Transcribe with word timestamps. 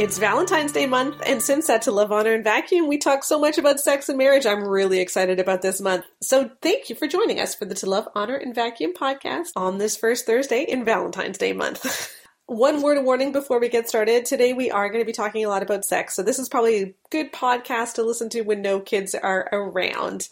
It's 0.00 0.16
Valentine's 0.16 0.72
Day 0.72 0.86
month, 0.86 1.20
and 1.26 1.42
since 1.42 1.66
that 1.66 1.82
to 1.82 1.90
Love, 1.90 2.10
Honor, 2.10 2.32
and 2.32 2.42
Vacuum, 2.42 2.88
we 2.88 2.96
talk 2.96 3.22
so 3.22 3.38
much 3.38 3.58
about 3.58 3.80
sex 3.80 4.08
and 4.08 4.16
marriage. 4.16 4.46
I'm 4.46 4.66
really 4.66 4.98
excited 4.98 5.38
about 5.38 5.60
this 5.60 5.78
month. 5.78 6.06
So 6.22 6.50
thank 6.62 6.88
you 6.88 6.96
for 6.96 7.06
joining 7.06 7.38
us 7.38 7.54
for 7.54 7.66
the 7.66 7.74
To 7.74 7.86
Love, 7.86 8.08
Honor, 8.14 8.36
and 8.36 8.54
Vacuum 8.54 8.94
podcast 8.98 9.48
on 9.56 9.76
this 9.76 9.98
first 9.98 10.24
Thursday 10.24 10.62
in 10.62 10.86
Valentine's 10.86 11.36
Day 11.36 11.52
month. 11.52 12.16
One 12.46 12.80
word 12.80 12.96
of 12.96 13.04
warning 13.04 13.32
before 13.32 13.60
we 13.60 13.68
get 13.68 13.90
started. 13.90 14.24
Today 14.24 14.54
we 14.54 14.70
are 14.70 14.88
going 14.88 15.02
to 15.02 15.06
be 15.06 15.12
talking 15.12 15.44
a 15.44 15.50
lot 15.50 15.62
about 15.62 15.84
sex, 15.84 16.16
so 16.16 16.22
this 16.22 16.38
is 16.38 16.48
probably 16.48 16.82
a 16.82 16.94
good 17.10 17.30
podcast 17.30 17.96
to 17.96 18.02
listen 18.02 18.30
to 18.30 18.40
when 18.40 18.62
no 18.62 18.80
kids 18.80 19.14
are 19.14 19.50
around. 19.52 20.30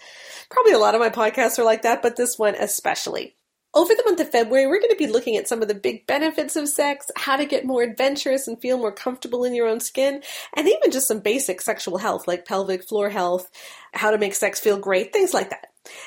Probably 0.49 0.73
a 0.73 0.79
lot 0.79 0.95
of 0.95 1.01
my 1.03 1.11
podcasts 1.11 1.59
are 1.59 1.65
like 1.65 1.83
that, 1.83 2.01
but 2.01 2.17
this 2.17 2.39
one 2.39 2.55
especially. 2.55 3.37
Over 3.75 3.95
the 3.95 4.03
month 4.07 4.21
of 4.21 4.31
February, 4.31 4.67
we're 4.67 4.81
going 4.81 4.91
to 4.91 4.97
be 4.97 5.07
looking 5.07 5.37
at 5.37 5.47
some 5.47 5.61
of 5.61 5.69
the 5.69 5.75
big 5.75 6.07
benefits 6.07 6.57
of 6.57 6.69
sex, 6.69 7.07
how 7.17 7.37
to 7.37 7.45
get 7.45 7.67
more 7.67 7.83
adventurous 7.83 8.49
and 8.49 8.61
feel 8.61 8.79
more 8.79 8.93
comfortable 8.93 9.45
in 9.45 9.55
your 9.55 9.69
own 9.69 9.81
skin, 9.81 10.23
and 10.57 10.67
even 10.67 10.91
just 10.91 11.07
some 11.07 11.21
basic 11.21 11.61
sexual 11.61 11.99
health 11.99 12.27
like 12.27 12.47
pelvic 12.47 12.89
floor 12.89 13.11
health, 13.11 13.51
how 13.93 14.11
to 14.11 14.19
make 14.19 14.35
sex 14.35 14.59
feel 14.59 14.79
great, 14.79 15.13
things 15.13 15.35
like 15.35 15.51
that. 15.51 15.67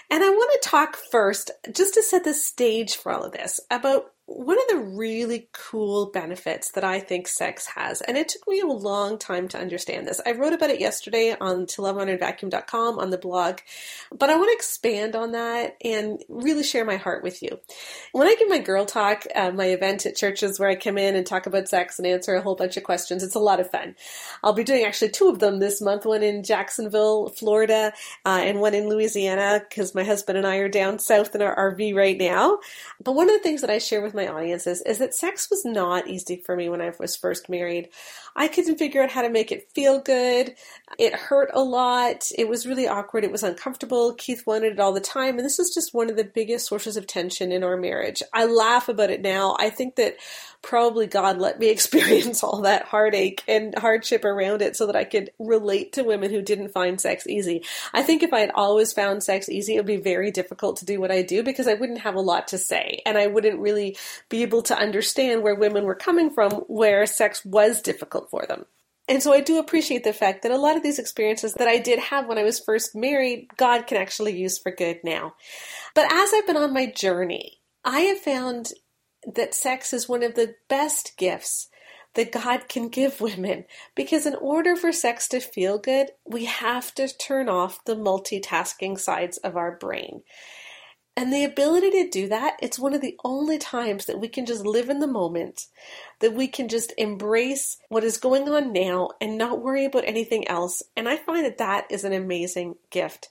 And 0.09 0.23
I 0.23 0.29
want 0.29 0.61
to 0.61 0.69
talk 0.69 0.97
first, 1.11 1.51
just 1.73 1.93
to 1.93 2.03
set 2.03 2.23
the 2.23 2.33
stage 2.33 2.95
for 2.95 3.11
all 3.11 3.23
of 3.23 3.31
this, 3.31 3.59
about 3.69 4.10
one 4.35 4.57
of 4.57 4.67
the 4.69 4.79
really 4.95 5.49
cool 5.51 6.07
benefits 6.07 6.71
that 6.71 6.83
I 6.83 6.99
think 6.99 7.27
sex 7.27 7.67
has, 7.75 8.01
and 8.01 8.17
it 8.17 8.29
took 8.29 8.47
me 8.47 8.61
a 8.61 8.67
long 8.67 9.17
time 9.17 9.47
to 9.49 9.59
understand 9.59 10.07
this. 10.07 10.21
I 10.25 10.31
wrote 10.31 10.53
about 10.53 10.69
it 10.69 10.79
yesterday 10.79 11.35
on 11.39 11.65
toLoveHonorAndVacuum.com 11.65 12.99
on 12.99 13.09
the 13.09 13.17
blog, 13.17 13.59
but 14.11 14.29
I 14.29 14.37
want 14.37 14.49
to 14.49 14.55
expand 14.55 15.15
on 15.15 15.33
that 15.33 15.77
and 15.83 16.23
really 16.29 16.63
share 16.63 16.85
my 16.85 16.97
heart 16.97 17.23
with 17.23 17.43
you. 17.43 17.59
When 18.11 18.27
I 18.27 18.35
give 18.35 18.49
my 18.49 18.59
girl 18.59 18.85
talk, 18.85 19.25
uh, 19.35 19.51
my 19.51 19.65
event 19.65 20.05
at 20.05 20.15
churches 20.15 20.59
where 20.59 20.69
I 20.69 20.75
come 20.75 20.97
in 20.97 21.15
and 21.15 21.25
talk 21.25 21.45
about 21.45 21.67
sex 21.67 21.99
and 21.99 22.07
answer 22.07 22.35
a 22.35 22.41
whole 22.41 22.55
bunch 22.55 22.77
of 22.77 22.83
questions, 22.83 23.23
it's 23.23 23.35
a 23.35 23.39
lot 23.39 23.59
of 23.59 23.69
fun. 23.71 23.95
I'll 24.43 24.53
be 24.53 24.63
doing 24.63 24.85
actually 24.85 25.11
two 25.11 25.27
of 25.27 25.39
them 25.39 25.59
this 25.59 25.81
month, 25.81 26.05
one 26.05 26.23
in 26.23 26.43
Jacksonville, 26.43 27.29
Florida, 27.29 27.93
uh, 28.25 28.39
and 28.41 28.59
one 28.59 28.73
in 28.73 28.89
Louisiana, 28.89 29.61
because 29.67 29.95
my 29.95 30.03
husband 30.03 30.37
and 30.37 30.47
I 30.47 30.57
are 30.57 30.69
down 30.69 30.99
south 30.99 31.35
in 31.35 31.41
our 31.41 31.73
RV 31.73 31.95
right 31.95 32.17
now. 32.17 32.59
But 33.03 33.13
one 33.13 33.29
of 33.29 33.35
the 33.35 33.43
things 33.43 33.61
that 33.61 33.69
I 33.69 33.77
share 33.77 34.01
with 34.01 34.13
my 34.13 34.20
audiences 34.27 34.81
is 34.81 34.97
that 34.99 35.13
sex 35.13 35.49
was 35.49 35.63
not 35.65 36.07
easy 36.07 36.37
for 36.37 36.55
me 36.55 36.69
when 36.69 36.81
I 36.81 36.91
was 36.99 37.15
first 37.15 37.49
married. 37.49 37.89
I 38.35 38.47
couldn't 38.47 38.77
figure 38.77 39.03
out 39.03 39.11
how 39.11 39.21
to 39.21 39.29
make 39.29 39.51
it 39.51 39.69
feel 39.73 39.99
good. 39.99 40.55
It 40.97 41.13
hurt 41.13 41.49
a 41.53 41.61
lot. 41.61 42.29
It 42.37 42.47
was 42.47 42.65
really 42.65 42.87
awkward. 42.87 43.23
It 43.23 43.31
was 43.31 43.43
uncomfortable. 43.43 44.13
Keith 44.13 44.43
wanted 44.45 44.73
it 44.73 44.79
all 44.79 44.93
the 44.93 44.99
time. 44.99 45.37
And 45.37 45.45
this 45.45 45.59
is 45.59 45.73
just 45.73 45.93
one 45.93 46.09
of 46.09 46.15
the 46.15 46.23
biggest 46.23 46.67
sources 46.67 46.97
of 46.97 47.07
tension 47.07 47.51
in 47.51 47.63
our 47.63 47.77
marriage. 47.77 48.23
I 48.33 48.45
laugh 48.45 48.89
about 48.89 49.09
it 49.09 49.21
now. 49.21 49.55
I 49.59 49.69
think 49.69 49.95
that 49.95 50.15
probably 50.61 51.07
God 51.07 51.39
let 51.39 51.59
me 51.59 51.69
experience 51.69 52.43
all 52.43 52.61
that 52.61 52.85
heartache 52.85 53.43
and 53.47 53.77
hardship 53.77 54.25
around 54.25 54.61
it 54.61 54.75
so 54.75 54.87
that 54.87 54.95
I 54.95 55.03
could 55.03 55.31
relate 55.39 55.93
to 55.93 56.03
women 56.03 56.31
who 56.31 56.41
didn't 56.41 56.69
find 56.69 56.99
sex 56.99 57.27
easy. 57.27 57.63
I 57.93 58.03
think 58.03 58.23
if 58.23 58.33
I 58.33 58.39
had 58.39 58.51
always 58.53 58.93
found 58.93 59.23
sex 59.23 59.49
easy, 59.49 59.75
it 59.75 59.77
would 59.77 59.85
be 59.85 59.97
very 59.97 60.31
difficult 60.31 60.77
to 60.77 60.85
do 60.85 60.99
what 60.99 61.11
I 61.11 61.21
do 61.21 61.43
because 61.43 61.67
I 61.67 61.73
wouldn't 61.73 62.01
have 62.01 62.15
a 62.15 62.21
lot 62.21 62.49
to 62.49 62.57
say 62.57 63.01
and 63.05 63.17
I 63.17 63.27
wouldn't 63.27 63.59
really 63.59 63.97
be 64.29 64.43
able 64.43 64.61
to 64.63 64.77
understand 64.77 65.43
where 65.43 65.55
women 65.55 65.85
were 65.85 65.95
coming 65.95 66.29
from 66.29 66.51
where 66.67 67.05
sex 67.05 67.43
was 67.45 67.81
difficult 67.81 68.29
for 68.29 68.45
them. 68.45 68.65
And 69.07 69.21
so 69.21 69.33
I 69.33 69.41
do 69.41 69.59
appreciate 69.59 70.03
the 70.03 70.13
fact 70.13 70.43
that 70.43 70.51
a 70.51 70.57
lot 70.57 70.77
of 70.77 70.83
these 70.83 70.99
experiences 70.99 71.53
that 71.55 71.67
I 71.67 71.79
did 71.79 71.99
have 71.99 72.27
when 72.27 72.37
I 72.37 72.43
was 72.43 72.59
first 72.59 72.95
married, 72.95 73.49
God 73.57 73.87
can 73.87 73.97
actually 73.97 74.39
use 74.39 74.57
for 74.57 74.71
good 74.71 74.99
now. 75.03 75.33
But 75.95 76.11
as 76.11 76.31
I've 76.33 76.47
been 76.47 76.55
on 76.55 76.73
my 76.73 76.85
journey, 76.85 77.59
I 77.83 78.01
have 78.01 78.19
found 78.19 78.71
that 79.25 79.53
sex 79.53 79.93
is 79.93 80.09
one 80.09 80.23
of 80.23 80.35
the 80.35 80.55
best 80.67 81.17
gifts 81.17 81.67
that 82.13 82.31
God 82.31 82.67
can 82.67 82.89
give 82.89 83.21
women. 83.21 83.65
Because 83.95 84.25
in 84.25 84.35
order 84.35 84.75
for 84.75 84.91
sex 84.91 85.27
to 85.29 85.39
feel 85.39 85.77
good, 85.77 86.07
we 86.25 86.45
have 86.45 86.93
to 86.95 87.07
turn 87.07 87.49
off 87.49 87.85
the 87.85 87.95
multitasking 87.95 88.99
sides 88.99 89.37
of 89.37 89.55
our 89.55 89.77
brain. 89.77 90.23
And 91.15 91.31
the 91.31 91.43
ability 91.43 91.91
to 91.91 92.09
do 92.09 92.29
that, 92.29 92.57
it's 92.61 92.79
one 92.79 92.93
of 92.93 93.01
the 93.01 93.17
only 93.25 93.57
times 93.57 94.05
that 94.05 94.19
we 94.19 94.29
can 94.29 94.45
just 94.45 94.65
live 94.65 94.89
in 94.89 94.99
the 94.99 95.07
moment, 95.07 95.67
that 96.19 96.33
we 96.33 96.47
can 96.47 96.69
just 96.69 96.93
embrace 96.97 97.77
what 97.89 98.05
is 98.05 98.17
going 98.17 98.47
on 98.47 98.71
now 98.71 99.09
and 99.19 99.37
not 99.37 99.61
worry 99.61 99.85
about 99.85 100.05
anything 100.05 100.47
else. 100.47 100.81
And 100.95 101.09
I 101.09 101.17
find 101.17 101.45
that 101.45 101.57
that 101.57 101.85
is 101.89 102.05
an 102.05 102.13
amazing 102.13 102.75
gift. 102.91 103.27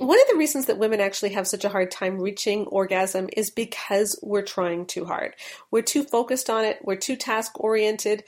One 0.00 0.18
of 0.18 0.28
the 0.30 0.38
reasons 0.38 0.64
that 0.64 0.78
women 0.78 0.98
actually 0.98 1.34
have 1.34 1.46
such 1.46 1.62
a 1.62 1.68
hard 1.68 1.90
time 1.90 2.18
reaching 2.18 2.64
orgasm 2.68 3.28
is 3.36 3.50
because 3.50 4.18
we're 4.22 4.40
trying 4.40 4.86
too 4.86 5.04
hard. 5.04 5.36
We're 5.70 5.82
too 5.82 6.04
focused 6.04 6.48
on 6.48 6.64
it, 6.64 6.78
we're 6.82 6.96
too 6.96 7.16
task 7.16 7.60
oriented, 7.60 8.24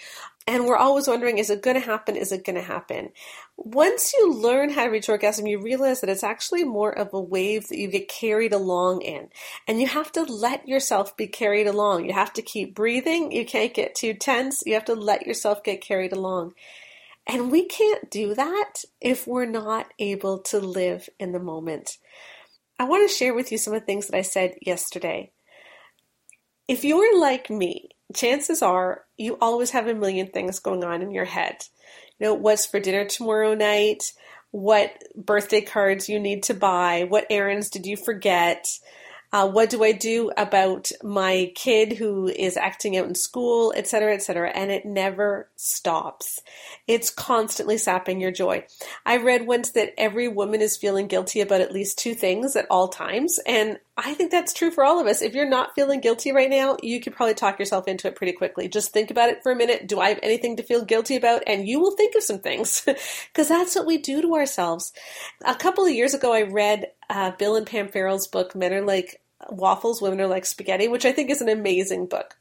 and 0.46 0.66
we're 0.66 0.76
always 0.76 1.08
wondering 1.08 1.38
is 1.38 1.48
it 1.48 1.62
going 1.62 1.80
to 1.80 1.86
happen? 1.86 2.14
Is 2.14 2.30
it 2.30 2.44
going 2.44 2.56
to 2.56 2.62
happen? 2.62 3.08
Once 3.56 4.12
you 4.12 4.34
learn 4.34 4.68
how 4.68 4.84
to 4.84 4.90
reach 4.90 5.08
orgasm, 5.08 5.46
you 5.46 5.62
realize 5.62 6.02
that 6.02 6.10
it's 6.10 6.22
actually 6.22 6.64
more 6.64 6.92
of 6.92 7.14
a 7.14 7.20
wave 7.20 7.68
that 7.68 7.78
you 7.78 7.88
get 7.88 8.06
carried 8.06 8.52
along 8.52 9.00
in. 9.00 9.30
And 9.66 9.80
you 9.80 9.86
have 9.86 10.12
to 10.12 10.24
let 10.24 10.68
yourself 10.68 11.16
be 11.16 11.26
carried 11.26 11.66
along. 11.66 12.04
You 12.04 12.12
have 12.12 12.34
to 12.34 12.42
keep 12.42 12.74
breathing. 12.74 13.32
You 13.32 13.46
can't 13.46 13.72
get 13.72 13.94
too 13.94 14.12
tense. 14.12 14.62
You 14.66 14.74
have 14.74 14.84
to 14.86 14.94
let 14.94 15.26
yourself 15.26 15.64
get 15.64 15.80
carried 15.80 16.12
along. 16.12 16.52
And 17.26 17.50
we 17.50 17.66
can't 17.66 18.10
do 18.10 18.34
that 18.34 18.74
if 19.00 19.26
we're 19.26 19.46
not 19.46 19.86
able 19.98 20.40
to 20.44 20.58
live 20.58 21.08
in 21.18 21.32
the 21.32 21.38
moment. 21.38 21.98
I 22.78 22.84
want 22.84 23.08
to 23.08 23.14
share 23.14 23.34
with 23.34 23.52
you 23.52 23.58
some 23.58 23.74
of 23.74 23.80
the 23.80 23.86
things 23.86 24.08
that 24.08 24.16
I 24.16 24.22
said 24.22 24.56
yesterday. 24.60 25.30
If 26.66 26.84
you're 26.84 27.20
like 27.20 27.48
me, 27.48 27.90
chances 28.14 28.62
are 28.62 29.04
you 29.16 29.38
always 29.40 29.70
have 29.70 29.86
a 29.86 29.94
million 29.94 30.28
things 30.28 30.58
going 30.58 30.84
on 30.84 31.02
in 31.02 31.12
your 31.12 31.24
head. 31.24 31.64
You 32.18 32.26
know, 32.26 32.34
what's 32.34 32.66
for 32.66 32.80
dinner 32.80 33.04
tomorrow 33.04 33.54
night? 33.54 34.12
What 34.50 34.90
birthday 35.16 35.60
cards 35.60 36.08
you 36.08 36.18
need 36.18 36.42
to 36.44 36.54
buy? 36.54 37.06
What 37.08 37.26
errands 37.30 37.70
did 37.70 37.86
you 37.86 37.96
forget? 37.96 38.66
Uh, 39.32 39.48
what 39.48 39.70
do 39.70 39.82
I 39.82 39.92
do 39.92 40.30
about 40.36 40.92
my 41.02 41.52
kid 41.54 41.94
who 41.94 42.28
is 42.28 42.56
acting 42.58 42.98
out 42.98 43.06
in 43.06 43.14
school, 43.14 43.72
et 43.74 43.86
cetera, 43.86 44.12
et 44.12 44.22
cetera? 44.22 44.50
And 44.50 44.70
it 44.70 44.84
never 44.84 45.48
stops. 45.56 46.40
It's 46.86 47.08
constantly 47.08 47.78
sapping 47.78 48.20
your 48.20 48.30
joy. 48.30 48.66
I 49.06 49.16
read 49.16 49.46
once 49.46 49.70
that 49.70 49.94
every 49.96 50.28
woman 50.28 50.60
is 50.60 50.76
feeling 50.76 51.06
guilty 51.06 51.40
about 51.40 51.62
at 51.62 51.72
least 51.72 51.98
two 51.98 52.14
things 52.14 52.56
at 52.56 52.66
all 52.70 52.88
times. 52.88 53.40
And 53.46 53.78
I 53.96 54.14
think 54.14 54.30
that's 54.30 54.52
true 54.52 54.70
for 54.70 54.84
all 54.84 55.00
of 55.00 55.06
us. 55.06 55.22
If 55.22 55.34
you're 55.34 55.48
not 55.48 55.74
feeling 55.74 56.00
guilty 56.00 56.32
right 56.32 56.50
now, 56.50 56.76
you 56.82 57.00
could 57.00 57.14
probably 57.14 57.34
talk 57.34 57.58
yourself 57.58 57.88
into 57.88 58.08
it 58.08 58.16
pretty 58.16 58.32
quickly. 58.32 58.68
Just 58.68 58.92
think 58.92 59.10
about 59.10 59.30
it 59.30 59.42
for 59.42 59.52
a 59.52 59.56
minute. 59.56 59.86
Do 59.86 60.00
I 60.00 60.10
have 60.10 60.20
anything 60.22 60.56
to 60.56 60.62
feel 60.62 60.84
guilty 60.84 61.16
about? 61.16 61.42
And 61.46 61.66
you 61.66 61.80
will 61.80 61.96
think 61.96 62.14
of 62.14 62.22
some 62.22 62.40
things 62.40 62.82
because 63.32 63.48
that's 63.48 63.74
what 63.74 63.86
we 63.86 63.98
do 63.98 64.20
to 64.20 64.34
ourselves. 64.34 64.92
A 65.44 65.54
couple 65.54 65.86
of 65.86 65.92
years 65.92 66.14
ago, 66.14 66.34
I 66.34 66.42
read 66.42 66.90
uh, 67.08 67.32
Bill 67.32 67.56
and 67.56 67.66
Pam 67.66 67.88
Farrell's 67.88 68.26
book, 68.26 68.54
Men 68.54 68.72
Are 68.72 68.82
Like 68.82 69.21
Waffles, 69.50 70.02
Women 70.02 70.20
Are 70.20 70.26
Like 70.26 70.46
Spaghetti, 70.46 70.88
which 70.88 71.04
I 71.04 71.12
think 71.12 71.30
is 71.30 71.40
an 71.40 71.48
amazing 71.48 72.06
book. 72.06 72.36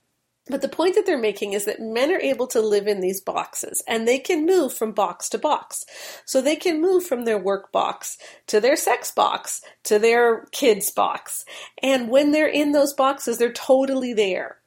But 0.50 0.62
the 0.62 0.70
point 0.70 0.96
that 0.96 1.06
they're 1.06 1.20
making 1.20 1.54
is 1.54 1.66
that 1.66 1.80
men 1.80 2.12
are 2.12 2.20
able 2.20 2.48
to 2.48 2.62
live 2.62 2.88
in 2.88 3.00
these 3.00 3.22
boxes 3.22 3.84
and 3.88 4.08
they 4.08 4.18
can 4.18 4.46
move 4.46 4.74
from 4.74 4.92
box 4.92 5.30
to 5.30 5.38
box. 5.38 5.86
So 6.26 6.42
they 6.42 6.56
can 6.56 6.82
move 6.82 7.06
from 7.06 7.26
their 7.26 7.38
work 7.38 7.72
box 7.72 8.18
to 8.48 8.60
their 8.60 8.76
sex 8.76 9.12
box 9.12 9.62
to 9.84 10.00
their 10.00 10.46
kids 10.52 10.90
box. 10.92 11.46
And 11.82 12.10
when 12.10 12.32
they're 12.32 12.48
in 12.48 12.72
those 12.72 12.94
boxes, 12.94 13.38
they're 13.38 13.54
totally 13.54 14.14
there. 14.14 14.58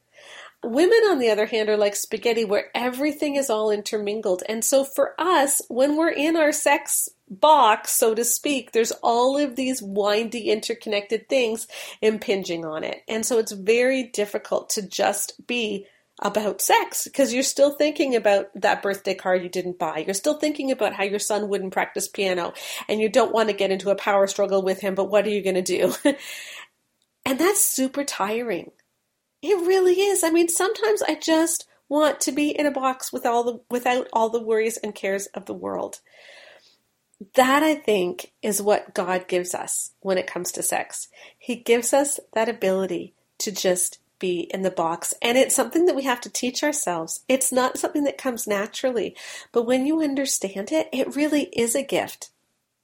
Women, 0.62 1.00
on 1.10 1.18
the 1.18 1.28
other 1.28 1.46
hand, 1.46 1.68
are 1.68 1.76
like 1.76 1.96
spaghetti 1.96 2.44
where 2.44 2.70
everything 2.74 3.36
is 3.36 3.50
all 3.50 3.70
intermingled. 3.70 4.42
And 4.48 4.64
so 4.64 4.84
for 4.84 5.14
us, 5.18 5.60
when 5.68 5.96
we're 5.96 6.08
in 6.08 6.36
our 6.36 6.52
sex 6.52 7.08
box, 7.28 7.92
so 7.92 8.14
to 8.14 8.24
speak, 8.24 8.72
there's 8.72 8.92
all 9.02 9.38
of 9.38 9.56
these 9.56 9.82
windy, 9.82 10.50
interconnected 10.50 11.28
things 11.28 11.66
impinging 12.00 12.64
on 12.64 12.84
it. 12.84 13.02
And 13.08 13.24
so 13.24 13.38
it's 13.38 13.52
very 13.52 14.04
difficult 14.04 14.70
to 14.70 14.82
just 14.86 15.46
be 15.46 15.86
about 16.20 16.60
sex 16.60 17.04
because 17.04 17.34
you're 17.34 17.42
still 17.42 17.72
thinking 17.72 18.14
about 18.14 18.48
that 18.54 18.82
birthday 18.82 19.14
card 19.14 19.42
you 19.42 19.48
didn't 19.48 19.78
buy. 19.78 19.98
You're 19.98 20.14
still 20.14 20.38
thinking 20.38 20.70
about 20.70 20.92
how 20.92 21.02
your 21.02 21.18
son 21.18 21.48
wouldn't 21.48 21.72
practice 21.72 22.06
piano 22.06 22.52
and 22.88 23.00
you 23.00 23.08
don't 23.08 23.32
want 23.32 23.48
to 23.48 23.54
get 23.54 23.72
into 23.72 23.90
a 23.90 23.96
power 23.96 24.26
struggle 24.26 24.62
with 24.62 24.80
him, 24.80 24.94
but 24.94 25.10
what 25.10 25.26
are 25.26 25.30
you 25.30 25.42
going 25.42 25.56
to 25.56 25.62
do? 25.62 25.92
and 27.24 27.38
that's 27.38 27.64
super 27.64 28.04
tiring. 28.04 28.70
It 29.42 29.66
really 29.66 30.00
is. 30.00 30.22
I 30.22 30.30
mean, 30.30 30.48
sometimes 30.48 31.02
I 31.02 31.16
just 31.16 31.66
want 31.88 32.20
to 32.22 32.32
be 32.32 32.48
in 32.50 32.66
a 32.66 32.70
box 32.70 33.12
with 33.12 33.26
all 33.26 33.44
the 33.44 33.60
without 33.70 34.08
all 34.12 34.30
the 34.30 34.42
worries 34.42 34.78
and 34.78 34.94
cares 34.94 35.26
of 35.26 35.46
the 35.46 35.54
world. 35.54 36.00
That 37.34 37.62
I 37.62 37.74
think 37.74 38.32
is 38.42 38.62
what 38.62 38.94
God 38.94 39.28
gives 39.28 39.54
us 39.54 39.92
when 40.00 40.18
it 40.18 40.26
comes 40.26 40.52
to 40.52 40.62
sex. 40.62 41.08
He 41.38 41.56
gives 41.56 41.92
us 41.92 42.20
that 42.34 42.48
ability 42.48 43.14
to 43.38 43.52
just 43.52 43.98
be 44.18 44.48
in 44.52 44.62
the 44.62 44.70
box. 44.70 45.14
And 45.22 45.38
it's 45.38 45.54
something 45.56 45.86
that 45.86 45.96
we 45.96 46.04
have 46.04 46.20
to 46.22 46.30
teach 46.30 46.62
ourselves. 46.62 47.20
It's 47.28 47.52
not 47.52 47.78
something 47.78 48.04
that 48.04 48.18
comes 48.18 48.46
naturally. 48.46 49.16
But 49.52 49.64
when 49.64 49.86
you 49.86 50.02
understand 50.02 50.72
it, 50.72 50.88
it 50.92 51.16
really 51.16 51.44
is 51.52 51.74
a 51.74 51.82
gift. 51.84 52.30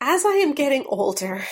as 0.00 0.24
I 0.26 0.34
am 0.34 0.54
getting 0.54 0.84
older, 0.88 1.44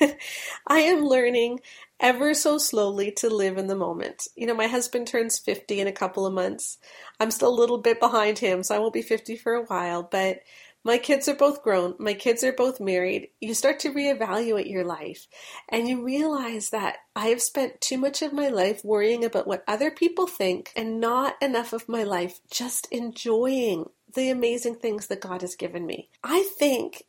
I 0.68 0.80
am 0.80 1.04
learning 1.04 1.60
ever 2.00 2.34
so 2.34 2.58
slowly 2.58 3.12
to 3.12 3.30
live 3.30 3.58
in 3.58 3.68
the 3.68 3.76
moment. 3.76 4.28
You 4.36 4.46
know, 4.46 4.54
my 4.54 4.68
husband 4.68 5.08
turns 5.08 5.38
50 5.40 5.80
in 5.80 5.88
a 5.88 5.92
couple 5.92 6.26
of 6.26 6.34
months. 6.34 6.78
I'm 7.20 7.32
still 7.32 7.50
a 7.50 7.60
little 7.60 7.78
bit 7.78 8.00
behind 8.00 8.38
him, 8.40 8.62
so 8.62 8.76
I 8.76 8.80
won't 8.80 8.94
be 8.94 9.02
50 9.02 9.36
for 9.36 9.54
a 9.54 9.64
while, 9.64 10.04
but 10.04 10.40
my 10.86 10.98
kids 10.98 11.26
are 11.26 11.34
both 11.34 11.64
grown. 11.64 11.96
My 11.98 12.14
kids 12.14 12.44
are 12.44 12.52
both 12.52 12.78
married. 12.78 13.30
You 13.40 13.54
start 13.54 13.80
to 13.80 13.92
reevaluate 13.92 14.70
your 14.70 14.84
life 14.84 15.26
and 15.68 15.88
you 15.88 16.04
realize 16.04 16.70
that 16.70 16.98
I 17.16 17.26
have 17.26 17.42
spent 17.42 17.80
too 17.80 17.98
much 17.98 18.22
of 18.22 18.32
my 18.32 18.50
life 18.50 18.84
worrying 18.84 19.24
about 19.24 19.48
what 19.48 19.64
other 19.66 19.90
people 19.90 20.28
think 20.28 20.70
and 20.76 21.00
not 21.00 21.34
enough 21.42 21.72
of 21.72 21.88
my 21.88 22.04
life 22.04 22.38
just 22.52 22.86
enjoying 22.92 23.86
the 24.14 24.30
amazing 24.30 24.76
things 24.76 25.08
that 25.08 25.20
God 25.20 25.40
has 25.40 25.56
given 25.56 25.84
me. 25.84 26.08
I 26.22 26.48
think 26.56 27.02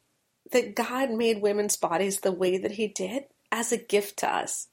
that 0.52 0.74
God 0.74 1.12
made 1.12 1.44
women's 1.44 1.78
bodies 1.78 2.22
the 2.22 2.32
way 2.32 2.58
that 2.58 2.72
He 2.72 2.88
did 2.88 3.26
as 3.52 3.72
a 3.72 3.78
gift 3.78 4.18
to 4.18 4.28
us 4.28 4.70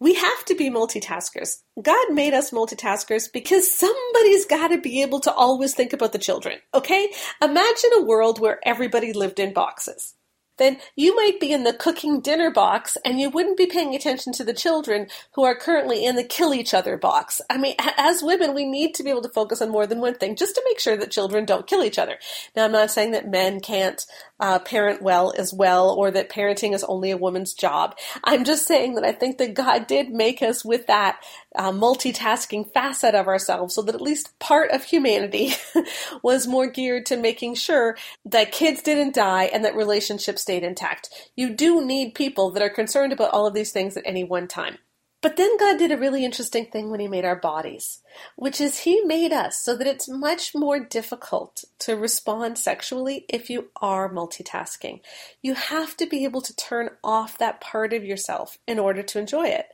we 0.00 0.14
have 0.14 0.44
to 0.46 0.54
be 0.54 0.70
multitaskers. 0.70 1.58
God 1.80 2.12
made 2.12 2.34
us 2.34 2.50
multitaskers 2.50 3.32
because 3.32 3.72
somebody's 3.72 4.44
got 4.44 4.68
to 4.68 4.78
be 4.78 5.02
able 5.02 5.20
to 5.20 5.32
always 5.32 5.74
think 5.74 5.92
about 5.92 6.12
the 6.12 6.18
children, 6.18 6.58
okay? 6.74 7.12
Imagine 7.42 7.90
a 7.96 8.02
world 8.02 8.40
where 8.40 8.60
everybody 8.64 9.12
lived 9.12 9.40
in 9.40 9.52
boxes 9.52 10.15
then 10.58 10.78
you 10.94 11.14
might 11.14 11.40
be 11.40 11.52
in 11.52 11.64
the 11.64 11.72
cooking 11.72 12.20
dinner 12.20 12.50
box 12.50 12.96
and 13.04 13.20
you 13.20 13.30
wouldn't 13.30 13.56
be 13.56 13.66
paying 13.66 13.94
attention 13.94 14.32
to 14.34 14.44
the 14.44 14.54
children 14.54 15.08
who 15.32 15.44
are 15.44 15.54
currently 15.54 16.04
in 16.04 16.16
the 16.16 16.24
kill 16.24 16.54
each 16.54 16.74
other 16.74 16.96
box. 16.96 17.40
I 17.50 17.58
mean, 17.58 17.74
as 17.96 18.22
women, 18.22 18.54
we 18.54 18.64
need 18.64 18.94
to 18.94 19.02
be 19.02 19.10
able 19.10 19.22
to 19.22 19.28
focus 19.28 19.60
on 19.60 19.70
more 19.70 19.86
than 19.86 20.00
one 20.00 20.14
thing 20.14 20.36
just 20.36 20.54
to 20.54 20.62
make 20.66 20.80
sure 20.80 20.96
that 20.96 21.10
children 21.10 21.44
don't 21.44 21.66
kill 21.66 21.84
each 21.84 21.98
other. 21.98 22.18
Now, 22.54 22.64
I'm 22.64 22.72
not 22.72 22.90
saying 22.90 23.12
that 23.12 23.28
men 23.28 23.60
can't 23.60 24.04
uh, 24.38 24.58
parent 24.58 25.02
well 25.02 25.32
as 25.36 25.52
well 25.52 25.90
or 25.90 26.10
that 26.10 26.30
parenting 26.30 26.74
is 26.74 26.84
only 26.84 27.10
a 27.10 27.16
woman's 27.16 27.54
job. 27.54 27.96
I'm 28.24 28.44
just 28.44 28.66
saying 28.66 28.94
that 28.94 29.04
I 29.04 29.12
think 29.12 29.38
that 29.38 29.54
God 29.54 29.86
did 29.86 30.10
make 30.10 30.42
us 30.42 30.64
with 30.64 30.86
that 30.88 31.20
uh, 31.54 31.72
multitasking 31.72 32.70
facet 32.72 33.14
of 33.14 33.28
ourselves 33.28 33.74
so 33.74 33.82
that 33.82 33.94
at 33.94 34.02
least 34.02 34.38
part 34.38 34.70
of 34.72 34.84
humanity 34.84 35.52
was 36.22 36.46
more 36.46 36.66
geared 36.66 37.06
to 37.06 37.16
making 37.16 37.54
sure 37.54 37.96
that 38.26 38.52
kids 38.52 38.82
didn't 38.82 39.14
die 39.14 39.44
and 39.44 39.64
that 39.64 39.74
relationships 39.74 40.44
stayed 40.46 40.62
intact. 40.62 41.08
You 41.34 41.50
do 41.50 41.84
need 41.84 42.14
people 42.14 42.52
that 42.52 42.62
are 42.62 42.70
concerned 42.70 43.12
about 43.12 43.32
all 43.32 43.48
of 43.48 43.54
these 43.54 43.72
things 43.72 43.96
at 43.96 44.06
any 44.06 44.22
one 44.22 44.46
time. 44.46 44.78
But 45.20 45.36
then 45.36 45.56
God 45.58 45.76
did 45.76 45.90
a 45.90 45.96
really 45.96 46.24
interesting 46.24 46.66
thing 46.66 46.88
when 46.88 47.00
He 47.00 47.08
made 47.08 47.24
our 47.24 47.34
bodies, 47.34 48.00
which 48.36 48.60
is 48.60 48.78
He 48.78 49.00
made 49.00 49.32
us 49.32 49.60
so 49.60 49.76
that 49.76 49.88
it's 49.88 50.08
much 50.08 50.54
more 50.54 50.78
difficult 50.78 51.64
to 51.80 51.96
respond 51.96 52.58
sexually 52.58 53.24
if 53.28 53.50
you 53.50 53.70
are 53.82 54.08
multitasking. 54.08 55.00
You 55.42 55.54
have 55.54 55.96
to 55.96 56.06
be 56.06 56.22
able 56.22 56.42
to 56.42 56.54
turn 56.54 56.90
off 57.02 57.38
that 57.38 57.60
part 57.60 57.92
of 57.92 58.04
yourself 58.04 58.58
in 58.68 58.78
order 58.78 59.02
to 59.02 59.18
enjoy 59.18 59.46
it. 59.48 59.66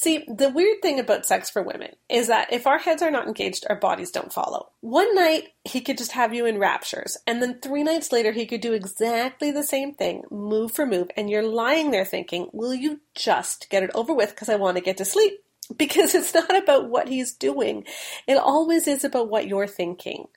See, 0.00 0.24
the 0.28 0.48
weird 0.48 0.80
thing 0.80 1.00
about 1.00 1.26
sex 1.26 1.50
for 1.50 1.60
women 1.60 1.90
is 2.08 2.28
that 2.28 2.52
if 2.52 2.68
our 2.68 2.78
heads 2.78 3.02
are 3.02 3.10
not 3.10 3.26
engaged, 3.26 3.66
our 3.68 3.74
bodies 3.74 4.12
don't 4.12 4.32
follow. 4.32 4.68
One 4.80 5.12
night, 5.16 5.48
he 5.64 5.80
could 5.80 5.98
just 5.98 6.12
have 6.12 6.32
you 6.32 6.46
in 6.46 6.60
raptures, 6.60 7.16
and 7.26 7.42
then 7.42 7.58
three 7.58 7.82
nights 7.82 8.12
later, 8.12 8.30
he 8.30 8.46
could 8.46 8.60
do 8.60 8.74
exactly 8.74 9.50
the 9.50 9.64
same 9.64 9.94
thing, 9.94 10.22
move 10.30 10.70
for 10.70 10.86
move, 10.86 11.10
and 11.16 11.28
you're 11.28 11.42
lying 11.42 11.90
there 11.90 12.04
thinking, 12.04 12.48
will 12.52 12.74
you 12.74 13.00
just 13.16 13.68
get 13.70 13.82
it 13.82 13.90
over 13.92 14.14
with 14.14 14.30
because 14.30 14.48
I 14.48 14.54
want 14.54 14.76
to 14.76 14.84
get 14.84 14.98
to 14.98 15.04
sleep? 15.04 15.32
Because 15.76 16.14
it's 16.14 16.32
not 16.32 16.56
about 16.56 16.88
what 16.88 17.08
he's 17.08 17.34
doing. 17.34 17.84
It 18.26 18.38
always 18.38 18.86
is 18.86 19.02
about 19.04 19.28
what 19.28 19.48
you're 19.48 19.66
thinking. 19.66 20.28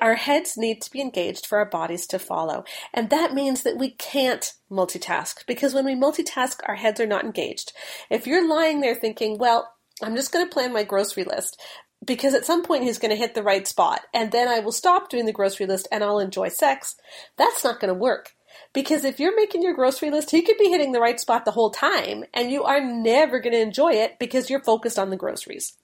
Our 0.00 0.14
heads 0.14 0.56
need 0.56 0.82
to 0.82 0.90
be 0.90 1.00
engaged 1.00 1.46
for 1.46 1.58
our 1.58 1.64
bodies 1.64 2.06
to 2.08 2.18
follow. 2.18 2.64
And 2.92 3.10
that 3.10 3.34
means 3.34 3.62
that 3.62 3.78
we 3.78 3.90
can't 3.90 4.52
multitask 4.70 5.46
because 5.46 5.74
when 5.74 5.84
we 5.84 5.94
multitask, 5.94 6.60
our 6.66 6.76
heads 6.76 7.00
are 7.00 7.06
not 7.06 7.24
engaged. 7.24 7.72
If 8.10 8.26
you're 8.26 8.48
lying 8.48 8.80
there 8.80 8.94
thinking, 8.94 9.38
well, 9.38 9.72
I'm 10.02 10.16
just 10.16 10.32
going 10.32 10.46
to 10.46 10.52
plan 10.52 10.72
my 10.72 10.84
grocery 10.84 11.24
list 11.24 11.60
because 12.04 12.34
at 12.34 12.46
some 12.46 12.62
point 12.62 12.84
he's 12.84 12.98
going 12.98 13.10
to 13.10 13.16
hit 13.16 13.34
the 13.34 13.42
right 13.42 13.66
spot 13.66 14.02
and 14.14 14.32
then 14.32 14.48
I 14.48 14.60
will 14.60 14.72
stop 14.72 15.10
doing 15.10 15.26
the 15.26 15.32
grocery 15.32 15.66
list 15.66 15.88
and 15.92 16.02
I'll 16.02 16.18
enjoy 16.18 16.48
sex, 16.48 16.96
that's 17.36 17.64
not 17.64 17.80
going 17.80 17.92
to 17.92 17.98
work. 17.98 18.32
Because 18.72 19.04
if 19.04 19.20
you're 19.20 19.36
making 19.36 19.62
your 19.62 19.74
grocery 19.74 20.10
list, 20.10 20.30
he 20.30 20.42
could 20.42 20.58
be 20.58 20.70
hitting 20.70 20.92
the 20.92 21.00
right 21.00 21.20
spot 21.20 21.44
the 21.44 21.50
whole 21.52 21.70
time 21.70 22.24
and 22.32 22.50
you 22.50 22.64
are 22.64 22.80
never 22.80 23.40
going 23.40 23.52
to 23.52 23.60
enjoy 23.60 23.92
it 23.92 24.18
because 24.18 24.48
you're 24.48 24.62
focused 24.62 24.98
on 24.98 25.10
the 25.10 25.16
groceries. 25.16 25.76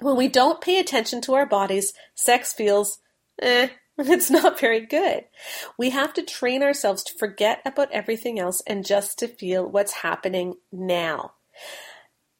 When 0.00 0.16
we 0.16 0.28
don't 0.28 0.60
pay 0.60 0.78
attention 0.78 1.20
to 1.22 1.34
our 1.34 1.46
bodies, 1.46 1.92
sex 2.14 2.52
feels 2.52 2.98
eh, 3.40 3.68
it's 3.98 4.30
not 4.30 4.58
very 4.58 4.84
good. 4.86 5.24
We 5.78 5.90
have 5.90 6.12
to 6.14 6.22
train 6.22 6.62
ourselves 6.62 7.02
to 7.04 7.18
forget 7.18 7.60
about 7.64 7.92
everything 7.92 8.38
else 8.38 8.62
and 8.66 8.84
just 8.84 9.18
to 9.20 9.28
feel 9.28 9.68
what's 9.68 9.92
happening 9.92 10.54
now. 10.72 11.32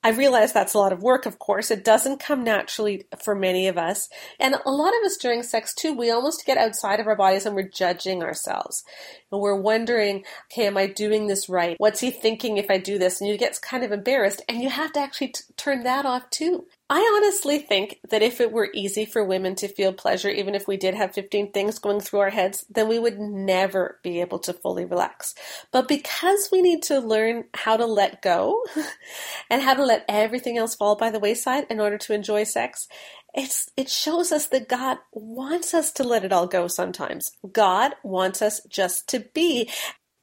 I 0.04 0.10
realize 0.10 0.52
that's 0.52 0.74
a 0.74 0.78
lot 0.78 0.92
of 0.92 1.02
work, 1.02 1.24
of 1.24 1.38
course. 1.38 1.70
It 1.70 1.82
doesn't 1.82 2.20
come 2.20 2.44
naturally 2.44 3.06
for 3.22 3.34
many 3.34 3.68
of 3.68 3.78
us. 3.78 4.10
And 4.38 4.54
a 4.54 4.70
lot 4.70 4.92
of 4.92 5.06
us 5.06 5.16
during 5.16 5.42
sex 5.42 5.72
too, 5.72 5.94
we 5.94 6.10
almost 6.10 6.44
get 6.44 6.58
outside 6.58 7.00
of 7.00 7.06
our 7.06 7.16
bodies 7.16 7.46
and 7.46 7.56
we're 7.56 7.70
judging 7.70 8.22
ourselves. 8.22 8.84
And 9.32 9.40
we're 9.40 9.58
wondering, 9.58 10.24
okay, 10.52 10.66
am 10.66 10.76
I 10.76 10.88
doing 10.88 11.26
this 11.26 11.48
right? 11.48 11.76
What's 11.78 12.00
he 12.00 12.10
thinking 12.10 12.58
if 12.58 12.70
I 12.70 12.76
do 12.76 12.98
this? 12.98 13.22
And 13.22 13.30
you 13.30 13.38
get 13.38 13.58
kind 13.62 13.82
of 13.82 13.92
embarrassed 13.92 14.42
and 14.46 14.60
you 14.60 14.68
have 14.68 14.92
to 14.92 15.00
actually 15.00 15.28
t- 15.28 15.44
turn 15.56 15.84
that 15.84 16.04
off 16.04 16.28
too. 16.28 16.66
I 16.90 17.00
honestly 17.16 17.58
think 17.60 17.98
that 18.10 18.22
if 18.22 18.42
it 18.42 18.52
were 18.52 18.68
easy 18.74 19.06
for 19.06 19.24
women 19.24 19.54
to 19.56 19.68
feel 19.68 19.92
pleasure, 19.92 20.28
even 20.28 20.54
if 20.54 20.68
we 20.68 20.76
did 20.76 20.94
have 20.94 21.14
15 21.14 21.50
things 21.50 21.78
going 21.78 22.00
through 22.00 22.20
our 22.20 22.30
heads, 22.30 22.66
then 22.68 22.88
we 22.88 22.98
would 22.98 23.18
never 23.18 24.00
be 24.02 24.20
able 24.20 24.38
to 24.40 24.52
fully 24.52 24.84
relax. 24.84 25.34
But 25.72 25.88
because 25.88 26.50
we 26.52 26.60
need 26.60 26.82
to 26.84 27.00
learn 27.00 27.44
how 27.54 27.78
to 27.78 27.86
let 27.86 28.20
go 28.20 28.62
and 29.50 29.62
how 29.62 29.72
to 29.72 29.84
let 29.84 30.04
everything 30.10 30.58
else 30.58 30.74
fall 30.74 30.94
by 30.94 31.10
the 31.10 31.18
wayside 31.18 31.66
in 31.70 31.80
order 31.80 31.96
to 31.96 32.12
enjoy 32.12 32.44
sex, 32.44 32.86
it's, 33.32 33.70
it 33.78 33.88
shows 33.88 34.30
us 34.30 34.46
that 34.48 34.68
God 34.68 34.98
wants 35.12 35.72
us 35.72 35.90
to 35.92 36.04
let 36.04 36.24
it 36.24 36.32
all 36.32 36.46
go 36.46 36.68
sometimes. 36.68 37.32
God 37.50 37.94
wants 38.04 38.42
us 38.42 38.60
just 38.68 39.08
to 39.08 39.20
be 39.32 39.70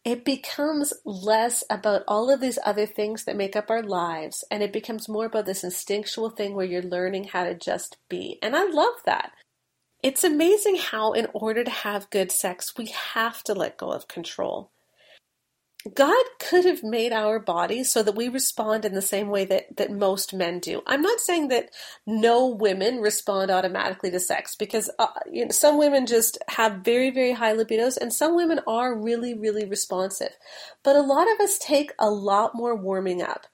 it 0.03 0.25
becomes 0.25 0.93
less 1.05 1.63
about 1.69 2.03
all 2.07 2.31
of 2.31 2.41
these 2.41 2.57
other 2.65 2.85
things 2.87 3.25
that 3.25 3.35
make 3.35 3.55
up 3.55 3.69
our 3.69 3.83
lives 3.83 4.43
and 4.49 4.63
it 4.63 4.73
becomes 4.73 5.07
more 5.07 5.25
about 5.25 5.45
this 5.45 5.63
instinctual 5.63 6.31
thing 6.31 6.55
where 6.55 6.65
you're 6.65 6.81
learning 6.81 7.25
how 7.25 7.43
to 7.43 7.53
just 7.53 7.97
be. 8.09 8.39
And 8.41 8.55
I 8.55 8.63
love 8.63 8.95
that. 9.05 9.31
It's 10.01 10.23
amazing 10.23 10.77
how, 10.77 11.11
in 11.11 11.27
order 11.33 11.63
to 11.63 11.69
have 11.69 12.09
good 12.09 12.31
sex, 12.31 12.73
we 12.75 12.87
have 12.87 13.43
to 13.43 13.53
let 13.53 13.77
go 13.77 13.91
of 13.91 14.07
control. 14.07 14.71
God 15.93 16.23
could 16.39 16.65
have 16.65 16.83
made 16.83 17.11
our 17.11 17.39
bodies 17.39 17.91
so 17.91 18.03
that 18.03 18.15
we 18.15 18.27
respond 18.27 18.85
in 18.85 18.93
the 18.93 19.01
same 19.01 19.29
way 19.29 19.45
that, 19.45 19.77
that 19.77 19.91
most 19.91 20.33
men 20.33 20.59
do. 20.59 20.83
I'm 20.85 21.01
not 21.01 21.19
saying 21.19 21.47
that 21.47 21.69
no 22.05 22.47
women 22.47 22.99
respond 22.99 23.49
automatically 23.49 24.11
to 24.11 24.19
sex 24.19 24.55
because 24.55 24.91
uh, 24.99 25.07
you 25.31 25.45
know, 25.45 25.51
some 25.51 25.77
women 25.77 26.05
just 26.05 26.37
have 26.49 26.81
very, 26.83 27.09
very 27.09 27.33
high 27.33 27.55
libidos 27.55 27.97
and 27.97 28.13
some 28.13 28.35
women 28.35 28.59
are 28.67 28.95
really, 28.95 29.33
really 29.33 29.65
responsive. 29.65 30.37
But 30.83 30.95
a 30.95 31.01
lot 31.01 31.31
of 31.31 31.39
us 31.39 31.57
take 31.57 31.91
a 31.97 32.09
lot 32.09 32.53
more 32.53 32.75
warming 32.75 33.23
up. 33.23 33.47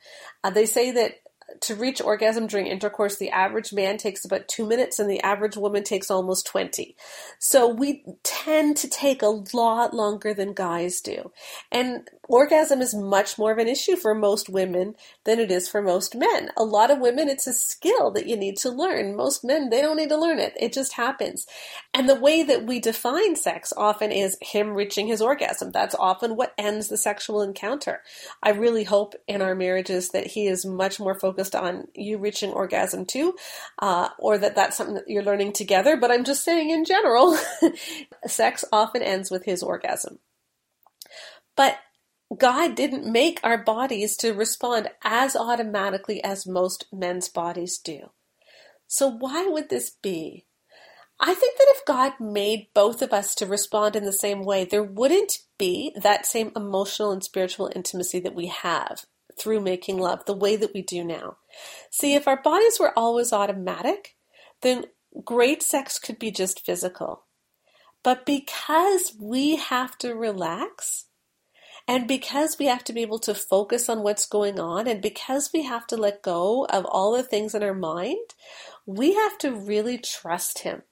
Uh, 0.44 0.50
they 0.50 0.66
say 0.66 0.92
that 0.92 1.16
to 1.62 1.76
reach 1.76 2.02
orgasm 2.02 2.48
during 2.48 2.68
intercourse, 2.68 3.18
the 3.18 3.30
average 3.30 3.74
man 3.74 3.98
takes 3.98 4.26
about 4.26 4.48
two 4.48 4.66
minutes 4.66 5.00
and 5.00 5.10
the 5.10 5.22
average 5.22 5.56
woman 5.56 5.84
takes 5.84 6.12
almost 6.12 6.46
20. 6.46 6.96
So 7.40 7.68
we 7.68 8.04
tend 8.24 8.78
to 8.78 8.90
take 8.90 9.22
a 9.22 9.44
lot 9.54 9.94
longer 9.94 10.34
than 10.34 10.54
guys 10.54 11.02
do. 11.02 11.32
And 11.72 12.08
orgasm 12.28 12.82
is 12.82 12.94
much 12.94 13.38
more 13.38 13.52
of 13.52 13.58
an 13.58 13.68
issue 13.68 13.96
for 13.96 14.14
most 14.14 14.50
women 14.50 14.96
than 15.26 15.40
it 15.40 15.52
is 15.52 15.70
for 15.70 15.82
most 15.82 16.16
men. 16.16 16.50
A 16.58 16.64
lot 16.64 16.92
of 16.92 17.00
women, 17.00 17.30
it's 17.30 17.48
a 17.48 17.54
skill 17.54 18.12
that 18.12 18.28
you 18.28 18.36
need 18.36 18.58
to 18.58 18.70
learn. 18.70 19.16
Most 19.16 19.44
men, 19.44 19.70
they 19.70 19.82
don't 19.82 19.98
need 19.98 20.10
to 20.10 20.18
learn 20.18 20.40
it. 20.40 20.54
It 20.60 20.74
just 20.74 20.94
happens. 20.94 21.46
And 21.94 22.08
the 22.08 22.16
way 22.16 22.44
that 22.44 22.66
we 22.66 22.80
define 22.80 23.36
sex 23.36 23.74
often 23.76 24.12
is 24.12 24.38
him 24.42 24.72
reaching 24.72 25.08
his 25.08 25.22
orgasm. 25.22 25.72
That's 25.72 25.96
often 25.96 26.36
what 26.36 26.54
ends 26.58 26.88
the 26.88 26.98
sexual 26.98 27.42
encounter. 27.42 28.02
I 28.44 28.52
really 28.52 28.84
hope 28.84 29.16
in 29.28 29.42
our 29.42 29.56
marriages 29.56 30.10
that 30.10 30.28
he 30.28 30.48
is 30.48 30.66
much 30.66 31.00
more 31.00 31.20
focused 31.20 31.56
on 31.56 31.88
you 31.96 32.18
reaching 32.18 32.52
orgasm 32.52 33.06
too, 33.06 33.36
uh, 33.80 34.10
or 34.20 34.38
that 34.38 34.56
that's 34.56 34.78
something 34.78 34.96
that 34.96 35.08
you're 35.08 35.24
learning 35.24 35.54
together. 35.54 35.98
But 35.98 36.12
I'm 36.12 36.24
just 36.24 36.44
saying 36.44 36.70
in 36.70 36.86
general, 36.86 37.38
sex 38.28 38.64
often 38.72 39.02
ends 39.02 39.32
with 39.32 39.46
his 39.46 39.64
orgasm. 39.64 40.20
But 41.56 41.78
God 42.36 42.76
didn't 42.76 43.10
make 43.10 43.40
our 43.44 43.58
bodies 43.58 44.18
to 44.18 44.34
respond 44.34 44.90
as 45.04 45.36
automatically 45.36 46.24
as 46.24 46.46
most 46.46 46.86
men's 46.92 47.30
bodies 47.30 47.78
do. 47.78 48.12
So 48.88 49.08
why 49.08 49.48
would 49.48 49.70
this 49.70 49.92
be? 50.02 50.46
I 51.20 51.34
think 51.34 51.58
that 51.58 51.74
if 51.76 51.86
God 51.86 52.14
made 52.20 52.68
both 52.74 53.02
of 53.02 53.12
us 53.12 53.34
to 53.36 53.46
respond 53.46 53.96
in 53.96 54.06
the 54.06 54.14
same 54.14 54.44
way, 54.44 54.66
there 54.66 54.84
wouldn't 54.84 55.40
be 55.58 55.92
that 55.96 56.26
same 56.26 56.52
emotional 56.56 57.12
and 57.12 57.24
spiritual 57.24 57.72
intimacy 57.76 58.20
that 58.20 58.36
we 58.36 58.48
have 58.48 59.06
through 59.38 59.62
making 59.62 59.98
love 59.98 60.26
the 60.26 60.36
way 60.36 60.56
that 60.56 60.74
we 60.74 60.82
do 60.82 61.04
now. 61.04 61.38
See, 61.92 62.14
if 62.14 62.28
our 62.28 62.42
bodies 62.42 62.80
were 62.80 62.98
always 62.98 63.34
automatic, 63.34 64.16
then 64.62 64.86
great 65.24 65.64
sex 65.64 65.98
could 65.98 66.20
be 66.20 66.30
just 66.30 66.66
physical. 66.66 67.26
But 68.04 68.26
because 68.26 69.16
we 69.20 69.56
have 69.56 69.98
to 70.00 70.14
relax, 70.14 71.07
And 71.88 72.08
because 72.08 72.58
we 72.60 72.68
have 72.68 72.84
to 72.86 72.94
be 72.94 73.02
able 73.04 73.20
to 73.20 73.36
focus 73.36 73.90
on 73.90 74.04
what's 74.04 74.28
going 74.28 74.60
on, 74.60 74.88
and 74.88 75.02
because 75.02 75.52
we 75.54 75.64
have 75.64 75.88
to 75.88 75.98
let 75.98 76.24
go 76.24 76.66
of 76.66 76.86
all 76.86 77.14
the 77.14 77.24
things 77.24 77.56
in 77.56 77.64
our 77.64 77.76
mind, 77.76 78.36
we 78.86 79.16
have 79.16 79.38
to 79.40 79.52
really 79.54 79.98
trust 79.98 80.60
Him. 80.60 80.84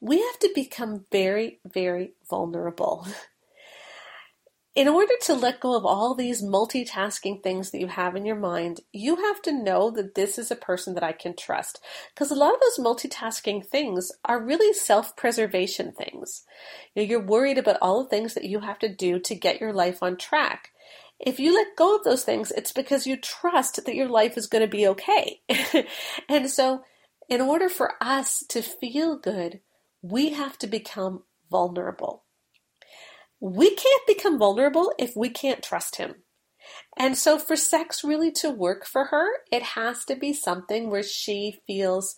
We 0.00 0.18
have 0.20 0.38
to 0.40 0.50
become 0.54 1.06
very, 1.12 1.60
very 1.66 2.14
vulnerable. 2.28 3.06
in 4.74 4.88
order 4.88 5.12
to 5.22 5.34
let 5.34 5.60
go 5.60 5.76
of 5.76 5.84
all 5.84 6.14
these 6.14 6.42
multitasking 6.42 7.42
things 7.42 7.70
that 7.70 7.80
you 7.80 7.88
have 7.88 8.16
in 8.16 8.24
your 8.24 8.36
mind, 8.36 8.80
you 8.90 9.16
have 9.16 9.42
to 9.42 9.52
know 9.52 9.90
that 9.90 10.14
this 10.14 10.38
is 10.38 10.50
a 10.50 10.56
person 10.56 10.94
that 10.94 11.02
I 11.02 11.12
can 11.12 11.36
trust. 11.36 11.78
Because 12.14 12.30
a 12.30 12.34
lot 12.34 12.54
of 12.54 12.60
those 12.60 12.84
multitasking 12.84 13.66
things 13.66 14.10
are 14.24 14.42
really 14.42 14.72
self 14.72 15.14
preservation 15.14 15.92
things. 15.92 16.44
You 16.94 17.02
you're 17.02 17.20
worried 17.20 17.58
about 17.58 17.76
all 17.82 18.02
the 18.02 18.08
things 18.08 18.32
that 18.32 18.44
you 18.44 18.60
have 18.60 18.78
to 18.78 18.88
do 18.88 19.18
to 19.18 19.34
get 19.34 19.60
your 19.60 19.74
life 19.74 20.02
on 20.02 20.16
track. 20.16 20.70
If 21.20 21.38
you 21.38 21.54
let 21.54 21.76
go 21.76 21.96
of 21.96 22.04
those 22.04 22.24
things, 22.24 22.50
it's 22.50 22.72
because 22.72 23.06
you 23.06 23.16
trust 23.16 23.84
that 23.84 23.94
your 23.94 24.08
life 24.08 24.38
is 24.38 24.46
going 24.46 24.62
to 24.62 24.68
be 24.68 24.86
okay. 24.88 25.40
and 26.28 26.50
so, 26.50 26.82
in 27.28 27.42
order 27.42 27.68
for 27.68 27.92
us 28.00 28.42
to 28.48 28.62
feel 28.62 29.18
good, 29.18 29.60
we 30.00 30.30
have 30.30 30.58
to 30.58 30.66
become 30.66 31.24
vulnerable 31.50 32.24
we 33.42 33.74
can't 33.74 34.06
become 34.06 34.38
vulnerable 34.38 34.92
if 35.00 35.16
we 35.16 35.28
can't 35.28 35.64
trust 35.64 35.96
him. 35.96 36.14
And 36.96 37.18
so, 37.18 37.40
for 37.40 37.56
sex 37.56 38.04
really 38.04 38.30
to 38.32 38.50
work 38.50 38.86
for 38.86 39.06
her, 39.06 39.26
it 39.50 39.62
has 39.62 40.04
to 40.04 40.14
be 40.14 40.32
something 40.32 40.88
where 40.88 41.02
she 41.02 41.58
feels, 41.66 42.14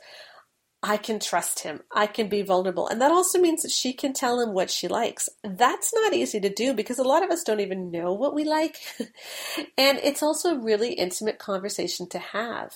I 0.83 0.99
can 0.99 1.19
trust 1.19 1.61
him. 1.61 1.81
I 1.91 2.07
can 2.09 2.29
be 2.29 2.43
vulnerable. 2.43 2.89
And 2.89 3.01
that 3.01 3.11
also 3.11 3.41
means 3.41 3.63
that 3.63 3.71
she 3.71 3.95
can 3.95 4.13
tell 4.13 4.39
him 4.39 4.53
what 4.53 4.71
she 4.71 4.87
likes. 4.87 5.31
That's 5.43 5.95
not 5.95 6.13
easy 6.13 6.41
to 6.41 6.51
do 6.51 6.75
because 6.75 6.99
a 6.99 7.05
lot 7.05 7.25
of 7.25 7.31
us 7.31 7.43
don't 7.43 7.61
even 7.61 7.91
know 7.91 8.13
what 8.13 8.35
we 8.35 8.45
like. 8.45 8.77
and 9.79 9.99
it's 10.05 10.23
also 10.23 10.55
a 10.55 10.63
really 10.63 10.93
intimate 10.93 11.39
conversation 11.39 12.07
to 12.11 12.19
have. 12.19 12.75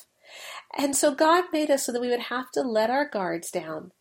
And 0.77 0.97
so 0.97 1.15
God 1.15 1.45
made 1.53 1.71
us 1.71 1.85
so 1.85 1.93
that 1.93 2.01
we 2.01 2.09
would 2.09 2.21
have 2.21 2.51
to 2.53 2.63
let 2.63 2.89
our 2.89 3.07
guards 3.07 3.51
down 3.51 3.93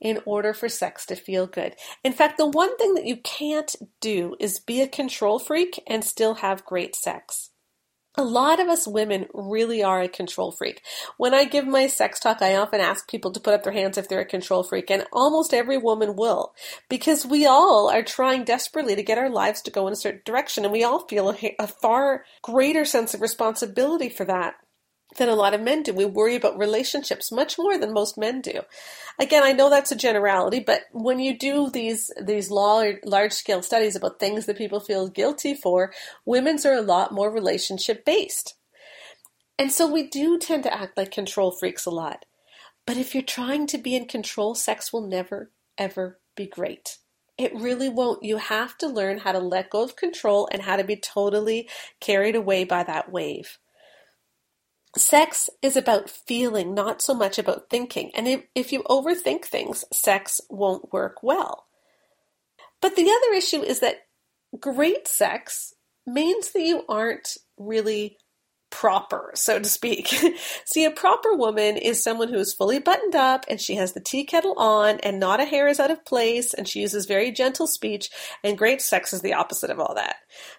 in 0.00 0.20
order 0.24 0.52
for 0.52 0.68
sex 0.68 1.06
to 1.06 1.16
feel 1.16 1.46
good. 1.46 1.74
In 2.02 2.12
fact, 2.12 2.36
the 2.36 2.46
one 2.46 2.76
thing 2.76 2.94
that 2.94 3.06
you 3.06 3.16
can't 3.16 3.74
do 4.00 4.36
is 4.38 4.60
be 4.60 4.80
a 4.80 4.88
control 4.88 5.38
freak 5.38 5.82
and 5.86 6.04
still 6.04 6.34
have 6.34 6.64
great 6.64 6.94
sex. 6.94 7.50
A 8.16 8.22
lot 8.22 8.60
of 8.60 8.68
us 8.68 8.86
women 8.86 9.26
really 9.34 9.82
are 9.82 10.00
a 10.00 10.08
control 10.08 10.52
freak. 10.52 10.82
When 11.16 11.34
I 11.34 11.44
give 11.44 11.66
my 11.66 11.88
sex 11.88 12.20
talk, 12.20 12.40
I 12.42 12.54
often 12.54 12.80
ask 12.80 13.10
people 13.10 13.32
to 13.32 13.40
put 13.40 13.54
up 13.54 13.64
their 13.64 13.72
hands 13.72 13.98
if 13.98 14.08
they're 14.08 14.20
a 14.20 14.24
control 14.24 14.62
freak, 14.62 14.88
and 14.88 15.04
almost 15.12 15.52
every 15.52 15.78
woman 15.78 16.14
will, 16.14 16.54
because 16.88 17.26
we 17.26 17.44
all 17.44 17.90
are 17.90 18.04
trying 18.04 18.44
desperately 18.44 18.94
to 18.94 19.02
get 19.02 19.18
our 19.18 19.30
lives 19.30 19.62
to 19.62 19.72
go 19.72 19.88
in 19.88 19.92
a 19.92 19.96
certain 19.96 20.22
direction, 20.24 20.62
and 20.64 20.72
we 20.72 20.84
all 20.84 21.08
feel 21.08 21.30
a, 21.30 21.56
a 21.58 21.66
far 21.66 22.24
greater 22.40 22.84
sense 22.84 23.14
of 23.14 23.20
responsibility 23.20 24.08
for 24.08 24.24
that 24.24 24.54
than 25.16 25.28
a 25.28 25.34
lot 25.34 25.54
of 25.54 25.60
men 25.60 25.82
do. 25.82 25.92
We 25.92 26.04
worry 26.04 26.34
about 26.36 26.58
relationships 26.58 27.32
much 27.32 27.58
more 27.58 27.78
than 27.78 27.92
most 27.92 28.18
men 28.18 28.40
do. 28.40 28.62
Again, 29.18 29.42
I 29.42 29.52
know 29.52 29.70
that's 29.70 29.92
a 29.92 29.96
generality, 29.96 30.60
but 30.60 30.82
when 30.92 31.18
you 31.18 31.38
do 31.38 31.70
these 31.70 32.10
these 32.20 32.50
large, 32.50 32.98
large 33.04 33.32
scale 33.32 33.62
studies 33.62 33.96
about 33.96 34.18
things 34.18 34.46
that 34.46 34.58
people 34.58 34.80
feel 34.80 35.08
guilty 35.08 35.54
for, 35.54 35.92
women's 36.24 36.66
are 36.66 36.74
a 36.74 36.82
lot 36.82 37.12
more 37.12 37.30
relationship 37.30 38.04
based. 38.04 38.54
And 39.58 39.70
so 39.70 39.90
we 39.90 40.08
do 40.08 40.38
tend 40.38 40.64
to 40.64 40.74
act 40.74 40.96
like 40.96 41.12
control 41.12 41.52
freaks 41.52 41.86
a 41.86 41.90
lot. 41.90 42.24
But 42.86 42.96
if 42.96 43.14
you're 43.14 43.22
trying 43.22 43.66
to 43.68 43.78
be 43.78 43.94
in 43.94 44.06
control, 44.06 44.54
sex 44.54 44.92
will 44.92 45.06
never 45.06 45.50
ever 45.78 46.18
be 46.36 46.46
great. 46.46 46.98
It 47.36 47.54
really 47.54 47.88
won't. 47.88 48.22
You 48.22 48.36
have 48.36 48.78
to 48.78 48.86
learn 48.86 49.18
how 49.18 49.32
to 49.32 49.40
let 49.40 49.70
go 49.70 49.82
of 49.82 49.96
control 49.96 50.48
and 50.52 50.62
how 50.62 50.76
to 50.76 50.84
be 50.84 50.96
totally 50.96 51.68
carried 52.00 52.36
away 52.36 52.64
by 52.64 52.84
that 52.84 53.10
wave. 53.10 53.58
Sex 54.96 55.50
is 55.60 55.76
about 55.76 56.08
feeling, 56.08 56.74
not 56.74 57.02
so 57.02 57.14
much 57.14 57.38
about 57.38 57.68
thinking. 57.68 58.10
And 58.14 58.28
if, 58.28 58.42
if 58.54 58.72
you 58.72 58.82
overthink 58.84 59.44
things, 59.44 59.84
sex 59.92 60.40
won't 60.48 60.92
work 60.92 61.22
well. 61.22 61.66
But 62.80 62.96
the 62.96 63.10
other 63.10 63.36
issue 63.36 63.62
is 63.62 63.80
that 63.80 64.06
great 64.60 65.08
sex 65.08 65.74
means 66.06 66.52
that 66.52 66.62
you 66.62 66.84
aren't 66.88 67.36
really 67.58 68.18
proper, 68.74 69.30
so 69.34 69.60
to 69.60 69.68
speak. 69.68 70.08
See, 70.64 70.84
a 70.84 70.90
proper 70.90 71.32
woman 71.32 71.76
is 71.76 72.02
someone 72.02 72.28
who 72.28 72.40
is 72.40 72.52
fully 72.52 72.80
buttoned 72.80 73.14
up 73.14 73.44
and 73.48 73.60
she 73.60 73.76
has 73.76 73.92
the 73.92 74.00
tea 74.00 74.24
kettle 74.24 74.54
on 74.58 74.98
and 74.98 75.20
not 75.20 75.38
a 75.38 75.44
hair 75.44 75.68
is 75.68 75.78
out 75.78 75.92
of 75.92 76.04
place 76.04 76.52
and 76.52 76.66
she 76.66 76.80
uses 76.80 77.06
very 77.06 77.30
gentle 77.30 77.68
speech 77.68 78.10
and 78.42 78.58
great 78.58 78.82
sex 78.82 79.12
is 79.12 79.22
the 79.22 79.32
opposite 79.32 79.70
of 79.70 79.78
all 79.78 79.94
that. 79.94 80.16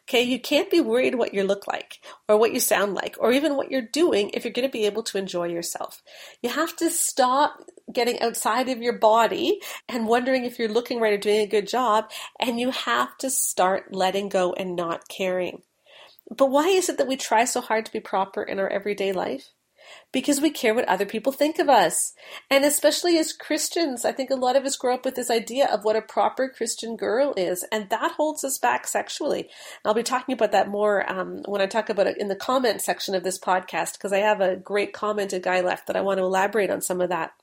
Okay, 0.08 0.22
you 0.22 0.40
can't 0.40 0.72
be 0.72 0.80
worried 0.80 1.16
what 1.16 1.34
you 1.34 1.44
look 1.44 1.68
like 1.68 2.00
or 2.30 2.38
what 2.38 2.54
you 2.54 2.62
sound 2.62 2.94
like 2.94 3.18
or 3.20 3.34
even 3.34 3.58
what 3.58 3.70
you're 3.70 3.82
doing 3.82 4.30
if 4.30 4.46
you're 4.46 4.54
going 4.54 4.66
to 4.66 4.72
be 4.72 4.86
able 4.86 5.04
to 5.04 5.18
enjoy 5.18 5.50
yourself. 5.50 6.02
You 6.42 6.52
have 6.52 6.74
to 6.78 6.90
stop 6.90 7.60
getting 7.92 8.22
outside 8.22 8.70
of 8.70 8.82
your 8.82 8.98
body 8.98 9.60
and 9.90 10.08
wondering 10.08 10.46
if 10.46 10.58
you're 10.58 10.70
looking 10.70 11.02
right 11.02 11.14
or 11.14 11.18
doing 11.18 11.42
a 11.42 11.48
good 11.48 11.68
job 11.68 12.10
and 12.40 12.62
you 12.62 12.72
have 12.72 13.18
to 13.18 13.30
start 13.30 13.94
letting 13.94 14.30
go 14.30 14.54
and 14.54 14.78
not 14.78 15.10
caring. 15.10 15.64
But 16.30 16.52
why 16.52 16.68
is 16.68 16.90
it 16.90 16.98
that 16.98 17.08
we 17.08 17.18
try 17.18 17.46
so 17.46 17.62
hard 17.62 17.86
to 17.86 17.92
be 17.92 18.00
proper 18.00 18.42
in 18.42 18.60
our 18.60 18.70
everyday 18.70 19.12
life? 19.12 19.50
Because 20.12 20.42
we 20.42 20.50
care 20.50 20.74
what 20.74 20.88
other 20.88 21.06
people 21.06 21.32
think 21.32 21.60
of 21.60 21.70
us. 21.70 22.14
And 22.50 22.66
especially 22.66 23.20
as 23.20 23.34
Christians, 23.34 24.04
I 24.04 24.12
think 24.12 24.32
a 24.32 24.36
lot 24.36 24.56
of 24.56 24.66
us 24.66 24.78
grow 24.78 24.96
up 24.96 25.06
with 25.06 25.14
this 25.14 25.30
idea 25.30 25.68
of 25.68 25.84
what 25.84 25.96
a 25.96 26.02
proper 26.02 26.50
Christian 26.50 26.96
girl 26.96 27.36
is, 27.38 27.64
and 27.72 27.88
that 27.92 28.14
holds 28.14 28.44
us 28.44 28.58
back 28.58 28.88
sexually. 28.88 29.48
I'll 29.84 29.94
be 29.94 30.02
talking 30.02 30.34
about 30.34 30.52
that 30.54 30.70
more 30.70 31.08
um, 31.08 31.44
when 31.46 31.62
I 31.62 31.68
talk 31.68 31.90
about 31.90 32.08
it 32.08 32.18
in 32.18 32.30
the 32.30 32.36
comment 32.36 32.82
section 32.82 33.14
of 33.14 33.24
this 33.24 33.38
podcast, 33.38 33.94
because 33.94 34.12
I 34.12 34.20
have 34.20 34.42
a 34.42 34.56
great 34.56 34.92
commented 34.92 35.44
guy 35.44 35.62
left 35.62 35.86
that 35.86 35.96
I 35.96 36.02
want 36.02 36.18
to 36.18 36.24
elaborate 36.24 36.72
on 36.72 36.82
some 36.82 37.02
of 37.02 37.10
that. 37.10 37.34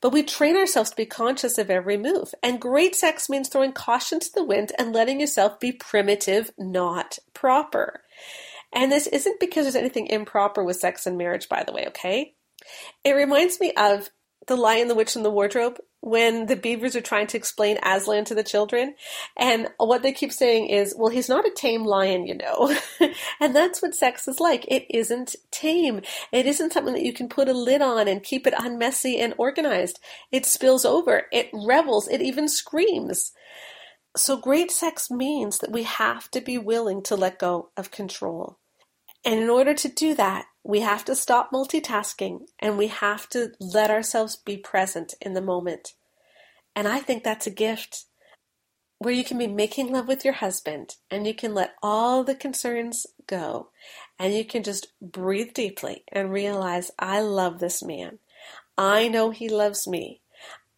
But 0.00 0.12
we 0.12 0.22
train 0.22 0.56
ourselves 0.56 0.90
to 0.90 0.96
be 0.96 1.06
conscious 1.06 1.58
of 1.58 1.70
every 1.70 1.96
move. 1.96 2.34
And 2.42 2.60
great 2.60 2.94
sex 2.94 3.28
means 3.28 3.48
throwing 3.48 3.72
caution 3.72 4.20
to 4.20 4.30
the 4.32 4.44
wind 4.44 4.72
and 4.78 4.92
letting 4.92 5.20
yourself 5.20 5.58
be 5.58 5.72
primitive, 5.72 6.50
not 6.56 7.18
proper. 7.34 8.02
And 8.72 8.92
this 8.92 9.06
isn't 9.06 9.40
because 9.40 9.64
there's 9.64 9.74
anything 9.74 10.06
improper 10.06 10.62
with 10.62 10.76
sex 10.76 11.06
and 11.06 11.18
marriage, 11.18 11.48
by 11.48 11.64
the 11.64 11.72
way, 11.72 11.86
okay? 11.88 12.34
It 13.02 13.12
reminds 13.12 13.60
me 13.60 13.72
of 13.72 14.10
The 14.46 14.56
Lion, 14.56 14.88
the 14.88 14.94
Witch, 14.94 15.16
and 15.16 15.24
the 15.24 15.30
Wardrobe 15.30 15.78
when 16.00 16.46
the 16.46 16.56
beavers 16.56 16.94
are 16.94 17.00
trying 17.00 17.26
to 17.26 17.36
explain 17.36 17.78
Aslan 17.82 18.24
to 18.26 18.34
the 18.34 18.44
children. 18.44 18.94
And 19.36 19.68
what 19.78 20.02
they 20.02 20.12
keep 20.12 20.32
saying 20.32 20.68
is, 20.68 20.94
well, 20.96 21.10
he's 21.10 21.28
not 21.28 21.46
a 21.46 21.50
tame 21.50 21.84
lion, 21.84 22.26
you 22.26 22.36
know. 22.36 22.76
and 23.40 23.54
that's 23.54 23.82
what 23.82 23.94
sex 23.94 24.28
is 24.28 24.38
like. 24.38 24.64
It 24.68 24.86
isn't 24.90 25.34
tame. 25.50 26.02
It 26.32 26.46
isn't 26.46 26.72
something 26.72 26.94
that 26.94 27.04
you 27.04 27.12
can 27.12 27.28
put 27.28 27.48
a 27.48 27.52
lid 27.52 27.82
on 27.82 28.06
and 28.06 28.22
keep 28.22 28.46
it 28.46 28.54
unmessy 28.54 29.18
and 29.18 29.34
organized. 29.38 29.98
It 30.30 30.46
spills 30.46 30.84
over. 30.84 31.26
It 31.32 31.50
revels. 31.52 32.08
It 32.08 32.22
even 32.22 32.48
screams. 32.48 33.32
So 34.16 34.36
great 34.36 34.70
sex 34.70 35.10
means 35.10 35.58
that 35.58 35.72
we 35.72 35.82
have 35.82 36.30
to 36.30 36.40
be 36.40 36.58
willing 36.58 37.02
to 37.04 37.16
let 37.16 37.38
go 37.38 37.70
of 37.76 37.90
control. 37.90 38.58
And 39.28 39.40
in 39.40 39.50
order 39.50 39.74
to 39.74 39.88
do 39.88 40.14
that, 40.14 40.46
we 40.64 40.80
have 40.80 41.04
to 41.04 41.14
stop 41.14 41.52
multitasking 41.52 42.46
and 42.58 42.78
we 42.78 42.86
have 42.86 43.28
to 43.28 43.52
let 43.60 43.90
ourselves 43.90 44.36
be 44.36 44.56
present 44.56 45.12
in 45.20 45.34
the 45.34 45.42
moment. 45.42 45.92
And 46.74 46.88
I 46.88 47.00
think 47.00 47.24
that's 47.24 47.46
a 47.46 47.50
gift 47.50 48.06
where 48.96 49.12
you 49.12 49.24
can 49.24 49.36
be 49.36 49.46
making 49.46 49.92
love 49.92 50.08
with 50.08 50.24
your 50.24 50.32
husband 50.32 50.96
and 51.10 51.26
you 51.26 51.34
can 51.34 51.52
let 51.52 51.74
all 51.82 52.24
the 52.24 52.34
concerns 52.34 53.06
go 53.26 53.68
and 54.18 54.32
you 54.32 54.46
can 54.46 54.62
just 54.62 54.94
breathe 54.98 55.52
deeply 55.52 56.04
and 56.10 56.32
realize, 56.32 56.90
I 56.98 57.20
love 57.20 57.58
this 57.58 57.82
man. 57.82 58.20
I 58.78 59.08
know 59.08 59.28
he 59.28 59.50
loves 59.50 59.86
me. 59.86 60.22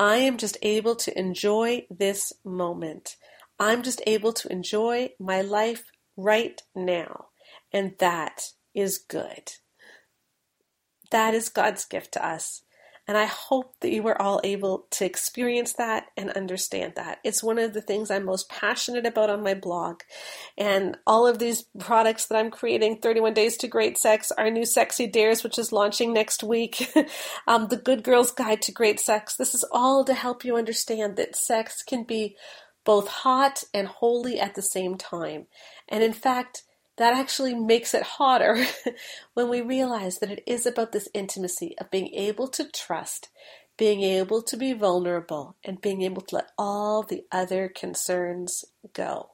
I 0.00 0.16
am 0.16 0.38
just 0.38 0.59
able 0.62 0.97
to 0.97 1.16
enjoy 1.16 1.87
this 1.88 2.33
moment. 2.45 3.14
I'm 3.61 3.85
just 3.85 4.02
able 4.09 4.33
to 4.33 4.50
enjoy 4.50 5.11
my 5.21 5.40
life 5.40 5.85
right 6.16 6.61
now. 6.75 7.29
And 7.72 7.94
that 7.98 8.52
is 8.74 8.98
good. 8.98 9.52
That 11.10 11.34
is 11.34 11.48
God's 11.48 11.84
gift 11.84 12.12
to 12.12 12.26
us. 12.26 12.62
And 13.10 13.18
I 13.18 13.24
hope 13.24 13.74
that 13.80 13.90
you 13.90 14.06
are 14.06 14.22
all 14.22 14.40
able 14.44 14.86
to 14.92 15.04
experience 15.04 15.72
that 15.72 16.04
and 16.16 16.30
understand 16.30 16.92
that. 16.94 17.18
It's 17.24 17.42
one 17.42 17.58
of 17.58 17.72
the 17.72 17.80
things 17.80 18.08
I'm 18.08 18.24
most 18.24 18.48
passionate 18.48 19.04
about 19.04 19.30
on 19.30 19.42
my 19.42 19.54
blog. 19.54 20.02
And 20.56 20.96
all 21.08 21.26
of 21.26 21.40
these 21.40 21.64
products 21.80 22.26
that 22.26 22.38
I'm 22.38 22.52
creating 22.52 22.98
31 22.98 23.34
Days 23.34 23.56
to 23.56 23.66
Great 23.66 23.98
Sex, 23.98 24.30
our 24.38 24.48
new 24.48 24.64
Sexy 24.64 25.08
Dares, 25.08 25.42
which 25.42 25.58
is 25.58 25.72
launching 25.72 26.12
next 26.12 26.44
week, 26.44 26.88
um, 27.48 27.66
the 27.66 27.76
Good 27.76 28.04
Girl's 28.04 28.30
Guide 28.30 28.62
to 28.62 28.72
Great 28.72 29.00
Sex. 29.00 29.34
This 29.34 29.56
is 29.56 29.64
all 29.72 30.04
to 30.04 30.14
help 30.14 30.44
you 30.44 30.56
understand 30.56 31.16
that 31.16 31.34
sex 31.34 31.82
can 31.82 32.04
be 32.04 32.36
both 32.84 33.08
hot 33.08 33.64
and 33.74 33.88
holy 33.88 34.38
at 34.38 34.54
the 34.54 34.62
same 34.62 34.96
time. 34.96 35.48
And 35.88 36.04
in 36.04 36.12
fact, 36.12 36.62
that 37.00 37.16
actually 37.16 37.54
makes 37.54 37.95
it 37.95 38.02
hotter 38.02 38.62
when 39.35 39.49
we 39.49 39.62
realize 39.62 40.19
that 40.19 40.30
it 40.30 40.45
is 40.47 40.66
about 40.66 40.92
this 40.92 41.09
intimacy 41.14 41.75
of 41.80 41.90
being 41.90 42.12
able 42.12 42.47
to 42.47 42.71
trust, 42.71 43.30
being 43.78 44.02
able 44.02 44.42
to 44.42 44.54
be 44.54 44.75
vulnerable, 44.75 45.57
and 45.64 45.80
being 45.80 46.02
able 46.02 46.21
to 46.21 46.35
let 46.35 46.50
all 46.59 47.02
the 47.02 47.23
other 47.33 47.73
concerns 47.75 48.66
go. 48.92 49.30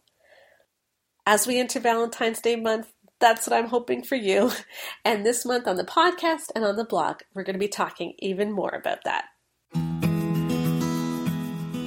As 1.26 1.48
we 1.48 1.58
enter 1.58 1.80
Valentine's 1.80 2.40
Day 2.40 2.54
month, 2.54 2.92
that's 3.18 3.48
what 3.48 3.58
I'm 3.58 3.68
hoping 3.68 4.04
for 4.04 4.14
you. 4.14 4.52
And 5.04 5.26
this 5.26 5.44
month 5.44 5.66
on 5.66 5.74
the 5.74 5.82
podcast 5.82 6.52
and 6.54 6.64
on 6.64 6.76
the 6.76 6.84
blog, 6.84 7.22
we're 7.34 7.42
going 7.42 7.54
to 7.54 7.58
be 7.58 7.66
talking 7.66 8.14
even 8.20 8.52
more 8.52 8.70
about 8.70 9.02
that. 9.04 9.24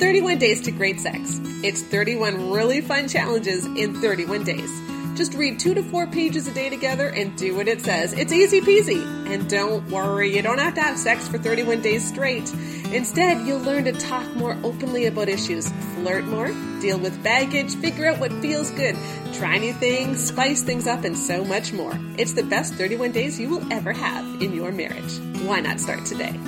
31 0.02 0.40
Days 0.40 0.62
to 0.64 0.72
Great 0.72 1.00
Sex. 1.00 1.40
It's 1.64 1.84
31 1.84 2.52
really 2.52 2.82
fun 2.82 3.08
challenges 3.08 3.66
in 3.66 4.02
31 4.02 4.44
days. 4.44 4.99
Just 5.20 5.34
read 5.34 5.60
two 5.60 5.74
to 5.74 5.84
four 5.84 6.08
pages 6.08 6.48
a 6.48 6.54
day 6.54 6.70
together 6.70 7.10
and 7.10 7.38
do 7.38 7.54
what 7.54 7.68
it 7.68 7.82
says. 7.82 8.14
It's 8.14 8.32
easy 8.32 8.62
peasy. 8.62 9.04
And 9.30 9.50
don't 9.50 9.86
worry, 9.90 10.34
you 10.34 10.42
don't 10.42 10.60
have 10.60 10.76
to 10.76 10.82
have 10.82 10.98
sex 10.98 11.28
for 11.28 11.38
31 11.38 11.82
days 11.82 12.08
straight. 12.08 12.50
Instead, 12.94 13.46
you'll 13.46 13.60
learn 13.60 13.84
to 13.84 13.92
talk 13.92 14.26
more 14.38 14.58
openly 14.64 15.08
about 15.08 15.28
issues, 15.28 15.68
flirt 15.96 16.24
more, 16.24 16.54
deal 16.80 16.98
with 16.98 17.22
baggage, 17.22 17.76
figure 17.76 18.08
out 18.08 18.20
what 18.20 18.32
feels 18.36 18.72
good, 18.72 18.96
try 19.34 19.58
new 19.58 19.74
things, 19.74 20.26
spice 20.26 20.64
things 20.64 20.88
up, 20.88 21.04
and 21.04 21.18
so 21.18 21.44
much 21.44 21.74
more. 21.74 22.00
It's 22.18 22.32
the 22.32 22.44
best 22.44 22.76
31 22.76 23.12
days 23.12 23.38
you 23.38 23.50
will 23.50 23.74
ever 23.74 23.92
have 23.92 24.42
in 24.42 24.54
your 24.54 24.72
marriage. 24.72 25.20
Why 25.42 25.60
not 25.60 25.82
start 25.82 26.06
today? 26.06 26.40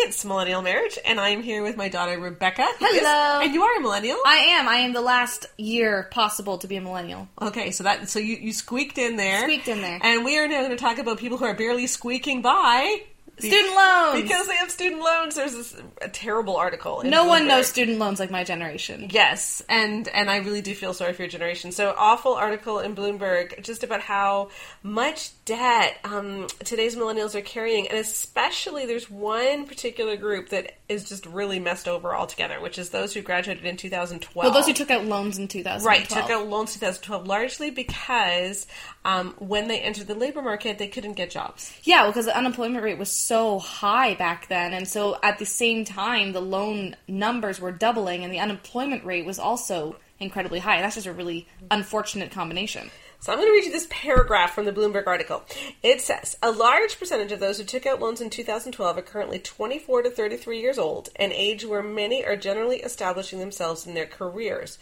It's 0.00 0.24
Millennial 0.24 0.62
Marriage, 0.62 0.96
and 1.04 1.18
I'm 1.20 1.42
here 1.42 1.62
with 1.64 1.76
my 1.76 1.88
daughter 1.88 2.18
Rebecca. 2.20 2.66
who 2.78 2.84
is- 2.86 3.00
Hello. 3.00 3.40
and 3.40 3.52
you 3.52 3.62
are 3.64 3.76
a 3.78 3.80
millennial. 3.80 4.16
I 4.24 4.36
am. 4.36 4.68
I 4.68 4.76
am 4.76 4.92
the 4.92 5.00
last 5.00 5.46
year 5.56 6.08
possible 6.12 6.56
to 6.58 6.68
be 6.68 6.76
a 6.76 6.80
millennial. 6.80 7.28
Okay, 7.42 7.72
so 7.72 7.82
that 7.84 8.08
so 8.08 8.18
you 8.20 8.36
you 8.36 8.52
squeaked 8.52 8.96
in 8.96 9.16
there. 9.16 9.42
Squeaked 9.42 9.66
in 9.68 9.82
there. 9.82 9.98
And 10.02 10.24
we 10.24 10.38
are 10.38 10.46
now 10.46 10.58
going 10.58 10.70
to 10.70 10.76
talk 10.76 10.98
about 10.98 11.18
people 11.18 11.36
who 11.38 11.44
are 11.46 11.54
barely 11.54 11.86
squeaking 11.88 12.42
by. 12.42 13.02
Student 13.38 13.74
loans. 13.74 14.22
Because 14.22 14.48
they 14.48 14.56
have 14.56 14.70
student 14.70 15.02
loans. 15.02 15.34
There's 15.34 15.54
this 15.54 15.76
a 16.02 16.08
terrible 16.08 16.56
article. 16.56 17.00
in 17.00 17.10
no 17.10 17.24
one 17.26 17.46
knows 17.46 17.66
student 17.66 17.98
loans 17.98 18.18
like 18.20 18.30
my 18.30 18.44
generation. 18.44 19.08
Yes, 19.10 19.62
and 19.68 20.08
and 20.08 20.30
I 20.30 20.38
really 20.38 20.62
do 20.62 20.74
feel 20.74 20.94
sorry 20.94 21.12
for 21.12 21.22
your 21.22 21.30
generation. 21.30 21.72
So 21.72 21.94
awful 21.96 22.34
article 22.34 22.78
in 22.80 22.94
Bloomberg 22.94 23.62
just 23.62 23.84
about 23.84 24.00
how 24.00 24.50
much 24.82 25.30
debt 25.44 25.98
um, 26.04 26.46
today's 26.64 26.96
millennials 26.96 27.34
are 27.34 27.42
carrying, 27.42 27.88
and 27.88 27.98
especially 27.98 28.86
there's 28.86 29.10
one 29.10 29.66
particular 29.66 30.16
group 30.16 30.50
that 30.50 30.78
is 30.88 31.08
just 31.08 31.26
really 31.26 31.60
messed 31.60 31.86
over 31.86 32.14
altogether, 32.14 32.60
which 32.60 32.78
is 32.78 32.90
those 32.90 33.12
who 33.12 33.20
graduated 33.20 33.64
in 33.64 33.76
2012. 33.76 34.34
Well, 34.34 34.52
those 34.52 34.66
who 34.66 34.72
took 34.72 34.90
out 34.90 35.04
loans 35.04 35.38
in 35.38 35.48
2012. 35.48 35.84
Right, 35.84 36.08
took 36.08 36.30
out 36.30 36.48
loans 36.48 36.72
2012 36.74 37.26
largely 37.26 37.70
because 37.70 38.66
um, 39.04 39.34
when 39.38 39.68
they 39.68 39.80
entered 39.80 40.06
the 40.06 40.14
labor 40.14 40.42
market, 40.42 40.78
they 40.78 40.88
couldn't 40.88 41.14
get 41.14 41.30
jobs. 41.30 41.72
Yeah, 41.82 42.02
well, 42.02 42.10
because 42.10 42.26
the 42.26 42.36
unemployment 42.36 42.82
rate 42.82 42.98
was 42.98 43.10
so 43.28 43.58
high 43.58 44.14
back 44.14 44.48
then, 44.48 44.72
and 44.72 44.88
so 44.88 45.18
at 45.22 45.38
the 45.38 45.44
same 45.44 45.84
time, 45.84 46.32
the 46.32 46.40
loan 46.40 46.96
numbers 47.06 47.60
were 47.60 47.70
doubling, 47.70 48.24
and 48.24 48.32
the 48.32 48.38
unemployment 48.38 49.04
rate 49.04 49.26
was 49.26 49.38
also 49.38 49.96
incredibly 50.18 50.60
high. 50.60 50.80
That's 50.80 50.94
just 50.94 51.06
a 51.06 51.12
really 51.12 51.46
unfortunate 51.70 52.30
combination. 52.30 52.90
So 53.20 53.30
I'm 53.30 53.38
going 53.38 53.48
to 53.48 53.52
read 53.52 53.64
you 53.64 53.72
this 53.72 53.86
paragraph 53.90 54.54
from 54.54 54.64
the 54.64 54.72
Bloomberg 54.72 55.06
article. 55.06 55.42
It 55.82 56.00
says 56.00 56.38
a 56.42 56.50
large 56.50 56.98
percentage 56.98 57.32
of 57.32 57.40
those 57.40 57.58
who 57.58 57.64
took 57.64 57.84
out 57.84 58.00
loans 58.00 58.22
in 58.22 58.30
2012 58.30 58.96
are 58.96 59.02
currently 59.02 59.40
24 59.40 60.02
to 60.02 60.10
33 60.10 60.60
years 60.60 60.78
old, 60.78 61.10
an 61.16 61.32
age 61.32 61.66
where 61.66 61.82
many 61.82 62.24
are 62.24 62.36
generally 62.36 62.76
establishing 62.76 63.40
themselves 63.40 63.86
in 63.86 63.94
their 63.94 64.06
careers. 64.06 64.78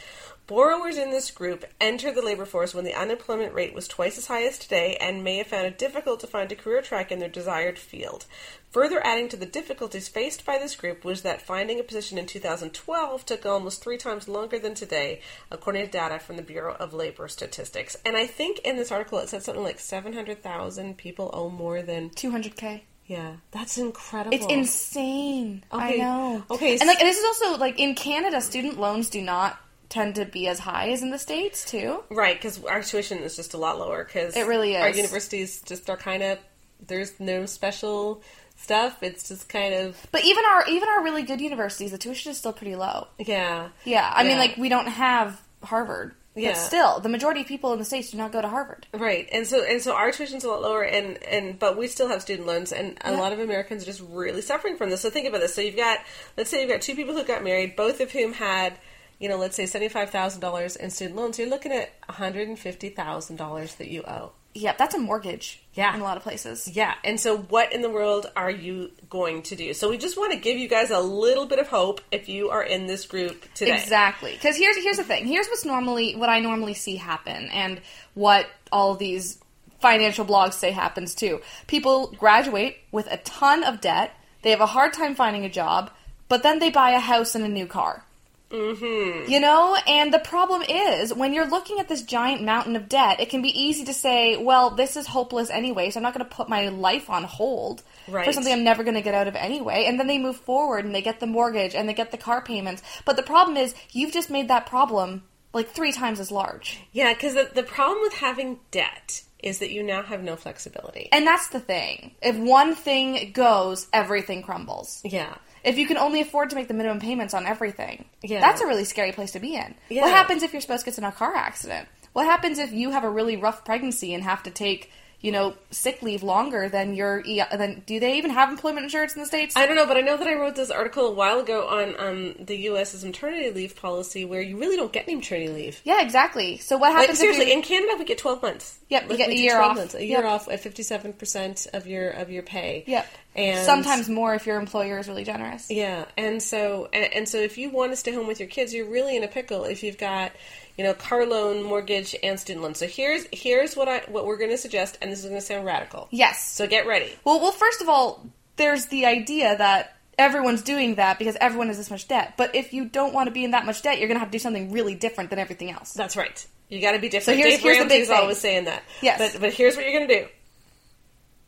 Borrowers 0.46 0.96
in 0.96 1.10
this 1.10 1.32
group 1.32 1.64
entered 1.80 2.14
the 2.14 2.22
labor 2.22 2.44
force 2.44 2.72
when 2.72 2.84
the 2.84 2.94
unemployment 2.94 3.52
rate 3.52 3.74
was 3.74 3.88
twice 3.88 4.16
as 4.16 4.28
high 4.28 4.44
as 4.44 4.60
today 4.60 4.96
and 5.00 5.24
may 5.24 5.38
have 5.38 5.48
found 5.48 5.66
it 5.66 5.76
difficult 5.76 6.20
to 6.20 6.28
find 6.28 6.52
a 6.52 6.54
career 6.54 6.80
track 6.82 7.10
in 7.10 7.18
their 7.18 7.28
desired 7.28 7.80
field. 7.80 8.26
Further 8.70 9.04
adding 9.04 9.28
to 9.30 9.36
the 9.36 9.44
difficulties 9.44 10.06
faced 10.06 10.46
by 10.46 10.56
this 10.56 10.76
group 10.76 11.04
was 11.04 11.22
that 11.22 11.42
finding 11.42 11.80
a 11.80 11.82
position 11.82 12.16
in 12.16 12.26
2012 12.26 13.26
took 13.26 13.44
almost 13.44 13.82
three 13.82 13.96
times 13.96 14.28
longer 14.28 14.60
than 14.60 14.74
today, 14.74 15.20
according 15.50 15.84
to 15.84 15.90
data 15.90 16.20
from 16.20 16.36
the 16.36 16.42
Bureau 16.42 16.76
of 16.78 16.94
Labor 16.94 17.26
Statistics. 17.26 17.96
And 18.04 18.16
I 18.16 18.28
think 18.28 18.60
in 18.60 18.76
this 18.76 18.92
article 18.92 19.18
it 19.18 19.28
said 19.28 19.42
something 19.42 19.64
like 19.64 19.80
700,000 19.80 20.96
people 20.96 21.28
owe 21.34 21.50
more 21.50 21.82
than. 21.82 22.10
200k. 22.10 22.82
Yeah, 23.06 23.36
that's 23.50 23.78
incredible. 23.78 24.36
It's 24.36 24.46
insane. 24.46 25.64
I 25.70 25.96
know. 25.96 26.44
okay, 26.50 26.76
And 26.78 26.86
like 26.88 27.00
and 27.00 27.08
this 27.08 27.18
is 27.18 27.24
also 27.24 27.58
like 27.58 27.78
in 27.78 27.94
Canada, 27.94 28.40
student 28.40 28.80
loans 28.80 29.08
do 29.10 29.22
not 29.22 29.60
tend 29.88 30.14
to 30.16 30.24
be 30.24 30.48
as 30.48 30.58
high 30.58 30.90
as 30.90 31.02
in 31.02 31.10
the 31.10 31.18
states 31.18 31.64
too. 31.64 32.02
Right, 32.10 32.36
because 32.36 32.64
our 32.64 32.82
tuition 32.82 33.18
is 33.18 33.36
just 33.36 33.54
a 33.54 33.58
lot 33.58 33.78
lower. 33.78 34.04
Because 34.04 34.36
It 34.36 34.46
really 34.46 34.74
is. 34.74 34.82
Our 34.82 34.90
universities 34.90 35.62
just 35.62 35.88
are 35.90 35.96
kind 35.96 36.22
of 36.22 36.38
there's 36.86 37.18
no 37.20 37.46
special 37.46 38.22
stuff. 38.56 39.02
It's 39.02 39.28
just 39.28 39.48
kind 39.48 39.74
of 39.74 39.96
But 40.12 40.24
even 40.24 40.44
our 40.44 40.68
even 40.68 40.88
our 40.88 41.02
really 41.04 41.22
good 41.22 41.40
universities, 41.40 41.90
the 41.92 41.98
tuition 41.98 42.32
is 42.32 42.38
still 42.38 42.52
pretty 42.52 42.74
low. 42.76 43.06
yeah, 43.18 43.68
Yeah, 43.84 44.10
I 44.14 44.24
mean, 44.24 44.38
like 44.38 44.56
we 44.56 44.68
don't 44.68 44.86
have 44.88 45.40
Harvard. 45.62 46.14
Yeah. 46.34 46.50
But 46.50 46.58
still, 46.58 47.00
the 47.00 47.08
majority 47.08 47.40
of 47.40 47.46
people 47.46 47.72
in 47.72 47.78
the 47.78 47.84
states 47.86 48.10
do 48.10 48.18
not 48.18 48.30
go 48.30 48.42
to 48.42 48.48
Harvard. 48.48 48.86
right. 48.92 49.26
And 49.32 49.46
so 49.46 49.64
and 49.64 49.80
so 49.80 49.94
our 49.94 50.10
tuition's 50.12 50.44
a 50.44 50.48
lot 50.50 50.60
lower, 50.60 50.82
and 50.82 51.22
and 51.22 51.58
but 51.58 51.78
we 51.78 51.86
still 51.88 52.08
have 52.08 52.20
student 52.20 52.46
loans, 52.46 52.72
and 52.72 52.98
a 53.02 53.12
Yeah. 53.12 53.18
lot 53.20 53.32
of 53.32 53.38
Americans 53.40 53.84
are 53.84 53.86
just 53.86 54.02
really 54.06 54.42
suffering 54.42 54.76
from 54.76 54.90
this. 54.90 55.00
So 55.00 55.08
think 55.08 55.26
about 55.26 55.40
this. 55.40 55.54
So 55.54 55.62
you've 55.62 55.76
got 55.76 56.00
let's 56.36 56.50
say 56.50 56.60
you've 56.60 56.68
got 56.70 56.82
two 56.82 56.94
people 56.94 57.14
who 57.14 57.24
got 57.24 57.42
married, 57.42 57.74
both 57.76 58.00
of 58.00 58.10
whom 58.10 58.32
had. 58.34 58.74
You 59.18 59.28
know, 59.28 59.36
let's 59.36 59.56
say 59.56 59.66
seventy-five 59.66 60.10
thousand 60.10 60.40
dollars 60.40 60.76
in 60.76 60.90
student 60.90 61.16
loans. 61.16 61.38
You're 61.38 61.48
looking 61.48 61.72
at 61.72 61.92
one 62.06 62.16
hundred 62.16 62.48
and 62.48 62.58
fifty 62.58 62.90
thousand 62.90 63.36
dollars 63.36 63.74
that 63.76 63.88
you 63.88 64.02
owe. 64.02 64.32
Yeah, 64.54 64.74
that's 64.78 64.94
a 64.94 64.98
mortgage. 64.98 65.62
Yeah. 65.74 65.94
in 65.94 66.00
a 66.00 66.04
lot 66.04 66.16
of 66.16 66.22
places. 66.22 66.66
Yeah, 66.68 66.94
and 67.04 67.20
so 67.20 67.36
what 67.36 67.74
in 67.74 67.82
the 67.82 67.90
world 67.90 68.26
are 68.34 68.50
you 68.50 68.90
going 69.10 69.42
to 69.42 69.56
do? 69.56 69.74
So 69.74 69.90
we 69.90 69.98
just 69.98 70.16
want 70.16 70.32
to 70.32 70.38
give 70.38 70.58
you 70.58 70.68
guys 70.68 70.90
a 70.90 71.00
little 71.00 71.44
bit 71.44 71.58
of 71.58 71.68
hope 71.68 72.00
if 72.10 72.28
you 72.30 72.48
are 72.48 72.62
in 72.62 72.86
this 72.86 73.04
group 73.04 73.44
today. 73.54 73.74
Exactly. 73.74 74.32
Because 74.32 74.56
here's 74.56 74.76
here's 74.76 74.96
the 74.96 75.04
thing. 75.04 75.26
Here's 75.26 75.46
what's 75.48 75.66
normally 75.66 76.16
what 76.16 76.30
I 76.30 76.40
normally 76.40 76.74
see 76.74 76.96
happen, 76.96 77.48
and 77.50 77.80
what 78.14 78.46
all 78.72 78.94
these 78.94 79.38
financial 79.80 80.24
blogs 80.24 80.54
say 80.54 80.70
happens 80.70 81.14
too. 81.14 81.40
People 81.66 82.08
graduate 82.18 82.78
with 82.92 83.10
a 83.10 83.18
ton 83.18 83.62
of 83.62 83.80
debt. 83.80 84.12
They 84.42 84.50
have 84.50 84.60
a 84.62 84.66
hard 84.66 84.94
time 84.94 85.14
finding 85.14 85.44
a 85.44 85.50
job, 85.50 85.90
but 86.28 86.42
then 86.42 86.58
they 86.58 86.70
buy 86.70 86.92
a 86.92 86.98
house 87.00 87.34
and 87.34 87.44
a 87.44 87.48
new 87.48 87.66
car. 87.66 88.04
Mm-hmm. 88.50 89.30
You 89.30 89.40
know, 89.40 89.76
and 89.86 90.14
the 90.14 90.20
problem 90.20 90.62
is 90.62 91.12
when 91.12 91.34
you're 91.34 91.48
looking 91.48 91.80
at 91.80 91.88
this 91.88 92.02
giant 92.02 92.42
mountain 92.42 92.76
of 92.76 92.88
debt, 92.88 93.18
it 93.18 93.28
can 93.28 93.42
be 93.42 93.48
easy 93.48 93.84
to 93.84 93.94
say, 93.94 94.36
"Well, 94.36 94.70
this 94.70 94.96
is 94.96 95.06
hopeless 95.06 95.50
anyway, 95.50 95.90
so 95.90 95.98
I'm 95.98 96.04
not 96.04 96.14
going 96.14 96.28
to 96.28 96.34
put 96.34 96.48
my 96.48 96.68
life 96.68 97.10
on 97.10 97.24
hold 97.24 97.82
for 98.06 98.32
something 98.32 98.52
I'm 98.52 98.64
never 98.64 98.84
going 98.84 98.94
to 98.94 99.02
get 99.02 99.14
out 99.14 99.26
of 99.26 99.34
anyway." 99.34 99.86
And 99.86 99.98
then 99.98 100.06
they 100.06 100.18
move 100.18 100.36
forward 100.36 100.84
and 100.84 100.94
they 100.94 101.02
get 101.02 101.18
the 101.18 101.26
mortgage 101.26 101.74
and 101.74 101.88
they 101.88 101.94
get 101.94 102.12
the 102.12 102.18
car 102.18 102.40
payments. 102.40 102.82
But 103.04 103.16
the 103.16 103.22
problem 103.24 103.56
is, 103.56 103.74
you've 103.90 104.12
just 104.12 104.30
made 104.30 104.48
that 104.48 104.66
problem 104.66 105.24
like 105.52 105.70
three 105.70 105.92
times 105.92 106.20
as 106.20 106.30
large. 106.30 106.80
Yeah, 106.92 107.12
because 107.14 107.34
the, 107.34 107.50
the 107.52 107.62
problem 107.62 108.02
with 108.02 108.14
having 108.14 108.60
debt 108.70 109.22
is 109.42 109.58
that 109.58 109.70
you 109.70 109.82
now 109.82 110.02
have 110.02 110.22
no 110.22 110.36
flexibility. 110.36 111.08
And 111.12 111.26
that's 111.26 111.48
the 111.48 111.60
thing. 111.60 112.14
If 112.22 112.36
one 112.36 112.74
thing 112.74 113.32
goes, 113.32 113.86
everything 113.92 114.42
crumbles. 114.42 115.00
Yeah. 115.04 115.34
If 115.66 115.76
you 115.78 115.86
can 115.86 115.98
only 115.98 116.20
afford 116.20 116.50
to 116.50 116.56
make 116.56 116.68
the 116.68 116.74
minimum 116.74 117.00
payments 117.00 117.34
on 117.34 117.44
everything, 117.46 118.06
Yeah. 118.22 118.40
that's 118.40 118.60
a 118.62 118.66
really 118.66 118.84
scary 118.84 119.12
place 119.12 119.32
to 119.32 119.40
be 119.40 119.54
in. 119.56 119.74
Yeah. 119.88 120.02
What 120.02 120.12
happens 120.12 120.42
if 120.42 120.52
your 120.52 120.62
spouse 120.62 120.82
gets 120.84 120.96
in 120.96 121.04
a 121.04 121.12
car 121.12 121.34
accident? 121.34 121.88
What 122.12 122.24
happens 122.26 122.58
if 122.58 122.72
you 122.72 122.90
have 122.92 123.04
a 123.04 123.10
really 123.10 123.36
rough 123.36 123.64
pregnancy 123.64 124.14
and 124.14 124.22
have 124.22 124.42
to 124.44 124.50
take, 124.50 124.90
you 125.20 125.32
know, 125.32 125.54
sick 125.70 126.00
leave 126.02 126.22
longer 126.22 126.68
than 126.68 126.94
your 126.94 127.20
E- 127.26 127.42
than 127.52 127.82
do 127.84 127.98
they 128.00 128.16
even 128.16 128.30
have 128.30 128.48
employment 128.48 128.84
insurance 128.84 129.14
in 129.14 129.20
the 129.20 129.26
states? 129.26 129.54
I 129.56 129.66
don't 129.66 129.76
know, 129.76 129.86
but 129.86 129.96
I 129.98 130.00
know 130.00 130.16
that 130.16 130.26
I 130.26 130.34
wrote 130.34 130.54
this 130.56 130.70
article 130.70 131.06
a 131.08 131.10
while 131.12 131.40
ago 131.40 131.66
on 131.68 131.94
um, 131.98 132.34
the 132.38 132.56
U.S.'s 132.70 133.04
maternity 133.04 133.50
leave 133.50 133.76
policy 133.76 134.24
where 134.24 134.40
you 134.40 134.56
really 134.58 134.76
don't 134.76 134.92
get 134.92 135.04
any 135.06 135.16
maternity 135.16 135.50
leave. 135.52 135.80
yeah, 135.84 136.00
exactly. 136.00 136.56
So 136.58 136.76
what 136.78 136.92
Like, 136.92 137.00
happens 137.02 137.18
seriously, 137.18 137.44
if 137.46 137.48
you, 137.50 137.54
in 137.56 137.62
Canada 137.62 137.96
we 137.98 138.04
get 138.06 138.18
12 138.18 138.40
months. 138.40 138.78
Yep, 138.88 139.02
you 139.02 139.08
Like, 139.10 139.18
get 139.18 139.28
we 139.28 139.34
a 139.34 139.38
year 139.38 139.56
12 139.56 139.70
off. 139.70 139.76
Months, 139.76 139.94
a 139.94 140.04
year 140.06 140.18
Yep. 140.18 140.24
off 140.26 140.48
at 140.48 140.62
57% 140.62 141.66
of 141.74 141.86
your 141.86 142.10
of 142.10 142.30
your 142.30 142.42
pay. 142.44 142.84
Yep. 142.86 143.06
And 143.36 143.64
sometimes 143.66 144.08
more 144.08 144.34
if 144.34 144.46
your 144.46 144.58
employer 144.58 144.98
is 144.98 145.08
really 145.08 145.24
generous? 145.24 145.70
Yeah, 145.70 146.06
and 146.16 146.42
so 146.42 146.88
and, 146.92 147.12
and 147.12 147.28
so 147.28 147.38
if 147.38 147.58
you 147.58 147.70
want 147.70 147.92
to 147.92 147.96
stay 147.96 148.12
home 148.12 148.26
with 148.26 148.40
your 148.40 148.48
kids, 148.48 148.72
you're 148.72 148.88
really 148.88 149.16
in 149.16 149.22
a 149.24 149.28
pickle 149.28 149.64
if 149.64 149.82
you've 149.82 149.98
got 149.98 150.32
you 150.78 150.84
know 150.84 150.94
car 150.94 151.26
loan, 151.26 151.62
mortgage, 151.62 152.16
and 152.22 152.40
student 152.40 152.62
loan. 152.62 152.74
So 152.74 152.86
here's 152.86 153.26
here's 153.32 153.76
what 153.76 153.88
I 153.88 154.02
what 154.08 154.24
we're 154.26 154.38
going 154.38 154.50
to 154.50 154.58
suggest, 154.58 154.98
and 155.02 155.12
this 155.12 155.18
is 155.20 155.26
going 155.26 155.40
to 155.40 155.46
sound 155.46 155.66
radical. 155.66 156.08
Yes. 156.10 156.50
So 156.50 156.66
get 156.66 156.86
ready. 156.86 157.12
Well, 157.24 157.40
well, 157.40 157.52
first 157.52 157.82
of 157.82 157.88
all, 157.88 158.24
there's 158.56 158.86
the 158.86 159.04
idea 159.06 159.56
that 159.56 159.94
everyone's 160.18 160.62
doing 160.62 160.94
that 160.94 161.18
because 161.18 161.36
everyone 161.40 161.66
has 161.68 161.76
this 161.76 161.90
much 161.90 162.08
debt. 162.08 162.34
But 162.38 162.54
if 162.54 162.72
you 162.72 162.86
don't 162.86 163.12
want 163.12 163.26
to 163.26 163.32
be 163.32 163.44
in 163.44 163.50
that 163.50 163.66
much 163.66 163.82
debt, 163.82 163.98
you're 163.98 164.08
going 164.08 164.16
to 164.16 164.20
have 164.20 164.28
to 164.28 164.32
do 164.32 164.38
something 164.38 164.72
really 164.72 164.94
different 164.94 165.28
than 165.28 165.38
everything 165.38 165.70
else. 165.70 165.92
That's 165.92 166.16
right. 166.16 166.46
You 166.70 166.80
got 166.80 166.92
to 166.92 166.98
be 166.98 167.08
different. 167.10 167.36
So 167.38 167.42
here's- 167.42 167.56
Dave 167.56 167.62
here's 167.62 167.78
the 167.78 167.84
big 167.84 167.90
Ramsey's 167.90 168.08
thing. 168.08 168.16
always 168.16 168.38
saying 168.38 168.64
that. 168.64 168.82
Yes. 169.02 169.18
But 169.34 169.40
but 169.42 169.52
here's 169.52 169.76
what 169.76 169.84
you're 169.84 169.92
going 169.94 170.08
to 170.08 170.20
do. 170.22 170.26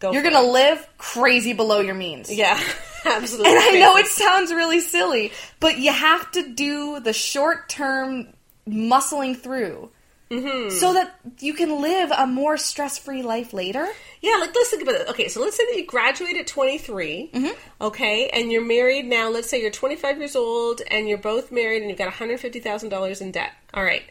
Go. 0.01 0.13
You're 0.13 0.23
going 0.23 0.35
to 0.35 0.43
live 0.51 0.87
crazy 0.97 1.53
below 1.53 1.81
your 1.81 1.95
means. 1.95 2.33
Yeah, 2.33 2.59
absolutely. 3.05 3.51
And 3.53 3.59
I 3.61 3.81
know 3.81 3.97
it 3.97 4.07
sounds 4.07 4.53
really 4.53 4.81
silly, 4.81 5.33
but 5.61 5.79
you 5.79 5.93
have 5.93 6.31
to 6.33 6.49
do 6.55 7.01
the 7.01 7.13
short 7.13 7.69
term 7.69 8.29
muscling 8.69 9.37
through 9.37 9.91
so 10.31 10.93
that 10.93 11.19
you 11.41 11.55
can 11.55 11.81
live 11.81 12.11
a 12.11 12.27
more 12.27 12.59
stress-free 12.59 13.23
life 13.23 13.55
later. 13.55 13.87
Yeah, 14.21 14.37
like 14.41 14.55
let's 14.55 14.69
think 14.69 14.83
about 14.83 14.97
it. 14.97 15.09
Okay, 15.09 15.29
so 15.29 15.41
let's 15.41 15.57
say 15.57 15.65
that 15.65 15.75
you 15.79 15.87
graduate 15.87 16.37
at 16.37 16.47
23, 16.47 17.31
Mm-hmm. 17.33 17.85
okay, 17.87 18.29
and 18.29 18.53
you're 18.53 18.63
married 18.65 19.07
now. 19.07 19.31
Let's 19.31 19.49
say 19.49 19.63
you're 19.63 19.71
25 19.71 20.19
years 20.19 20.37
old 20.37 20.83
and 20.91 21.09
you're 21.09 21.17
both 21.17 21.51
married 21.51 21.81
and 21.81 21.89
you've 21.89 21.99
got 21.99 22.13
$150,000 22.13 23.21
in 23.23 23.31
debt. 23.33 23.53
All 23.73 23.83
right. 23.83 24.03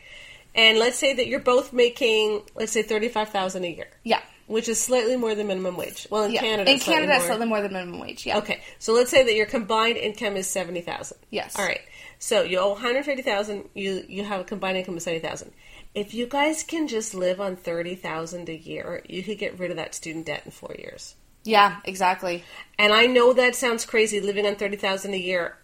And 0.55 0.79
let's 0.79 0.97
say 0.97 1.13
that 1.13 1.27
you're 1.27 1.39
both 1.39 1.71
making, 1.71 2.41
let's 2.55 2.71
say, 2.71 2.81
35000 2.81 3.63
a 3.63 3.67
year. 3.67 3.87
Yeah. 4.03 4.21
Which 4.47 4.69
is 4.69 4.81
slightly 4.81 5.17
more 5.17 5.35
than 5.35 5.47
minimum 5.47 5.75
wage. 5.75 6.07
Well, 6.09 6.23
in 6.23 6.31
Yeah. 6.31 6.39
Canada, 6.41 6.71
in 6.71 6.79
slightly 6.79 6.93
Canada, 7.05 7.17
more. 7.19 7.27
slightly 7.27 7.45
more 7.47 7.61
than 7.61 7.73
minimum 7.73 7.99
wage. 7.99 8.25
Yeah. 8.25 8.37
Okay, 8.37 8.61
so 8.79 8.93
let's 8.93 9.11
say 9.11 9.23
that 9.23 9.35
your 9.35 9.45
combined 9.45 9.97
income 9.97 10.37
is 10.37 10.47
seventy 10.47 10.81
thousand. 10.81 11.17
Yes. 11.29 11.55
All 11.57 11.65
right. 11.65 11.81
So 12.19 12.43
you 12.43 12.57
owe 12.59 12.69
one 12.69 12.81
hundred 12.81 13.03
fifty 13.05 13.21
thousand. 13.23 13.69
You 13.73 14.03
you 14.07 14.23
have 14.23 14.39
a 14.41 14.43
combined 14.45 14.77
income 14.77 14.95
of 14.95 15.01
seventy 15.01 15.25
thousand. 15.25 15.51
If 15.93 16.13
you 16.13 16.27
guys 16.27 16.63
can 16.63 16.87
just 16.87 17.13
live 17.13 17.41
on 17.41 17.57
thirty 17.57 17.95
thousand 17.95 18.47
a 18.49 18.55
year, 18.55 19.03
you 19.07 19.21
could 19.21 19.37
get 19.37 19.59
rid 19.59 19.69
of 19.69 19.77
that 19.77 19.93
student 19.93 20.25
debt 20.27 20.43
in 20.45 20.51
four 20.51 20.73
years. 20.79 21.15
Yeah. 21.43 21.77
Exactly. 21.83 22.43
And 22.79 22.93
I 22.93 23.05
know 23.05 23.33
that 23.33 23.55
sounds 23.55 23.85
crazy, 23.85 24.21
living 24.21 24.45
on 24.47 24.55
thirty 24.55 24.77
thousand 24.77 25.13
a 25.13 25.17
year, 25.17 25.57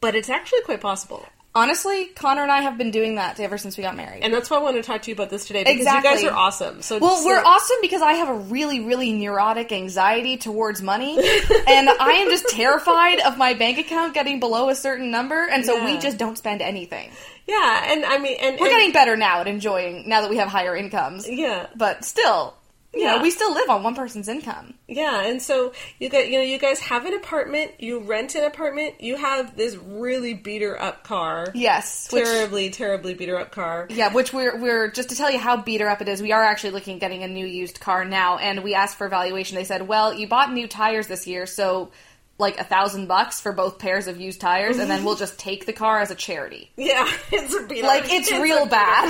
but 0.00 0.14
it's 0.14 0.30
actually 0.30 0.62
quite 0.62 0.80
possible. 0.80 1.26
Honestly, 1.56 2.06
Connor 2.16 2.42
and 2.42 2.50
I 2.50 2.62
have 2.62 2.76
been 2.76 2.90
doing 2.90 3.14
that 3.14 3.38
ever 3.38 3.58
since 3.58 3.76
we 3.76 3.82
got 3.84 3.96
married. 3.96 4.24
And 4.24 4.34
that's 4.34 4.50
why 4.50 4.56
I 4.56 4.60
want 4.60 4.76
to 4.76 4.82
talk 4.82 5.02
to 5.02 5.10
you 5.10 5.14
about 5.14 5.30
this 5.30 5.46
today 5.46 5.62
because 5.62 5.76
Exactly. 5.82 6.10
you 6.10 6.16
guys 6.16 6.24
are 6.24 6.34
awesome. 6.36 6.82
So 6.82 6.98
Well, 6.98 7.24
we're 7.24 7.38
awesome 7.40 7.76
because 7.80 8.02
I 8.02 8.14
have 8.14 8.28
a 8.28 8.34
really, 8.34 8.80
really 8.80 9.12
neurotic 9.12 9.70
anxiety 9.70 10.36
towards 10.36 10.82
money, 10.82 11.16
and 11.68 11.88
I 11.88 12.24
am 12.24 12.28
just 12.30 12.48
terrified 12.48 13.20
of 13.20 13.38
my 13.38 13.54
bank 13.54 13.78
account 13.78 14.14
getting 14.14 14.40
below 14.40 14.68
a 14.68 14.74
certain 14.74 15.12
number, 15.12 15.46
and 15.48 15.64
so 15.64 15.84
we 15.84 15.96
just 15.98 16.18
don't 16.18 16.36
spend 16.36 16.60
anything. 16.60 17.10
Yeah, 17.46 17.92
and 17.92 18.04
I 18.04 18.18
mean, 18.18 18.36
and 18.40 18.58
We're 18.58 18.66
and- 18.66 18.74
getting 18.76 18.92
better 18.92 19.16
now 19.16 19.40
at 19.40 19.46
enjoying 19.46 20.08
now 20.08 20.22
that 20.22 20.30
we 20.30 20.38
have 20.38 20.48
higher 20.48 20.74
incomes, 20.74 21.28
yeah. 21.28 21.66
but 21.76 22.04
still, 22.04 22.54
you 22.94 23.02
Yeah. 23.02 23.16
know, 23.16 23.22
we 23.22 23.30
still 23.30 23.52
live 23.52 23.68
on 23.68 23.82
one 23.82 23.94
person's 23.94 24.28
income. 24.28 24.74
Yeah, 24.88 25.22
and 25.22 25.40
so 25.42 25.72
you 25.98 26.08
got 26.08 26.28
you 26.28 26.38
know 26.38 26.44
you 26.44 26.58
guys 26.58 26.78
have 26.80 27.04
an 27.06 27.14
apartment, 27.14 27.72
you 27.78 27.98
rent 28.00 28.34
an 28.34 28.44
apartment, 28.44 29.00
you 29.00 29.16
have 29.16 29.56
this 29.56 29.76
really 29.76 30.34
beater 30.34 30.80
up 30.80 31.04
car. 31.04 31.48
Yes, 31.54 32.08
which, 32.12 32.24
Terribly, 32.24 32.70
terribly 32.70 33.14
beater 33.14 33.38
up 33.38 33.50
car. 33.50 33.86
yeah, 33.90 34.12
which 34.12 34.32
we're 34.32 34.56
we're 34.60 34.90
just 34.90 35.08
to 35.10 35.16
tell 35.16 35.30
you 35.30 35.38
how 35.38 35.56
beater 35.56 35.88
up 35.88 36.00
it 36.02 36.08
is. 36.08 36.22
We 36.22 36.32
are 36.32 36.42
actually 36.42 36.70
looking 36.70 36.94
at 36.96 37.00
getting 37.00 37.22
a 37.22 37.28
new 37.28 37.46
used 37.46 37.80
car 37.80 38.04
now, 38.04 38.38
and 38.38 38.62
we 38.62 38.74
asked 38.74 38.96
for 38.98 39.06
evaluation. 39.06 39.56
They 39.56 39.64
said, 39.64 39.88
"Well, 39.88 40.14
you 40.14 40.28
bought 40.28 40.52
new 40.52 40.68
tires 40.68 41.06
this 41.06 41.26
year, 41.26 41.46
so." 41.46 41.90
Like 42.36 42.58
a 42.58 42.64
thousand 42.64 43.06
bucks 43.06 43.40
for 43.40 43.52
both 43.52 43.78
pairs 43.78 44.08
of 44.08 44.20
used 44.20 44.40
tires, 44.40 44.78
and 44.78 44.90
then 44.90 45.04
we'll 45.04 45.14
just 45.14 45.38
take 45.38 45.66
the 45.66 45.72
car 45.72 46.00
as 46.00 46.10
a 46.10 46.16
charity. 46.16 46.68
Yeah, 46.76 47.08
it's 47.32 47.54
a 47.54 47.64
beater. 47.64 47.86
Like, 47.86 48.06
it's 48.08 48.30
a 48.32 48.42
real 48.42 48.66
bad. 48.66 49.08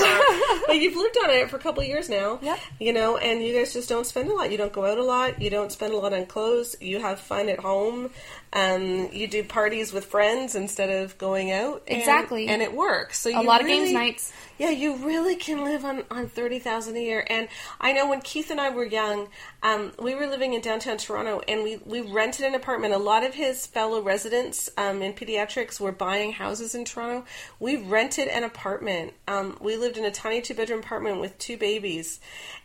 you've 0.68 0.94
lived 0.94 1.16
on 1.24 1.30
it 1.30 1.48
for 1.48 1.56
a 1.56 1.58
couple 1.58 1.82
of 1.82 1.88
years 1.88 2.10
now. 2.10 2.38
Yeah, 2.42 2.58
You 2.78 2.92
know, 2.92 3.16
and 3.16 3.42
you 3.42 3.54
guys 3.54 3.72
just 3.72 3.88
don't 3.88 4.06
spend 4.06 4.30
a 4.30 4.34
lot. 4.34 4.50
You 4.52 4.58
don't 4.58 4.74
go 4.74 4.84
out 4.84 4.98
a 4.98 5.02
lot. 5.04 5.40
You 5.40 5.48
don't 5.48 5.72
spend 5.72 5.94
a 5.94 5.96
lot 5.96 6.12
on 6.12 6.26
clothes. 6.26 6.76
You 6.82 7.00
have 7.00 7.18
fun 7.18 7.48
at 7.48 7.60
home. 7.60 8.10
Um, 8.54 9.08
you 9.12 9.26
do 9.26 9.42
parties 9.42 9.92
with 9.92 10.04
friends 10.04 10.54
instead 10.54 10.88
of 10.88 11.18
going 11.18 11.50
out. 11.50 11.82
and- 11.88 11.98
Exactly. 11.98 12.46
and, 12.46 12.62
it 12.62 12.72
works. 12.72 13.18
So 13.18 13.30
A 13.30 13.42
lot 13.42 13.60
of 13.60 13.66
games 13.66 13.90
nights. 13.90 14.32
Yeah, 14.58 14.70
you 14.70 14.94
really 14.98 15.34
can 15.34 15.64
live 15.64 15.84
on, 15.84 16.04
on 16.12 16.28
thirty 16.28 16.60
thousand 16.60 16.96
a 16.96 17.00
year. 17.00 17.26
And 17.28 17.48
I 17.80 17.92
know 17.92 18.08
when 18.08 18.20
Keith 18.20 18.52
and 18.52 18.60
I 18.60 18.70
were 18.70 18.84
young, 18.84 19.28
um, 19.64 19.90
we 19.98 20.14
were 20.14 20.28
living 20.28 20.54
in 20.54 20.60
downtown 20.60 20.96
Toronto, 20.98 21.40
and 21.48 21.64
we, 21.64 21.78
we 21.84 22.00
rented 22.02 22.46
an 22.46 22.54
apartment. 22.54 22.94
A 22.94 22.98
lot 22.98 23.24
of 23.24 23.34
his 23.34 23.66
fellow 23.66 24.00
residents 24.00 24.70
um, 24.78 25.02
in 25.02 25.12
pediatrics 25.14 25.80
were 25.80 25.90
buying 25.90 26.30
houses 26.30 26.76
in 26.76 26.84
Toronto. 26.84 27.24
We 27.58 27.76
rented 27.78 28.28
an 28.28 28.44
apartment. 28.44 29.14
Um, 29.26 29.58
we 29.60 29.76
lived 29.76 29.96
in 29.96 30.04
a 30.04 30.12
tiny 30.12 30.40
two 30.40 30.54
bedroom 30.54 30.78
apartment 30.78 31.20
with 31.20 31.36
two 31.38 31.56
babies, 31.56 32.20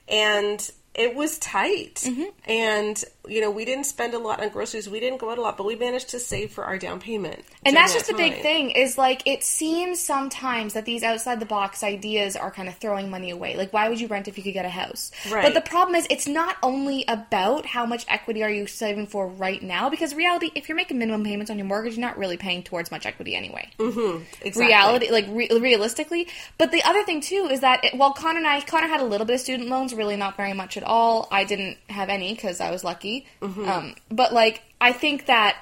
and 0.07 0.69
it 0.95 1.15
was 1.15 1.37
tight. 1.37 1.95
Mm-hmm. 1.95 2.23
And 2.49 3.03
you 3.27 3.41
know, 3.41 3.51
we 3.51 3.63
didn't 3.63 3.85
spend 3.85 4.13
a 4.15 4.19
lot 4.19 4.41
on 4.41 4.49
groceries. 4.49 4.89
We 4.89 4.99
didn't 4.99 5.19
go 5.19 5.29
out 5.29 5.37
a 5.37 5.41
lot, 5.41 5.55
but 5.55 5.65
we 5.65 5.75
managed 5.75 6.09
to 6.09 6.19
save 6.19 6.51
for 6.51 6.63
our 6.65 6.79
down 6.79 6.99
payment. 6.99 7.43
And 7.63 7.75
that's 7.75 7.93
that 7.93 7.99
just 7.99 8.11
the 8.11 8.17
big 8.17 8.41
thing 8.41 8.71
is 8.71 8.97
like 8.97 9.21
it 9.25 9.43
seems 9.43 9.99
sometimes 9.99 10.73
that 10.73 10.85
these 10.85 11.03
outside 11.03 11.39
the 11.39 11.45
box 11.45 11.83
ideas 11.83 12.35
are 12.35 12.49
kind 12.49 12.67
of 12.67 12.75
throwing 12.77 13.09
money 13.09 13.29
away. 13.29 13.55
Like 13.55 13.71
why 13.71 13.87
would 13.87 14.01
you 14.01 14.07
rent 14.07 14.27
if 14.27 14.37
you 14.37 14.43
could 14.43 14.53
get 14.53 14.65
a 14.65 14.69
house? 14.69 15.11
Right. 15.31 15.43
But 15.43 15.53
the 15.53 15.61
problem 15.61 15.95
is 15.95 16.07
it's 16.09 16.27
not 16.27 16.57
only 16.63 17.05
about 17.07 17.65
how 17.65 17.85
much 17.85 18.05
equity 18.07 18.43
are 18.43 18.49
you 18.49 18.65
saving 18.65 19.07
for 19.07 19.27
right 19.27 19.61
now 19.61 19.89
because 19.89 20.15
reality 20.15 20.51
if 20.55 20.67
you're 20.67 20.75
making 20.75 20.97
minimum 20.97 21.23
payments 21.23 21.51
on 21.51 21.57
your 21.57 21.67
mortgage 21.67 21.97
you're 21.97 22.01
not 22.01 22.17
really 22.17 22.37
paying 22.37 22.63
towards 22.63 22.89
much 22.89 23.05
equity 23.05 23.35
anyway. 23.35 23.69
Exactly. 23.79 24.65
Reality 24.65 25.11
like 25.11 25.25
re- 25.29 25.49
realistically, 25.51 26.27
but 26.57 26.71
the 26.71 26.83
other 26.83 27.03
thing 27.03 27.21
too 27.21 27.47
is 27.51 27.59
that 27.59 27.83
it, 27.85 27.95
while 27.95 28.13
Connor 28.13 28.39
and 28.39 28.47
I 28.47 28.61
Connor 28.61 28.87
had 28.87 29.01
a 29.01 29.05
little 29.05 29.25
bit 29.25 29.35
of 29.35 29.39
student 29.39 29.69
loans, 29.69 29.93
really 29.93 30.15
not 30.15 30.35
very 30.35 30.53
much 30.53 30.77
at 30.81 30.87
all. 30.87 31.27
I 31.31 31.43
didn't 31.43 31.77
have 31.89 32.09
any 32.09 32.35
cuz 32.35 32.59
I 32.59 32.71
was 32.71 32.83
lucky. 32.83 33.27
Um 33.41 33.95
but 34.09 34.33
like 34.33 34.63
I 34.81 34.91
think 34.91 35.25
that 35.27 35.57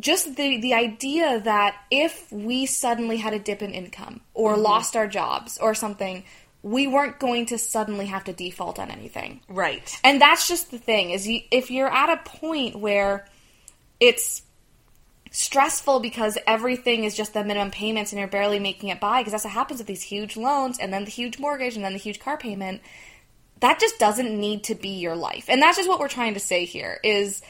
just 0.00 0.36
the 0.36 0.60
the 0.60 0.74
idea 0.74 1.40
that 1.40 1.76
if 1.90 2.30
we 2.32 2.66
suddenly 2.66 3.18
had 3.18 3.34
a 3.34 3.38
dip 3.38 3.62
in 3.62 3.72
income 3.72 4.20
or 4.34 4.56
lost 4.56 4.96
our 4.96 5.06
jobs 5.06 5.58
or 5.58 5.74
something, 5.74 6.24
we 6.62 6.86
weren't 6.86 7.18
going 7.18 7.46
to 7.46 7.58
suddenly 7.58 8.06
have 8.06 8.24
to 8.24 8.32
default 8.32 8.78
on 8.78 8.90
anything. 8.90 9.40
Right. 9.48 9.94
And 10.04 10.20
that's 10.20 10.48
just 10.48 10.70
the 10.70 10.78
thing 10.78 11.10
is 11.10 11.26
you, 11.26 11.40
if 11.50 11.70
you're 11.70 11.92
at 11.92 12.08
a 12.08 12.16
point 12.38 12.76
where 12.76 13.26
it's 14.00 14.42
stressful 15.30 16.00
because 16.00 16.36
everything 16.46 17.04
is 17.04 17.16
just 17.16 17.32
the 17.34 17.42
minimum 17.42 17.70
payments 17.70 18.12
and 18.12 18.18
you're 18.18 18.28
barely 18.28 18.58
making 18.58 18.90
it 18.90 19.00
by 19.00 19.20
because 19.20 19.32
that's 19.32 19.44
what 19.44 19.52
happens 19.52 19.80
with 19.80 19.86
these 19.86 20.02
huge 20.02 20.36
loans 20.36 20.78
and 20.78 20.92
then 20.92 21.04
the 21.04 21.10
huge 21.10 21.38
mortgage 21.38 21.74
and 21.74 21.84
then 21.84 21.94
the 21.94 21.98
huge 21.98 22.20
car 22.20 22.36
payment 22.36 22.82
that 23.62 23.78
just 23.78 23.98
doesn't 24.00 24.38
need 24.38 24.64
to 24.64 24.74
be 24.74 24.88
your 24.88 25.14
life. 25.14 25.46
And 25.48 25.62
that's 25.62 25.76
just 25.76 25.88
what 25.88 26.00
we're 26.00 26.08
trying 26.08 26.34
to 26.34 26.40
say 26.40 26.64
here 26.64 26.98
is 27.04 27.42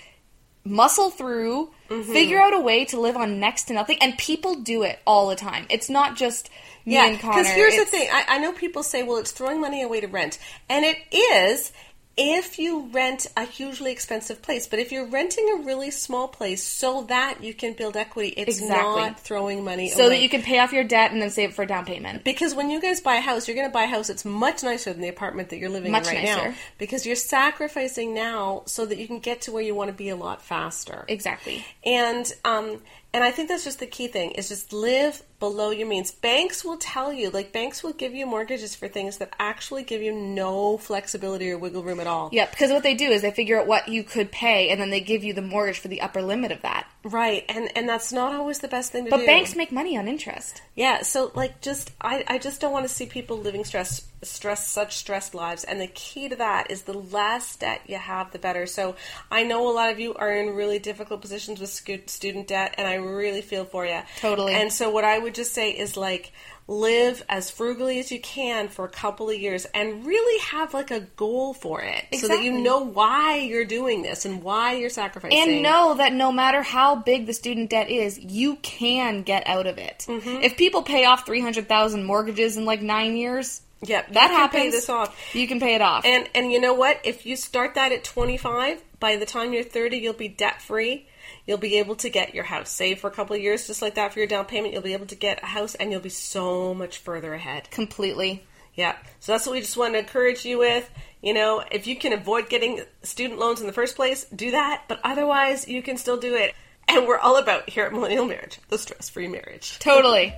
muscle 0.63 1.11
through 1.11 1.71
mm-hmm. 1.89 2.13
figure 2.13 2.41
out 2.41 2.55
a 2.55 2.61
way 2.61 2.85
to 2.85 3.01
live 3.01 3.17
on 3.17 3.41
next 3.41 3.65
to 3.65 3.73
nothing. 3.73 3.97
And 4.01 4.17
people 4.19 4.57
do 4.57 4.83
it 4.83 5.01
all 5.07 5.29
the 5.29 5.37
time. 5.37 5.67
It's 5.71 5.89
not 5.89 6.15
just 6.15 6.51
me 6.85 6.95
Yeah, 6.95 7.07
and 7.07 7.19
Connor. 7.19 7.45
here's 7.45 7.77
the 7.77 7.87
thing. 7.87 8.09
I, 8.13 8.25
I 8.29 8.39
know 8.39 8.53
people 8.53 8.83
say, 8.83 9.03
well, 9.03 9.17
it's 9.17 9.33
throwing 9.33 9.61
money 9.61 9.83
away 9.83 10.03
to 10.03 10.07
rent. 10.07 10.39
And 10.69 10.85
it 10.85 10.99
is 11.11 11.73
if 12.17 12.59
you 12.59 12.89
rent 12.93 13.27
a 13.37 13.45
hugely 13.45 13.91
expensive 13.91 14.43
place. 14.43 14.67
But 14.67 14.79
if 14.81 14.93
you're 14.93 15.07
renting 15.07 15.49
a 15.59 15.63
really 15.65 15.91
small 15.91 16.29
place 16.29 16.63
so 16.63 17.05
that 17.05 17.43
you 17.43 17.55
can 17.55 17.73
build 17.73 17.97
equity, 17.97 18.29
it's 18.37 18.61
Exactly. 18.61 19.01
not 19.01 19.19
throwing 19.21 19.65
money 19.65 19.89
so 19.89 20.07
away. 20.07 20.17
that 20.17 20.23
you 20.23 20.29
can 20.29 20.43
pay 20.43 20.59
off 20.59 20.73
your 20.73 20.85
debt 20.85 21.13
and 21.13 21.23
then 21.23 21.31
save 21.31 21.51
it 21.51 21.55
for 21.55 21.63
a 21.63 21.67
down 21.67 21.85
payment 21.87 22.23
because 22.25 22.55
when 22.55 22.69
you 22.71 22.81
guys 22.81 23.01
buy 23.01 23.15
a 23.17 23.21
house, 23.21 23.49
you're 23.49 23.55
going 23.57 23.67
to 23.69 23.73
buy 23.73 23.85
a 23.85 23.87
house 23.89 24.09
that's 24.09 24.25
much 24.27 24.63
nicer 24.63 24.93
than 24.93 25.01
the 25.01 25.09
apartment 25.09 25.49
that 25.49 25.57
you're 25.59 25.71
living 25.71 25.91
Much 25.91 26.09
in 26.09 26.15
right 26.17 26.25
nicer. 26.25 26.49
now. 26.51 26.55
Because 26.79 27.07
you're 27.07 27.17
sacrificing 27.17 28.15
now 28.15 28.63
so 28.67 28.85
that 28.87 28.99
you 28.99 29.07
can 29.07 29.19
get 29.19 29.43
to 29.43 29.53
where 29.53 29.63
you 29.63 29.75
want 29.75 29.89
to 29.89 29.95
be 29.97 30.09
a 30.11 30.17
lot 30.17 30.43
faster. 30.43 31.05
exactly 31.09 31.65
And 31.85 32.31
um, 32.45 32.81
and 33.15 33.23
I 33.25 33.31
think 33.31 33.49
that's 33.49 33.65
just 33.65 33.79
the 33.79 33.87
key 33.87 34.09
thing 34.09 34.33
is 34.33 34.49
just 34.49 34.73
live 34.73 35.23
below 35.43 35.71
your 35.71 35.89
means. 35.89 36.13
Banks 36.13 36.65
will 36.65 36.77
tell 36.77 37.13
you, 37.13 37.29
like 37.29 37.51
banks 37.51 37.83
will 37.83 37.93
give 37.93 38.15
you 38.15 38.27
mortgages 38.27 38.77
for 38.77 38.87
things 38.87 39.17
that 39.19 39.35
actually 39.41 39.83
give 39.83 40.01
you 40.01 40.13
no 40.13 40.79
flexibility 40.79 41.51
or 41.51 41.59
wiggle 41.59 41.83
room 41.83 41.99
at 41.99 42.07
all. 42.07 42.29
Yeah, 42.31 42.49
because 42.49 42.71
what 42.71 42.85
they 42.85 42.95
do 42.95 43.07
is 43.11 43.23
they 43.23 43.33
figure 43.33 43.61
out 43.61 43.67
what 43.67 43.89
you 43.89 44.05
could 44.05 44.31
pay, 44.31 44.71
and 44.71 44.81
then 44.81 44.91
they 44.91 45.01
give 45.01 45.25
you 45.25 45.35
the 45.35 45.43
mortgage 45.43 45.81
for 45.81 45.89
the 45.89 46.01
upper 46.01 46.23
limit 46.23 46.53
of 46.53 46.63
that. 46.63 46.87
Right, 47.03 47.45
and 47.49 47.69
and 47.75 47.89
that's 47.89 48.13
not 48.13 48.33
always 48.33 48.61
the 48.61 48.69
best 48.69 48.93
thing 48.93 49.07
to 49.07 49.11
But 49.11 49.17
do. 49.19 49.27
banks 49.27 49.57
make 49.57 49.73
money 49.73 49.99
on 49.99 50.07
interest. 50.07 50.63
Yeah, 50.77 51.03
so 51.03 51.33
like 51.35 51.61
just 51.61 51.91
I, 52.01 52.25
I 52.29 52.39
just 52.39 52.61
don't 52.61 52.71
want 52.73 52.87
to 52.87 52.95
see 52.95 53.07
people 53.07 53.37
living 53.39 53.65
stress 53.65 54.07
stress 54.23 54.69
such 54.69 54.97
stressed 54.97 55.35
lives 55.35 55.65
and 55.65 55.81
the 55.81 55.89
key 55.89 56.29
to 56.29 56.37
that 56.37 56.71
is 56.71 56.83
the 56.83 56.93
less 56.93 57.57
debt 57.57 57.81
you 57.87 57.97
have 57.97 58.31
the 58.31 58.39
better. 58.39 58.67
So 58.67 58.95
I 59.31 59.43
know 59.43 59.69
a 59.69 59.75
lot 59.75 59.91
of 59.91 59.99
you 59.99 60.15
are 60.15 60.33
in 60.33 60.55
really 60.55 60.79
difficult 60.79 61.21
positions 61.21 61.61
with 61.61 61.71
student 62.09 62.47
debt 62.47 62.75
and 62.79 62.87
I 62.87 62.95
really 62.95 63.43
feel 63.43 63.65
for 63.65 63.85
you. 63.85 64.01
Totally. 64.21 64.55
And 64.55 64.73
so 64.73 64.91
what 64.91 65.05
I 65.05 65.19
would 65.19 65.32
just 65.35 65.53
say 65.53 65.71
is 65.71 65.97
like 65.97 66.33
live 66.69 67.25
as 67.29 67.51
frugally 67.51 67.99
as 67.99 68.13
you 68.13 68.21
can 68.21 68.69
for 68.69 68.85
a 68.85 68.89
couple 68.89 69.29
of 69.29 69.37
years 69.39 69.67
and 69.75 70.07
really 70.07 70.41
have 70.41 70.73
like 70.73 70.91
a 70.91 71.01
goal 71.01 71.53
for 71.53 71.81
it 71.83 72.05
so 72.15 72.29
that 72.29 72.43
you 72.43 72.53
know 72.53 72.81
why 72.81 73.37
you're 73.37 73.65
doing 73.65 74.03
this 74.03 74.25
and 74.25 74.43
why 74.43 74.75
you're 74.75 74.91
sacrificing. 74.91 75.39
And 75.39 75.63
know 75.63 75.95
that 75.95 76.13
no 76.13 76.31
matter 76.31 76.63
how 76.63 76.97
big 76.97 77.27
the 77.27 77.35
student 77.35 77.71
debt 77.71 77.91
is, 77.91 78.19
you 78.19 78.57
can 78.57 79.23
get 79.23 79.47
out 79.47 79.67
of 79.67 79.79
it. 79.79 80.07
Mm-hmm. 80.09 80.43
If 80.43 80.57
people 80.57 80.83
pay 80.83 81.05
off 81.05 81.27
300,000 81.27 82.05
mortgages 82.05 82.57
in 82.57 82.65
like 82.65 82.81
nine 82.81 83.17
years, 83.17 83.63
Yep, 83.85 84.09
you 84.09 84.15
that 84.15 84.29
can 84.29 84.37
happens. 84.37 84.63
pay 84.63 84.71
this 84.71 84.89
off. 84.89 85.35
You 85.35 85.49
can 85.49 85.59
pay 85.59 85.75
it 85.75 85.81
off. 85.83 86.05
And 86.05 86.29
and 86.37 86.53
you 86.53 86.61
know 86.61 86.73
what? 86.75 87.01
If 87.03 87.27
you 87.27 87.35
start 87.35 87.75
that 87.75 87.91
at 87.91 88.05
25, 88.05 88.81
by 89.01 89.17
the 89.17 89.27
time 89.27 89.53
you're 89.53 89.65
30, 89.65 89.97
you'll 89.99 90.13
be 90.13 90.29
debt 90.29 90.63
free. 90.63 91.07
You'll 91.47 91.59
be 91.59 91.79
able 91.79 91.97
to 91.97 92.09
get 92.09 92.35
your 92.35 92.45
house. 92.45 92.71
Save 92.71 93.01
for 93.01 93.09
a 93.09 93.13
couple 93.13 93.37
of 93.37 93.43
years, 93.43 93.67
just 93.67 93.83
like 93.83 93.95
that 93.95 94.13
for 94.13 94.19
your 94.19 94.29
down 94.29 94.45
payment. 94.45 94.73
You'll 94.73 94.83
be 94.83 94.93
able 94.93 95.07
to 95.07 95.15
get 95.15 95.43
a 95.43 95.47
house, 95.47 95.75
and 95.75 95.91
you'll 95.91 96.01
be 96.01 96.09
so 96.09 96.75
much 96.75 96.99
further 96.99 97.35
ahead. 97.35 97.71
Completely. 97.71 98.45
Yeah. 98.75 98.97
So 99.21 99.33
that's 99.33 99.47
what 99.47 99.53
we 99.53 99.61
just 99.61 99.77
want 99.77 99.95
to 99.95 99.99
encourage 99.99 100.45
you 100.45 100.59
with. 100.59 100.89
You 101.21 101.35
know, 101.35 101.63
if 101.71 101.87
you 101.87 101.97
can 101.97 102.13
avoid 102.13 102.49
getting 102.49 102.83
student 103.03 103.39
loans 103.39 103.61
in 103.61 103.67
the 103.67 103.73
first 103.73 103.97
place, 103.97 104.25
do 104.35 104.53
that. 104.53 104.85
But 104.89 105.01
otherwise, 105.05 105.69
you 105.69 105.83
can 105.83 105.97
still 105.97 106.17
do 106.17 106.35
it. 106.35 106.55
And 106.89 107.07
we're 107.07 107.19
all 107.19 107.37
about 107.37 107.71
here 107.71 107.85
at 107.85 107.93
Millennial 107.93 108.25
Marriage, 108.25 108.59
the 108.69 108.79
stress-free 108.79 109.29
marriage. 109.29 109.79
Totally. 109.79 110.35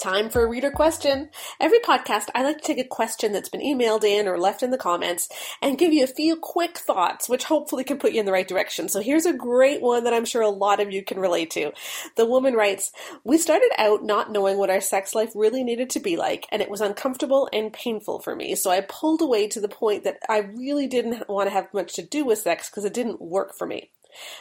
Time 0.00 0.28
for 0.28 0.42
a 0.42 0.46
reader 0.46 0.70
question. 0.70 1.30
Every 1.58 1.78
podcast, 1.78 2.26
I 2.34 2.42
like 2.42 2.58
to 2.58 2.62
take 2.62 2.78
a 2.78 2.84
question 2.84 3.32
that's 3.32 3.48
been 3.48 3.62
emailed 3.62 4.04
in 4.04 4.28
or 4.28 4.38
left 4.38 4.62
in 4.62 4.70
the 4.70 4.76
comments 4.76 5.26
and 5.62 5.78
give 5.78 5.90
you 5.90 6.04
a 6.04 6.08
few 6.08 6.36
quick 6.36 6.76
thoughts, 6.76 7.30
which 7.30 7.44
hopefully 7.44 7.82
can 7.82 7.98
put 7.98 8.12
you 8.12 8.20
in 8.20 8.26
the 8.26 8.32
right 8.32 8.46
direction. 8.46 8.90
So 8.90 9.00
here's 9.00 9.24
a 9.24 9.32
great 9.32 9.80
one 9.80 10.04
that 10.04 10.12
I'm 10.12 10.26
sure 10.26 10.42
a 10.42 10.50
lot 10.50 10.80
of 10.80 10.92
you 10.92 11.02
can 11.02 11.18
relate 11.18 11.50
to. 11.52 11.72
The 12.16 12.26
woman 12.26 12.52
writes, 12.52 12.92
We 13.24 13.38
started 13.38 13.70
out 13.78 14.04
not 14.04 14.30
knowing 14.30 14.58
what 14.58 14.68
our 14.68 14.82
sex 14.82 15.14
life 15.14 15.32
really 15.34 15.64
needed 15.64 15.88
to 15.90 16.00
be 16.00 16.18
like, 16.18 16.46
and 16.52 16.60
it 16.60 16.70
was 16.70 16.82
uncomfortable 16.82 17.48
and 17.50 17.72
painful 17.72 18.20
for 18.20 18.36
me. 18.36 18.54
So 18.54 18.70
I 18.70 18.82
pulled 18.82 19.22
away 19.22 19.48
to 19.48 19.60
the 19.62 19.68
point 19.68 20.04
that 20.04 20.18
I 20.28 20.40
really 20.40 20.88
didn't 20.88 21.26
want 21.26 21.48
to 21.48 21.54
have 21.54 21.72
much 21.72 21.94
to 21.94 22.02
do 22.02 22.26
with 22.26 22.40
sex 22.40 22.68
because 22.68 22.84
it 22.84 22.92
didn't 22.92 23.22
work 23.22 23.56
for 23.56 23.66
me. 23.66 23.90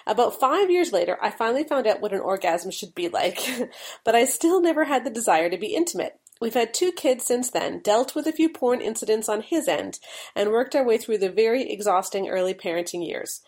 About 0.05 0.39
five 0.39 0.69
years 0.69 0.91
later, 0.91 1.17
I 1.21 1.29
finally 1.29 1.63
found 1.63 1.87
out 1.87 2.01
what 2.01 2.13
an 2.13 2.19
orgasm 2.19 2.71
should 2.71 2.95
be 2.95 3.09
like, 3.09 3.39
but 4.03 4.15
I 4.15 4.25
still 4.25 4.61
never 4.61 4.85
had 4.85 5.05
the 5.05 5.09
desire 5.09 5.49
to 5.49 5.57
be 5.57 5.75
intimate. 5.75 6.19
We've 6.41 6.53
had 6.53 6.73
two 6.73 6.91
kids 6.91 7.25
since 7.25 7.49
then, 7.49 7.79
dealt 7.79 8.13
with 8.13 8.27
a 8.27 8.33
few 8.33 8.49
porn 8.49 8.81
incidents 8.81 9.29
on 9.29 9.41
his 9.41 9.67
end, 9.67 9.99
and 10.35 10.51
worked 10.51 10.75
our 10.75 10.83
way 10.83 10.97
through 10.97 11.19
the 11.19 11.29
very 11.29 11.71
exhausting 11.71 12.27
early 12.27 12.53
parenting 12.53 13.07
years. 13.07 13.41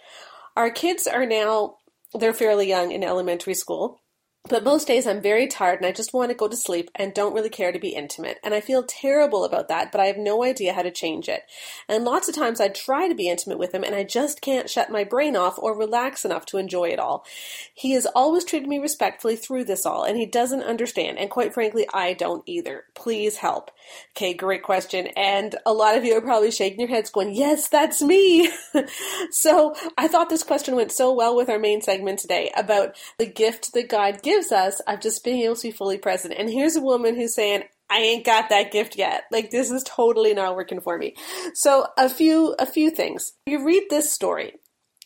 Our 0.55 0.71
kids 0.71 1.05
are 1.05 1.25
now, 1.25 1.77
they're 2.13 2.33
fairly 2.33 2.67
young 2.67 2.91
in 2.91 3.03
elementary 3.03 3.53
school. 3.53 4.01
But 4.49 4.63
most 4.63 4.87
days 4.87 5.05
I'm 5.05 5.21
very 5.21 5.47
tired 5.47 5.79
and 5.79 5.85
I 5.85 5.91
just 5.91 6.13
want 6.13 6.29
to 6.29 6.35
go 6.35 6.47
to 6.47 6.55
sleep 6.55 6.89
and 6.95 7.13
don't 7.13 7.33
really 7.33 7.49
care 7.49 7.71
to 7.71 7.79
be 7.79 7.89
intimate. 7.89 8.37
And 8.43 8.53
I 8.53 8.61
feel 8.61 8.83
terrible 8.83 9.43
about 9.43 9.67
that, 9.67 9.91
but 9.91 9.99
I 9.99 10.05
have 10.05 10.17
no 10.17 10.43
idea 10.43 10.73
how 10.73 10.83
to 10.83 10.91
change 10.91 11.27
it. 11.27 11.43
And 11.89 12.05
lots 12.05 12.29
of 12.29 12.35
times 12.35 12.61
I 12.61 12.69
try 12.69 13.09
to 13.09 13.15
be 13.15 13.29
intimate 13.29 13.57
with 13.57 13.73
him 13.73 13.83
and 13.83 13.95
I 13.95 14.03
just 14.03 14.41
can't 14.41 14.69
shut 14.69 14.89
my 14.89 15.03
brain 15.03 15.35
off 15.35 15.57
or 15.57 15.77
relax 15.77 16.23
enough 16.23 16.45
to 16.47 16.57
enjoy 16.57 16.89
it 16.89 16.99
all. 16.99 17.25
He 17.73 17.91
has 17.93 18.05
always 18.05 18.45
treated 18.45 18.69
me 18.69 18.79
respectfully 18.79 19.35
through 19.35 19.65
this 19.65 19.85
all 19.85 20.03
and 20.03 20.17
he 20.17 20.25
doesn't 20.25 20.63
understand. 20.63 21.17
And 21.17 21.29
quite 21.29 21.53
frankly, 21.53 21.87
I 21.93 22.13
don't 22.13 22.43
either. 22.45 22.85
Please 22.93 23.37
help. 23.37 23.71
Okay, 24.15 24.33
great 24.33 24.63
question. 24.63 25.07
And 25.17 25.55
a 25.65 25.73
lot 25.73 25.97
of 25.97 26.05
you 26.05 26.15
are 26.15 26.21
probably 26.21 26.51
shaking 26.51 26.79
your 26.79 26.89
heads 26.89 27.09
going, 27.09 27.33
yes, 27.33 27.67
that's 27.67 28.01
me. 28.01 28.49
so 29.31 29.75
I 29.97 30.07
thought 30.07 30.29
this 30.29 30.43
question 30.43 30.75
went 30.75 30.91
so 30.91 31.13
well 31.13 31.35
with 31.35 31.49
our 31.49 31.59
main 31.59 31.81
segment 31.81 32.19
today 32.19 32.51
about 32.55 32.95
the 33.17 33.25
gift 33.25 33.73
that 33.73 33.89
God 33.89 34.21
gives 34.21 34.36
gives 34.37 34.51
us 34.51 34.79
of 34.81 34.99
just 34.99 35.23
being 35.23 35.41
able 35.41 35.55
to 35.55 35.67
be 35.67 35.71
fully 35.71 35.97
present. 35.97 36.33
And 36.37 36.49
here's 36.49 36.75
a 36.75 36.81
woman 36.81 37.15
who's 37.15 37.33
saying, 37.33 37.63
I 37.89 37.99
ain't 37.99 38.25
got 38.25 38.49
that 38.49 38.71
gift 38.71 38.97
yet. 38.97 39.23
Like 39.31 39.49
this 39.49 39.71
is 39.71 39.83
totally 39.83 40.33
not 40.33 40.55
working 40.55 40.81
for 40.81 40.97
me. 40.97 41.15
So 41.53 41.87
a 41.97 42.09
few 42.09 42.55
a 42.59 42.65
few 42.65 42.89
things. 42.89 43.33
You 43.45 43.65
read 43.65 43.83
this 43.89 44.11
story 44.11 44.53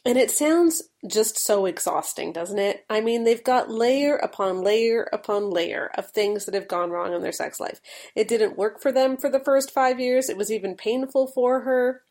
and 0.03 0.17
it 0.17 0.31
sounds 0.31 0.81
just 1.07 1.37
so 1.37 1.65
exhausting, 1.67 2.33
doesn't 2.33 2.57
it? 2.57 2.83
I 2.89 3.01
mean, 3.01 3.23
they've 3.23 3.43
got 3.43 3.69
layer 3.69 4.15
upon 4.15 4.63
layer 4.63 5.07
upon 5.13 5.51
layer 5.51 5.91
of 5.95 6.09
things 6.09 6.45
that 6.45 6.55
have 6.55 6.67
gone 6.67 6.89
wrong 6.89 7.13
in 7.13 7.21
their 7.21 7.31
sex 7.31 7.59
life. 7.59 7.79
It 8.15 8.27
didn't 8.27 8.57
work 8.57 8.81
for 8.81 8.91
them 8.91 9.15
for 9.15 9.29
the 9.29 9.43
first 9.43 9.71
5 9.71 9.99
years. 9.99 10.27
It 10.27 10.37
was 10.37 10.51
even 10.51 10.75
painful 10.75 11.27
for 11.27 11.61
her. 11.61 12.01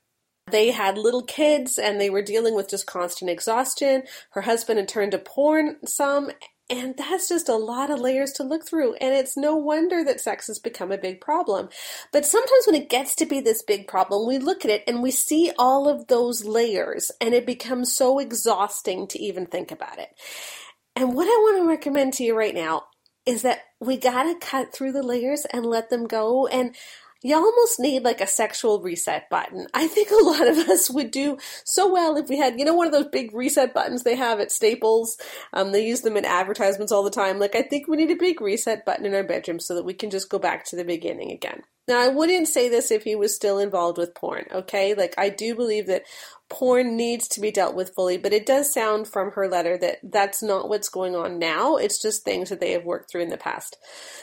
They 0.50 0.70
had 0.70 0.98
little 0.98 1.22
kids 1.22 1.78
and 1.78 2.00
they 2.00 2.10
were 2.10 2.22
dealing 2.22 2.54
with 2.54 2.70
just 2.70 2.86
constant 2.86 3.30
exhaustion. 3.30 4.04
Her 4.30 4.42
husband 4.42 4.78
had 4.78 4.88
turned 4.88 5.12
to 5.12 5.18
porn 5.18 5.76
some 5.84 6.30
and 6.70 6.96
that's 6.96 7.28
just 7.28 7.48
a 7.48 7.56
lot 7.56 7.90
of 7.90 7.98
layers 7.98 8.30
to 8.34 8.44
look 8.44 8.64
through. 8.64 8.94
And 8.94 9.12
it's 9.12 9.36
no 9.36 9.56
wonder 9.56 10.04
that 10.04 10.20
sex 10.20 10.46
has 10.46 10.60
become 10.60 10.92
a 10.92 10.98
big 10.98 11.20
problem. 11.20 11.68
But 12.12 12.24
sometimes 12.24 12.64
when 12.66 12.80
it 12.80 12.88
gets 12.88 13.16
to 13.16 13.26
be 13.26 13.40
this 13.40 13.62
big 13.62 13.88
problem, 13.88 14.26
we 14.26 14.38
look 14.38 14.64
at 14.64 14.70
it 14.70 14.84
and 14.86 15.02
we 15.02 15.10
see 15.10 15.50
all 15.58 15.88
of 15.88 16.06
those 16.06 16.44
layers 16.44 17.10
and 17.20 17.34
it 17.34 17.44
becomes 17.44 17.94
so 17.94 18.20
exhausting 18.20 19.08
to 19.08 19.18
even 19.18 19.46
think 19.46 19.72
about 19.72 19.98
it. 19.98 20.10
And 20.94 21.14
what 21.14 21.24
I 21.24 21.40
want 21.42 21.58
to 21.58 21.68
recommend 21.68 22.14
to 22.14 22.24
you 22.24 22.38
right 22.38 22.54
now 22.54 22.84
is 23.26 23.42
that 23.42 23.62
we 23.80 23.96
got 23.96 24.22
to 24.22 24.38
cut 24.38 24.72
through 24.72 24.92
the 24.92 25.02
layers 25.02 25.44
and 25.52 25.66
let 25.66 25.90
them 25.90 26.06
go. 26.06 26.46
And 26.46 26.76
you 27.22 27.34
almost 27.34 27.78
need 27.78 28.02
like 28.02 28.20
a 28.20 28.26
sexual 28.26 28.80
reset 28.80 29.28
button. 29.28 29.66
I 29.74 29.86
think 29.86 30.10
a 30.10 30.24
lot 30.24 30.48
of 30.48 30.56
us 30.70 30.90
would 30.90 31.10
do 31.10 31.38
so 31.64 31.92
well 31.92 32.16
if 32.16 32.28
we 32.28 32.38
had, 32.38 32.58
you 32.58 32.64
know, 32.64 32.74
one 32.74 32.86
of 32.86 32.92
those 32.92 33.08
big 33.08 33.34
reset 33.34 33.74
buttons 33.74 34.02
they 34.02 34.16
have 34.16 34.40
at 34.40 34.52
Staples. 34.52 35.18
Um, 35.52 35.72
they 35.72 35.86
use 35.86 36.00
them 36.00 36.16
in 36.16 36.24
advertisements 36.24 36.92
all 36.92 37.02
the 37.02 37.10
time. 37.10 37.38
Like, 37.38 37.54
I 37.54 37.62
think 37.62 37.88
we 37.88 37.96
need 37.96 38.10
a 38.10 38.16
big 38.16 38.40
reset 38.40 38.84
button 38.84 39.04
in 39.04 39.14
our 39.14 39.24
bedroom 39.24 39.60
so 39.60 39.74
that 39.74 39.84
we 39.84 39.94
can 39.94 40.10
just 40.10 40.30
go 40.30 40.38
back 40.38 40.64
to 40.66 40.76
the 40.76 40.84
beginning 40.84 41.30
again. 41.30 41.62
Now, 41.90 42.00
I 42.00 42.06
wouldn't 42.06 42.46
say 42.46 42.68
this 42.68 42.92
if 42.92 43.02
he 43.02 43.16
was 43.16 43.34
still 43.34 43.58
involved 43.58 43.98
with 43.98 44.14
porn, 44.14 44.46
okay? 44.52 44.94
Like, 44.94 45.12
I 45.18 45.28
do 45.28 45.56
believe 45.56 45.88
that 45.88 46.04
porn 46.48 46.96
needs 46.96 47.26
to 47.26 47.40
be 47.40 47.50
dealt 47.50 47.74
with 47.74 47.94
fully, 47.96 48.16
but 48.16 48.32
it 48.32 48.46
does 48.46 48.72
sound 48.72 49.08
from 49.08 49.32
her 49.32 49.48
letter 49.48 49.76
that 49.78 49.98
that's 50.04 50.40
not 50.40 50.68
what's 50.68 50.88
going 50.88 51.16
on 51.16 51.40
now. 51.40 51.78
It's 51.78 52.00
just 52.00 52.22
things 52.22 52.48
that 52.50 52.60
they 52.60 52.70
have 52.70 52.84
worked 52.84 53.10
through 53.10 53.22
in 53.22 53.30
the 53.30 53.36
past. 53.36 53.76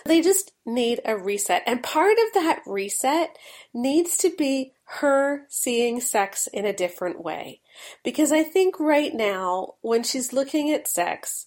They 0.06 0.22
just 0.22 0.54
need 0.66 1.02
a 1.04 1.18
reset. 1.18 1.64
And 1.68 1.84
part 1.84 2.18
of 2.18 2.42
that 2.42 2.62
reset 2.66 3.38
needs 3.74 4.16
to 4.20 4.30
be 4.38 4.72
her 4.86 5.46
seeing 5.50 6.00
sex 6.00 6.48
in 6.54 6.66
a 6.66 6.72
different 6.72 7.22
way. 7.22 7.60
Because 8.02 8.32
I 8.32 8.44
think 8.44 8.80
right 8.80 9.14
now, 9.14 9.74
when 9.82 10.04
she's 10.04 10.32
looking 10.32 10.72
at 10.72 10.88
sex, 10.88 11.47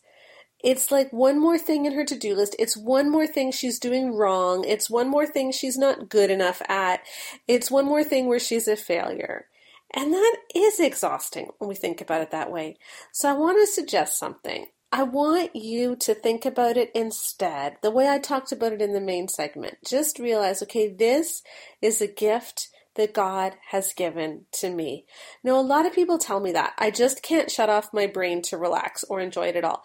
it's 0.63 0.91
like 0.91 1.13
one 1.13 1.41
more 1.41 1.59
thing 1.59 1.87
in 1.87 1.95
her 1.95 2.05
to 2.05 2.19
do 2.19 2.35
list. 2.35 2.57
It's 2.59 2.77
one 2.77 3.11
more 3.11 3.27
thing 3.27 3.51
she's 3.51 3.79
doing 3.79 4.15
wrong. 4.15 4.65
It's 4.67 4.91
one 4.91 5.09
more 5.09 5.27
thing 5.27 5.53
she's 5.53 5.79
not 5.79 6.09
good 6.09 6.31
enough 6.31 6.63
at. 6.69 7.01
It's 7.49 7.71
one 7.71 7.87
more 7.87 8.05
thing 8.05 8.27
where 8.27 8.39
she's 8.39 8.69
a 8.69 8.77
failure. 8.77 9.47
And 9.93 10.13
that 10.13 10.37
is 10.55 10.79
exhausting 10.79 11.49
when 11.59 11.69
we 11.69 11.75
think 11.75 12.01
about 12.01 12.21
it 12.21 12.31
that 12.31 12.53
way. 12.53 12.77
So 13.13 13.29
I 13.29 13.33
want 13.33 13.59
to 13.61 13.73
suggest 13.73 14.19
something. 14.19 14.67
I 14.93 15.05
want 15.05 15.55
you 15.55 15.97
to 15.97 16.15
think 16.15 16.45
about 16.45 16.77
it 16.77 16.91
instead, 16.95 17.77
the 17.81 17.93
way 17.93 18.09
I 18.09 18.19
talked 18.19 18.51
about 18.51 18.73
it 18.73 18.83
in 18.83 18.93
the 18.93 19.01
main 19.01 19.29
segment. 19.29 19.79
Just 19.87 20.19
realize, 20.19 20.63
okay, 20.63 20.89
this 20.89 21.43
is 21.81 22.01
a 22.01 22.09
gift 22.09 22.69
that 22.97 23.15
God 23.15 23.55
has 23.69 23.93
given 23.93 24.47
to 24.53 24.69
me. 24.69 25.07
Now, 25.45 25.61
a 25.61 25.63
lot 25.63 25.87
of 25.87 25.95
people 25.95 26.19
tell 26.19 26.41
me 26.41 26.51
that. 26.53 26.75
I 26.77 26.91
just 26.91 27.23
can't 27.23 27.51
shut 27.51 27.71
off 27.71 27.95
my 27.95 28.07
brain 28.09 28.43
to 28.43 28.59
relax 28.59 29.05
or 29.05 29.21
enjoy 29.21 29.47
it 29.49 29.57
at 29.57 29.65
all 29.65 29.85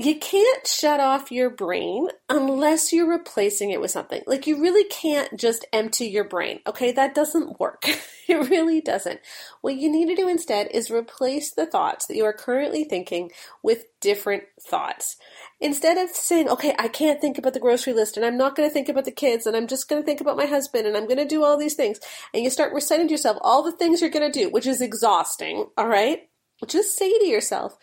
you 0.00 0.16
can't 0.16 0.64
shut 0.64 1.00
off 1.00 1.32
your 1.32 1.50
brain 1.50 2.06
unless 2.28 2.92
you're 2.92 3.10
replacing 3.10 3.72
it 3.72 3.80
with 3.80 3.90
something. 3.90 4.22
Like 4.28 4.46
you 4.46 4.62
really 4.62 4.84
can't 4.84 5.36
just 5.36 5.66
empty 5.72 6.06
your 6.06 6.22
brain. 6.22 6.60
Okay, 6.68 6.92
that 6.92 7.16
doesn't 7.16 7.58
work. 7.58 7.82
it 8.28 8.48
really 8.48 8.80
doesn't. 8.80 9.18
What 9.60 9.74
you 9.74 9.90
need 9.90 10.06
to 10.06 10.14
do 10.14 10.28
instead 10.28 10.68
is 10.70 10.88
replace 10.88 11.52
the 11.52 11.66
thoughts 11.66 12.06
that 12.06 12.14
you 12.14 12.24
are 12.24 12.32
currently 12.32 12.84
thinking 12.84 13.32
with 13.64 13.86
different 14.00 14.44
thoughts. 14.60 15.16
Instead 15.60 15.98
of 15.98 16.10
saying, 16.10 16.48
okay, 16.48 16.76
I 16.78 16.86
can't 16.86 17.20
think 17.20 17.36
about 17.36 17.54
the 17.54 17.60
grocery 17.60 17.92
list 17.92 18.16
and 18.16 18.24
I'm 18.24 18.38
not 18.38 18.54
going 18.54 18.68
to 18.68 18.72
think 18.72 18.88
about 18.88 19.04
the 19.04 19.10
kids 19.10 19.46
and 19.46 19.56
I'm 19.56 19.66
just 19.66 19.88
going 19.88 20.00
to 20.00 20.06
think 20.06 20.20
about 20.20 20.36
my 20.36 20.46
husband 20.46 20.86
and 20.86 20.96
I'm 20.96 21.06
going 21.06 21.18
to 21.18 21.26
do 21.26 21.42
all 21.42 21.58
these 21.58 21.74
things. 21.74 21.98
And 22.32 22.44
you 22.44 22.50
start 22.50 22.72
reciting 22.72 23.08
to 23.08 23.12
yourself 23.12 23.38
all 23.40 23.64
the 23.64 23.72
things 23.72 24.00
you're 24.00 24.10
going 24.10 24.30
to 24.30 24.38
do, 24.40 24.48
which 24.48 24.68
is 24.68 24.80
exhausting. 24.80 25.66
All 25.76 25.88
right. 25.88 26.20
Just 26.68 26.96
say 26.96 27.10
to 27.18 27.26
yourself, 27.26 27.76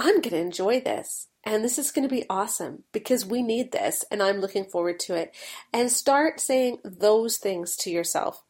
I'm 0.00 0.22
going 0.22 0.30
to 0.30 0.38
enjoy 0.38 0.80
this. 0.80 1.28
And 1.44 1.62
this 1.62 1.78
is 1.78 1.90
going 1.90 2.08
to 2.08 2.14
be 2.14 2.24
awesome 2.28 2.84
because 2.90 3.24
we 3.26 3.42
need 3.42 3.70
this 3.70 4.04
and 4.10 4.22
I'm 4.22 4.40
looking 4.40 4.64
forward 4.64 4.98
to 5.00 5.14
it. 5.14 5.34
And 5.72 5.90
start 5.90 6.40
saying 6.40 6.78
those 6.84 7.36
things 7.36 7.76
to 7.76 7.90
yourself. 7.90 8.42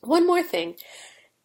One 0.00 0.26
more 0.26 0.42
thing 0.42 0.76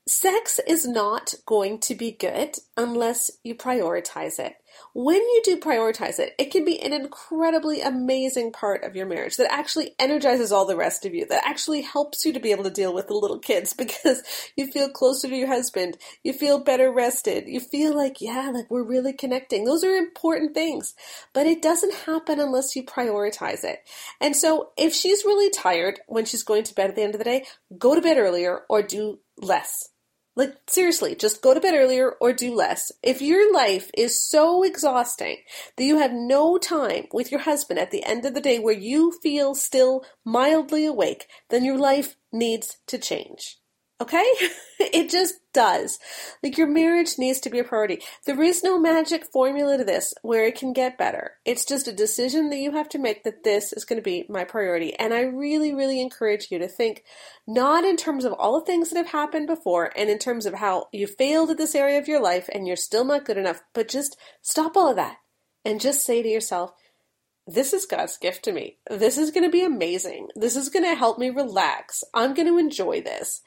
sex 0.07 0.59
is 0.67 0.87
not 0.87 1.33
going 1.45 1.79
to 1.79 1.95
be 1.95 2.11
good 2.11 2.55
unless 2.77 3.31
you 3.43 3.55
prioritize 3.55 4.39
it. 4.39 4.55
When 4.93 5.17
you 5.17 5.41
do 5.43 5.59
prioritize 5.59 6.19
it, 6.19 6.35
it 6.39 6.51
can 6.51 6.65
be 6.65 6.79
an 6.81 6.93
incredibly 6.93 7.81
amazing 7.81 8.51
part 8.51 8.83
of 8.83 8.95
your 8.95 9.05
marriage 9.05 9.37
that 9.37 9.51
actually 9.51 9.95
energizes 9.99 10.51
all 10.51 10.65
the 10.65 10.75
rest 10.75 11.05
of 11.05 11.13
you, 11.13 11.25
that 11.27 11.45
actually 11.45 11.81
helps 11.81 12.25
you 12.25 12.33
to 12.33 12.39
be 12.39 12.51
able 12.51 12.63
to 12.63 12.69
deal 12.69 12.93
with 12.93 13.07
the 13.07 13.13
little 13.13 13.39
kids 13.39 13.73
because 13.77 14.23
you 14.55 14.71
feel 14.71 14.89
closer 14.89 15.27
to 15.27 15.35
your 15.35 15.47
husband, 15.47 15.97
you 16.23 16.33
feel 16.33 16.59
better 16.59 16.91
rested, 16.91 17.47
you 17.47 17.59
feel 17.59 17.95
like, 17.95 18.21
yeah, 18.21 18.51
like 18.53 18.69
we're 18.69 18.83
really 18.83 19.13
connecting. 19.13 19.65
Those 19.65 19.83
are 19.83 19.95
important 19.95 20.53
things, 20.53 20.93
but 21.33 21.45
it 21.45 21.61
doesn't 21.61 21.93
happen 21.93 22.39
unless 22.39 22.75
you 22.75 22.83
prioritize 22.83 23.63
it. 23.63 23.79
And 24.21 24.35
so 24.35 24.71
if 24.77 24.93
she's 24.93 25.25
really 25.25 25.49
tired 25.49 25.99
when 26.07 26.25
she's 26.25 26.43
going 26.43 26.63
to 26.63 26.75
bed 26.75 26.89
at 26.89 26.95
the 26.95 27.03
end 27.03 27.15
of 27.15 27.19
the 27.19 27.25
day, 27.25 27.45
go 27.77 27.95
to 27.95 28.01
bed 28.01 28.17
earlier 28.17 28.61
or 28.69 28.81
do 28.81 29.19
less 29.37 29.89
like, 30.35 30.55
seriously, 30.67 31.15
just 31.15 31.41
go 31.41 31.53
to 31.53 31.61
bed 31.61 31.75
earlier 31.75 32.11
or 32.19 32.33
do 32.33 32.53
less. 32.53 32.91
If 33.01 33.21
your 33.21 33.53
life 33.53 33.89
is 33.93 34.19
so 34.19 34.63
exhausting 34.63 35.37
that 35.77 35.83
you 35.83 35.99
have 35.99 36.11
no 36.11 36.57
time 36.57 37.05
with 37.13 37.31
your 37.31 37.41
husband 37.41 37.79
at 37.79 37.91
the 37.91 38.03
end 38.03 38.25
of 38.25 38.33
the 38.33 38.41
day 38.41 38.59
where 38.59 38.73
you 38.73 39.13
feel 39.23 39.55
still 39.55 40.03
mildly 40.25 40.85
awake, 40.85 41.27
then 41.49 41.63
your 41.63 41.77
life 41.77 42.17
needs 42.33 42.77
to 42.87 42.97
change. 42.97 43.59
Okay? 44.01 44.25
it 44.79 45.09
just 45.09 45.35
does. 45.53 45.99
Like 46.43 46.57
your 46.57 46.67
marriage 46.67 47.17
needs 47.17 47.39
to 47.41 47.49
be 47.49 47.59
a 47.59 47.63
priority. 47.63 47.99
There 48.25 48.41
is 48.41 48.63
no 48.63 48.77
magic 48.77 49.25
formula 49.25 49.77
to 49.77 49.85
this 49.85 50.13
where 50.21 50.45
it 50.45 50.57
can 50.57 50.73
get 50.73 50.97
better. 50.97 51.31
It's 51.45 51.63
just 51.63 51.87
a 51.87 51.93
decision 51.93 52.49
that 52.49 52.57
you 52.57 52.71
have 52.71 52.89
to 52.89 52.99
make 52.99 53.23
that 53.23 53.43
this 53.43 53.71
is 53.71 53.85
going 53.85 53.97
to 53.97 54.03
be 54.03 54.25
my 54.27 54.43
priority. 54.43 54.93
And 54.95 55.13
I 55.13 55.21
really, 55.21 55.73
really 55.73 56.01
encourage 56.01 56.51
you 56.51 56.59
to 56.59 56.67
think 56.67 57.03
not 57.47 57.85
in 57.85 57.95
terms 57.95 58.25
of 58.25 58.33
all 58.33 58.59
the 58.59 58.65
things 58.65 58.89
that 58.89 58.97
have 58.97 59.09
happened 59.09 59.47
before 59.47 59.91
and 59.95 60.09
in 60.09 60.19
terms 60.19 60.45
of 60.45 60.55
how 60.55 60.87
you 60.91 61.07
failed 61.07 61.51
at 61.51 61.57
this 61.57 61.75
area 61.75 61.97
of 61.97 62.07
your 62.07 62.21
life 62.21 62.49
and 62.51 62.67
you're 62.67 62.75
still 62.75 63.05
not 63.05 63.25
good 63.25 63.37
enough, 63.37 63.61
but 63.73 63.87
just 63.87 64.17
stop 64.41 64.75
all 64.75 64.89
of 64.89 64.97
that 64.97 65.17
and 65.63 65.79
just 65.79 66.05
say 66.05 66.21
to 66.21 66.29
yourself, 66.29 66.73
this 67.47 67.73
is 67.73 67.85
God's 67.85 68.17
gift 68.17 68.43
to 68.45 68.51
me. 68.51 68.77
This 68.89 69.17
is 69.17 69.31
going 69.31 69.43
to 69.43 69.51
be 69.51 69.63
amazing. 69.63 70.29
This 70.35 70.55
is 70.55 70.69
going 70.69 70.83
to 70.83 70.95
help 70.95 71.19
me 71.19 71.29
relax. 71.29 72.03
I'm 72.13 72.33
going 72.33 72.47
to 72.47 72.57
enjoy 72.57 73.01
this. 73.01 73.41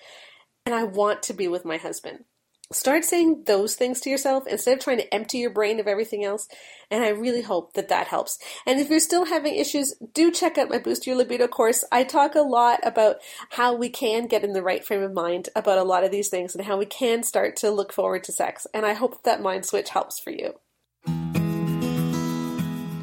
And 0.69 0.75
I 0.75 0.85
want 0.85 1.23
to 1.23 1.33
be 1.33 1.49
with 1.49 1.65
my 1.65 1.79
husband. 1.79 2.25
Start 2.71 3.03
saying 3.03 3.45
those 3.47 3.75
things 3.75 4.03
to 4.03 4.11
yourself 4.11 4.47
instead 4.47 4.77
of 4.77 4.85
trying 4.85 4.99
to 4.99 5.15
empty 5.15 5.39
your 5.39 5.49
brain 5.49 5.81
of 5.81 5.89
everything 5.89 6.27
else. 6.27 6.47
And 6.91 7.03
I 7.03 7.09
really 7.09 7.41
hope 7.41 7.73
that 7.73 7.89
that 7.89 8.09
helps. 8.09 8.39
And 8.67 8.79
if 8.79 8.91
you're 8.91 9.01
still 9.01 9.25
having 9.25 9.55
issues, 9.55 9.95
do 10.13 10.31
check 10.31 10.59
out 10.59 10.69
my 10.69 10.77
Boost 10.77 11.07
Your 11.07 11.17
Libido 11.17 11.49
course. 11.49 11.87
I 11.91 12.05
talk 12.05 12.35
a 12.35 12.43
lot 12.43 12.81
about 12.83 13.17
how 13.49 13.75
we 13.75 13.89
can 13.89 14.27
get 14.27 14.45
in 14.45 14.53
the 14.53 14.63
right 14.63 14.85
frame 14.85 15.03
of 15.03 15.15
mind 15.15 15.49
about 15.57 15.79
a 15.79 15.85
lot 15.85 16.05
of 16.05 16.11
these 16.11 16.29
things 16.29 16.55
and 16.55 16.67
how 16.67 16.77
we 16.77 16.85
can 16.85 17.23
start 17.23 17.57
to 17.57 17.71
look 17.71 17.91
forward 17.91 18.25
to 18.25 18.33
sex. 18.33 18.67
And 18.75 18.85
I 18.85 18.93
hope 18.93 19.23
that 19.23 19.41
mind 19.41 19.65
switch 19.65 19.89
helps 19.89 20.21
for 20.21 20.33
you 20.33 20.53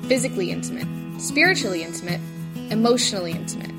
physically 0.07 0.51
intimate, 0.51 1.19
spiritually 1.19 1.81
intimate, 1.81 2.21
emotionally 2.69 3.31
intimate. 3.31 3.74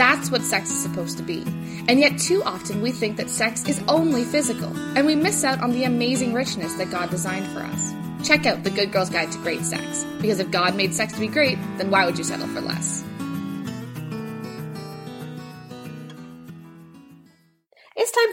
That's 0.00 0.30
what 0.30 0.40
sex 0.40 0.70
is 0.70 0.82
supposed 0.82 1.18
to 1.18 1.22
be. 1.22 1.42
And 1.86 2.00
yet, 2.00 2.18
too 2.18 2.42
often, 2.42 2.80
we 2.80 2.90
think 2.90 3.18
that 3.18 3.28
sex 3.28 3.68
is 3.68 3.82
only 3.86 4.24
physical, 4.24 4.74
and 4.96 5.04
we 5.04 5.14
miss 5.14 5.44
out 5.44 5.60
on 5.60 5.72
the 5.72 5.84
amazing 5.84 6.32
richness 6.32 6.72
that 6.76 6.90
God 6.90 7.10
designed 7.10 7.46
for 7.48 7.60
us. 7.60 7.92
Check 8.26 8.46
out 8.46 8.64
The 8.64 8.70
Good 8.70 8.92
Girl's 8.92 9.10
Guide 9.10 9.30
to 9.30 9.38
Great 9.40 9.60
Sex, 9.60 10.06
because 10.22 10.40
if 10.40 10.50
God 10.50 10.74
made 10.74 10.94
sex 10.94 11.12
to 11.12 11.20
be 11.20 11.28
great, 11.28 11.58
then 11.76 11.90
why 11.90 12.06
would 12.06 12.16
you 12.16 12.24
settle 12.24 12.48
for 12.48 12.62
less? 12.62 13.04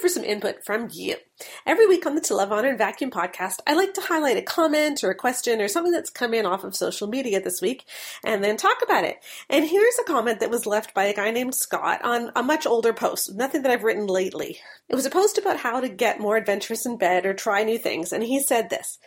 For 0.07 0.13
some 0.13 0.23
input 0.23 0.63
from 0.63 0.87
you. 0.93 1.17
Every 1.65 1.85
week 1.85 2.05
on 2.05 2.15
the 2.15 2.21
To 2.21 2.35
Love, 2.35 2.53
Honor, 2.53 2.69
and 2.69 2.77
Vacuum 2.77 3.11
podcast, 3.11 3.57
I 3.67 3.73
like 3.73 3.93
to 3.95 4.01
highlight 4.01 4.37
a 4.37 4.41
comment 4.41 5.03
or 5.03 5.11
a 5.11 5.15
question 5.15 5.59
or 5.59 5.67
something 5.67 5.91
that's 5.91 6.09
come 6.09 6.33
in 6.33 6.45
off 6.45 6.63
of 6.63 6.77
social 6.77 7.09
media 7.09 7.41
this 7.41 7.61
week 7.61 7.83
and 8.23 8.41
then 8.41 8.55
talk 8.55 8.77
about 8.81 9.03
it. 9.03 9.17
And 9.49 9.65
here's 9.65 9.99
a 9.99 10.05
comment 10.05 10.39
that 10.39 10.49
was 10.49 10.65
left 10.65 10.93
by 10.93 11.03
a 11.03 11.13
guy 11.13 11.31
named 11.31 11.55
Scott 11.55 11.99
on 12.05 12.31
a 12.37 12.41
much 12.41 12.65
older 12.65 12.93
post, 12.93 13.35
nothing 13.35 13.63
that 13.63 13.71
I've 13.71 13.83
written 13.83 14.07
lately. 14.07 14.59
It 14.87 14.95
was 14.95 15.05
a 15.05 15.09
post 15.09 15.37
about 15.37 15.57
how 15.57 15.81
to 15.81 15.89
get 15.89 16.21
more 16.21 16.37
adventurous 16.37 16.85
in 16.85 16.97
bed 16.97 17.25
or 17.25 17.33
try 17.33 17.63
new 17.63 17.77
things, 17.77 18.13
and 18.13 18.23
he 18.23 18.39
said 18.39 18.69
this. 18.69 18.99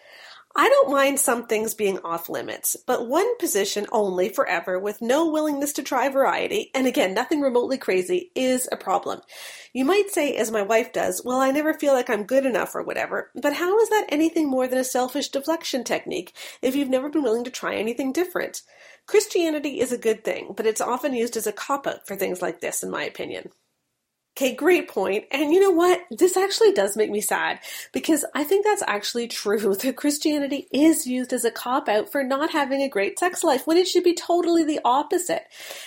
I 0.56 0.68
don't 0.68 0.90
mind 0.90 1.20
some 1.20 1.46
things 1.46 1.74
being 1.74 2.00
off 2.00 2.28
limits, 2.28 2.76
but 2.84 3.06
one 3.06 3.38
position 3.38 3.86
only 3.92 4.28
forever 4.28 4.80
with 4.80 5.00
no 5.00 5.30
willingness 5.30 5.72
to 5.74 5.82
try 5.84 6.08
variety, 6.08 6.72
and 6.74 6.88
again, 6.88 7.14
nothing 7.14 7.40
remotely 7.40 7.78
crazy, 7.78 8.32
is 8.34 8.68
a 8.72 8.76
problem. 8.76 9.20
You 9.72 9.84
might 9.84 10.10
say, 10.10 10.34
as 10.34 10.50
my 10.50 10.62
wife 10.62 10.92
does, 10.92 11.22
well, 11.24 11.38
I 11.38 11.52
never 11.52 11.72
feel 11.72 11.92
like 11.92 12.10
I'm 12.10 12.24
good 12.24 12.44
enough 12.44 12.74
or 12.74 12.82
whatever, 12.82 13.30
but 13.40 13.52
how 13.52 13.78
is 13.78 13.88
that 13.90 14.06
anything 14.08 14.50
more 14.50 14.66
than 14.66 14.80
a 14.80 14.84
selfish 14.84 15.28
deflection 15.28 15.84
technique 15.84 16.34
if 16.62 16.74
you've 16.74 16.88
never 16.88 17.08
been 17.08 17.22
willing 17.22 17.44
to 17.44 17.50
try 17.50 17.76
anything 17.76 18.12
different? 18.12 18.62
Christianity 19.06 19.80
is 19.80 19.92
a 19.92 19.98
good 19.98 20.24
thing, 20.24 20.54
but 20.56 20.66
it's 20.66 20.80
often 20.80 21.14
used 21.14 21.36
as 21.36 21.46
a 21.46 21.52
cop 21.52 21.86
out 21.86 22.08
for 22.08 22.16
things 22.16 22.42
like 22.42 22.60
this, 22.60 22.82
in 22.82 22.90
my 22.90 23.04
opinion. 23.04 23.50
Okay, 24.40 24.54
great 24.54 24.88
point. 24.88 25.26
And 25.32 25.52
you 25.52 25.60
know 25.60 25.70
what? 25.70 26.00
This 26.10 26.34
actually 26.34 26.72
does 26.72 26.96
make 26.96 27.10
me 27.10 27.20
sad 27.20 27.60
because 27.92 28.24
I 28.34 28.42
think 28.42 28.64
that's 28.64 28.82
actually 28.86 29.28
true 29.28 29.74
that 29.82 29.96
Christianity 29.96 30.66
is 30.72 31.06
used 31.06 31.34
as 31.34 31.44
a 31.44 31.50
cop 31.50 31.90
out 31.90 32.10
for 32.10 32.24
not 32.24 32.50
having 32.50 32.80
a 32.80 32.88
great 32.88 33.18
sex 33.18 33.44
life 33.44 33.66
when 33.66 33.76
it 33.76 33.86
should 33.86 34.02
be 34.02 34.14
totally 34.14 34.64
the 34.64 34.80
opposite. 34.82 35.42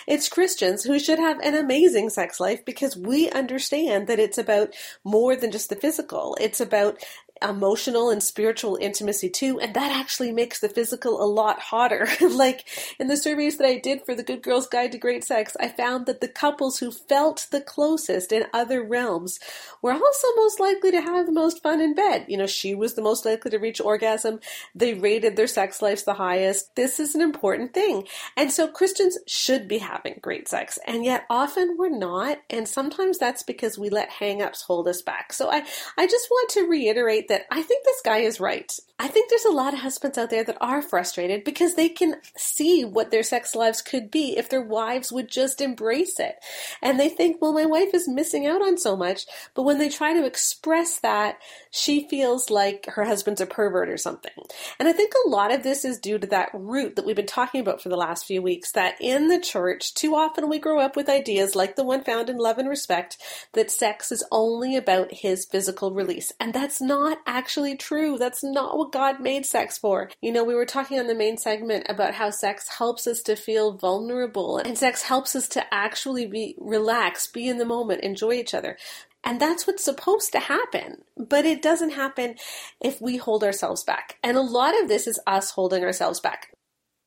It's 0.06 0.30
Christians 0.30 0.84
who 0.84 1.00
should 1.00 1.18
have 1.18 1.40
an 1.40 1.56
amazing 1.56 2.12
sex 2.12 2.40
life 2.40 2.64
because 2.64 2.96
we 2.96 3.28
understand 3.32 4.06
that 4.06 4.20
it's 4.20 4.38
about 4.38 4.76
more 5.04 5.36
than 5.36 5.50
just 5.50 5.70
the 5.70 5.76
physical. 5.76 6.38
It's 6.40 6.62
about 6.62 7.04
emotional 7.44 8.10
and 8.10 8.22
spiritual 8.22 8.78
intimacy 8.80 9.30
too, 9.30 9.60
and 9.60 9.74
that 9.74 9.92
actually 9.92 10.32
makes 10.32 10.60
the 10.60 10.70
physical 10.70 11.22
a 11.22 11.26
lot 11.26 11.60
hotter. 11.60 12.08
like 12.22 12.66
in 13.00 13.08
the 13.08 13.18
surveys 13.18 13.58
that 13.58 13.68
I 13.68 13.78
did 13.78 14.06
for 14.06 14.16
the 14.16 14.24
Good 14.24 14.42
Girl's 14.42 14.68
Guide 14.68 14.92
to 14.94 14.98
Great 14.98 15.24
Sex, 15.24 15.56
I 15.60 15.68
found 15.68 16.06
that 16.06 16.22
the 16.22 16.28
couples 16.28 16.80
who 16.80 16.92
felt 16.92 17.48
the 17.52 17.62
closest 17.62 18.32
in 18.32 18.46
other 18.54 18.84
realms 18.84 19.40
were 19.82 19.94
also 19.94 20.28
most 20.36 20.60
likely 20.60 20.92
to 20.92 21.02
have 21.02 21.26
the 21.26 21.32
most 21.32 21.62
fun 21.62 21.82
in 21.82 21.94
bed. 21.94 22.26
You 22.28 22.38
know, 22.38 22.48
she 22.48 22.74
was 22.76 22.94
the 22.94 23.02
most 23.02 23.26
likely 23.26 23.52
to 23.52 23.58
reach 23.58 23.82
orgasm. 23.82 24.40
They 24.74 24.94
rated 24.94 25.36
their 25.36 25.48
sex 25.48 25.82
lives 25.82 26.04
the 26.04 26.14
highest. 26.14 26.76
This 26.76 27.00
is 27.00 27.16
an 27.16 27.22
important 27.22 27.74
thing. 27.74 28.08
And 28.38 28.52
so 28.52 28.68
Christians 28.68 29.18
should 29.28 29.68
be 29.68 29.80
having 29.80 30.20
great 30.22 30.48
sex, 30.48 30.80
and 30.86 31.04
yet 31.04 31.26
often 31.30 31.76
we're 31.78 31.90
not, 31.90 32.40
and 32.50 32.68
sometimes 32.68 33.18
that's 33.18 33.44
because 33.44 33.78
we 33.78 33.90
let 33.90 34.10
hangups 34.12 34.64
hold 34.64 34.88
us 34.88 35.02
back. 35.02 35.34
So 35.34 35.50
I, 35.50 35.66
I 35.98 36.08
just 36.08 36.30
want 36.30 36.50
to 36.52 36.68
reiterate 36.68 37.28
that 37.28 37.33
I 37.52 37.62
think 37.62 37.86
this 37.86 38.02
guy 38.04 38.20
is 38.20 38.40
right. 38.40 38.72
I 39.00 39.08
think 39.08 39.30
there's 39.30 39.46
a 39.46 39.52
lot 39.52 39.74
of 39.74 39.80
husbands 39.80 40.18
out 40.18 40.30
there 40.30 40.44
that 40.44 40.58
are 40.62 40.82
frustrated 40.82 41.44
because 41.44 41.76
they 41.76 41.90
can 41.90 42.16
see 42.38 42.86
what 42.86 43.12
their 43.12 43.24
sex 43.24 43.56
lives 43.56 43.82
could 43.82 44.12
be 44.12 44.38
if 44.38 44.50
their 44.50 44.62
wives 44.62 45.12
would 45.12 45.30
just 45.30 45.62
embrace 45.62 46.20
it. 46.20 46.36
And 46.82 47.00
they 47.00 47.10
think, 47.10 47.42
well, 47.42 47.54
my 47.54 47.66
wife 47.66 47.94
is 47.94 48.08
missing 48.08 48.46
out 48.46 48.62
on 48.62 48.78
so 48.78 48.96
much. 48.96 49.26
But 49.56 49.64
when 49.64 49.80
they 49.80 49.90
try 49.90 50.14
to 50.14 50.26
express 50.26 51.00
that, 51.00 51.40
she 51.72 52.08
feels 52.08 52.50
like 52.50 52.86
her 52.86 53.04
husband's 53.04 53.42
a 53.42 53.46
pervert 53.46 53.90
or 53.90 53.98
something. 53.98 54.32
And 54.80 54.88
I 54.88 54.94
think 54.94 55.14
a 55.26 55.30
lot 55.30 55.54
of 55.54 55.64
this 55.64 55.84
is 55.84 56.00
due 56.00 56.20
to 56.20 56.28
that 56.28 56.52
root 56.54 56.96
that 56.96 57.06
we've 57.06 57.16
been 57.16 57.26
talking 57.26 57.62
about 57.62 57.82
for 57.82 57.90
the 57.90 57.98
last 57.98 58.26
few 58.26 58.42
weeks 58.42 58.72
that 58.74 58.96
in 59.02 59.28
the 59.28 59.40
church, 59.40 59.94
too 59.96 60.16
often 60.16 60.50
we 60.50 60.60
grow 60.60 60.80
up 60.80 60.96
with 60.96 61.10
ideas 61.10 61.56
like 61.56 61.76
the 61.76 61.84
one 61.84 62.04
found 62.04 62.30
in 62.30 62.38
Love 62.38 62.58
and 62.58 62.70
Respect 62.70 63.18
that 63.54 63.72
sex 63.72 64.12
is 64.12 64.24
only 64.32 64.78
about 64.78 65.12
his 65.12 65.46
physical 65.46 65.92
release. 65.92 66.32
And 66.40 66.54
that's 66.54 66.80
not 66.80 67.18
actually 67.26 67.76
true. 67.76 68.18
That's 68.18 68.44
not 68.44 68.78
what 68.78 68.92
God 68.92 69.20
made 69.20 69.46
sex 69.46 69.78
for. 69.78 70.10
You 70.22 70.32
know, 70.32 70.44
we 70.44 70.56
were 70.56 70.66
talking 70.66 71.00
on 71.00 71.08
the 71.08 71.16
main 71.16 71.38
segment 71.38 71.86
about 71.90 72.14
how 72.14 72.30
sex 72.30 72.68
helps 72.78 73.08
us 73.08 73.22
to 73.24 73.36
feel 73.36 73.74
vulnerable 73.74 74.58
and 74.58 74.78
sex 74.78 75.04
helps 75.04 75.36
us 75.36 75.48
to 75.50 75.74
actually 75.74 76.26
be 76.26 76.56
relax, 76.60 77.28
be 77.28 77.48
in 77.48 77.58
the 77.58 77.66
moment, 77.66 78.02
enjoy 78.02 78.34
each 78.34 78.54
other. 78.54 78.78
And 79.24 79.40
that's 79.40 79.66
what's 79.66 79.84
supposed 79.84 80.34
to 80.34 80.40
happen. 80.40 81.04
But 81.18 81.46
it 81.46 81.62
doesn't 81.62 81.92
happen 81.92 82.36
if 82.82 83.02
we 83.02 83.18
hold 83.18 83.44
ourselves 83.44 83.84
back. 83.84 84.18
And 84.22 84.36
a 84.36 84.42
lot 84.42 84.80
of 84.82 84.90
this 84.90 85.08
is 85.08 85.20
us 85.26 85.52
holding 85.52 85.84
ourselves 85.84 86.20
back. 86.20 86.54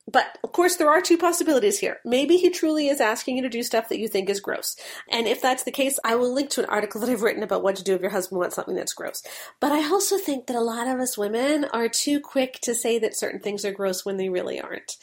But 0.09 0.37
of 0.41 0.53
course, 0.53 0.77
there 0.77 0.89
are 0.89 1.01
two 1.01 1.17
possibilities 1.17 1.79
here. 1.79 1.99
Maybe 2.05 2.37
he 2.37 2.49
truly 2.49 2.87
is 2.87 3.01
asking 3.01 3.35
you 3.35 3.43
to 3.43 3.49
do 3.49 3.61
stuff 3.61 3.89
that 3.89 3.99
you 3.99 4.07
think 4.07 4.29
is 4.29 4.39
gross. 4.39 4.77
And 5.09 5.27
if 5.27 5.41
that's 5.41 5.63
the 5.63 5.71
case, 5.71 5.99
I 6.03 6.15
will 6.15 6.33
link 6.33 6.49
to 6.51 6.61
an 6.61 6.69
article 6.69 7.01
that 7.01 7.09
I've 7.09 7.21
written 7.21 7.43
about 7.43 7.61
what 7.61 7.75
to 7.75 7.83
do 7.83 7.93
if 7.93 8.01
your 8.01 8.09
husband 8.09 8.39
wants 8.39 8.55
something 8.55 8.75
that's 8.75 8.93
gross. 8.93 9.21
But 9.59 9.73
I 9.73 9.89
also 9.91 10.17
think 10.17 10.47
that 10.47 10.55
a 10.55 10.61
lot 10.61 10.87
of 10.87 10.99
us 10.99 11.17
women 11.17 11.65
are 11.73 11.89
too 11.89 12.21
quick 12.21 12.59
to 12.61 12.73
say 12.73 12.99
that 12.99 13.17
certain 13.17 13.41
things 13.41 13.65
are 13.65 13.71
gross 13.71 14.05
when 14.05 14.17
they 14.17 14.29
really 14.29 14.61
aren't. 14.61 14.95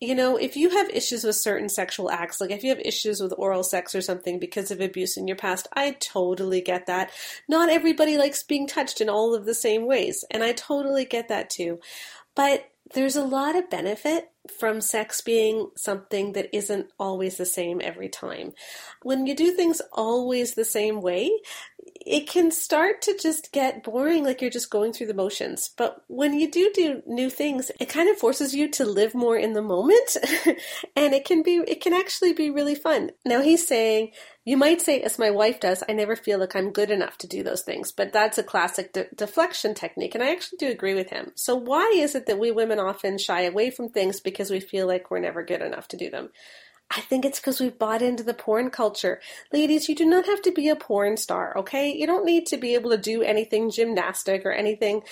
You 0.00 0.14
know, 0.14 0.36
if 0.36 0.56
you 0.56 0.70
have 0.70 0.90
issues 0.90 1.24
with 1.24 1.36
certain 1.36 1.68
sexual 1.68 2.10
acts, 2.10 2.40
like 2.40 2.50
if 2.50 2.62
you 2.62 2.70
have 2.70 2.80
issues 2.80 3.20
with 3.20 3.34
oral 3.36 3.62
sex 3.64 3.94
or 3.94 4.02
something 4.02 4.38
because 4.38 4.70
of 4.70 4.80
abuse 4.80 5.16
in 5.16 5.26
your 5.26 5.36
past, 5.36 5.66
I 5.74 5.92
totally 5.92 6.60
get 6.60 6.86
that. 6.86 7.10
Not 7.48 7.70
everybody 7.70 8.18
likes 8.18 8.42
being 8.42 8.66
touched 8.66 9.00
in 9.00 9.08
all 9.08 9.34
of 9.34 9.46
the 9.46 9.54
same 9.54 9.86
ways, 9.86 10.24
and 10.30 10.44
I 10.44 10.52
totally 10.52 11.04
get 11.04 11.28
that 11.28 11.50
too. 11.50 11.80
But 12.34 12.68
there's 12.92 13.16
a 13.16 13.24
lot 13.24 13.56
of 13.56 13.70
benefit 13.70 14.30
from 14.58 14.80
sex 14.80 15.22
being 15.22 15.70
something 15.76 16.32
that 16.32 16.54
isn't 16.54 16.88
always 16.98 17.38
the 17.38 17.46
same 17.46 17.80
every 17.82 18.10
time. 18.10 18.52
When 19.02 19.26
you 19.26 19.34
do 19.34 19.52
things 19.52 19.80
always 19.92 20.54
the 20.54 20.66
same 20.66 21.00
way, 21.00 21.30
it 22.06 22.28
can 22.28 22.50
start 22.50 23.02
to 23.02 23.18
just 23.20 23.52
get 23.52 23.82
boring, 23.82 24.24
like 24.24 24.40
you're 24.40 24.50
just 24.50 24.70
going 24.70 24.92
through 24.92 25.06
the 25.06 25.14
motions. 25.14 25.70
But 25.76 26.04
when 26.08 26.34
you 26.38 26.50
do 26.50 26.70
do 26.74 27.02
new 27.06 27.30
things, 27.30 27.70
it 27.80 27.88
kind 27.88 28.08
of 28.08 28.18
forces 28.18 28.54
you 28.54 28.70
to 28.72 28.84
live 28.84 29.14
more 29.14 29.36
in 29.36 29.52
the 29.52 29.62
moment, 29.62 30.16
and 30.96 31.14
it 31.14 31.24
can 31.24 31.42
be, 31.42 31.56
it 31.66 31.80
can 31.80 31.92
actually 31.92 32.32
be 32.32 32.50
really 32.50 32.74
fun. 32.74 33.10
Now 33.24 33.40
he's 33.40 33.66
saying 33.66 34.12
you 34.46 34.58
might 34.58 34.82
say, 34.82 35.00
as 35.00 35.18
my 35.18 35.30
wife 35.30 35.58
does, 35.58 35.82
I 35.88 35.92
never 35.94 36.14
feel 36.14 36.38
like 36.38 36.54
I'm 36.54 36.70
good 36.70 36.90
enough 36.90 37.16
to 37.18 37.26
do 37.26 37.42
those 37.42 37.62
things, 37.62 37.92
but 37.92 38.12
that's 38.12 38.36
a 38.36 38.42
classic 38.42 38.92
de- 38.92 39.08
deflection 39.14 39.74
technique, 39.74 40.14
and 40.14 40.22
I 40.22 40.32
actually 40.32 40.58
do 40.58 40.70
agree 40.70 40.94
with 40.94 41.08
him. 41.08 41.32
So, 41.34 41.56
why 41.56 41.90
is 41.94 42.14
it 42.14 42.26
that 42.26 42.38
we 42.38 42.50
women 42.50 42.78
often 42.78 43.16
shy 43.16 43.42
away 43.42 43.70
from 43.70 43.88
things 43.88 44.20
because 44.20 44.50
we 44.50 44.60
feel 44.60 44.86
like 44.86 45.10
we're 45.10 45.20
never 45.20 45.42
good 45.42 45.62
enough 45.62 45.88
to 45.88 45.96
do 45.96 46.10
them? 46.10 46.28
I 46.90 47.00
think 47.00 47.24
it's 47.24 47.40
because 47.40 47.60
we've 47.60 47.78
bought 47.78 48.02
into 48.02 48.22
the 48.22 48.34
porn 48.34 48.70
culture. 48.70 49.20
Ladies, 49.52 49.88
you 49.88 49.94
do 49.94 50.04
not 50.04 50.26
have 50.26 50.42
to 50.42 50.52
be 50.52 50.68
a 50.68 50.76
porn 50.76 51.16
star, 51.16 51.56
okay? 51.58 51.92
You 51.92 52.06
don't 52.06 52.24
need 52.24 52.46
to 52.46 52.56
be 52.56 52.74
able 52.74 52.90
to 52.90 52.98
do 52.98 53.22
anything 53.22 53.70
gymnastic 53.70 54.44
or 54.44 54.52
anything. 54.52 55.02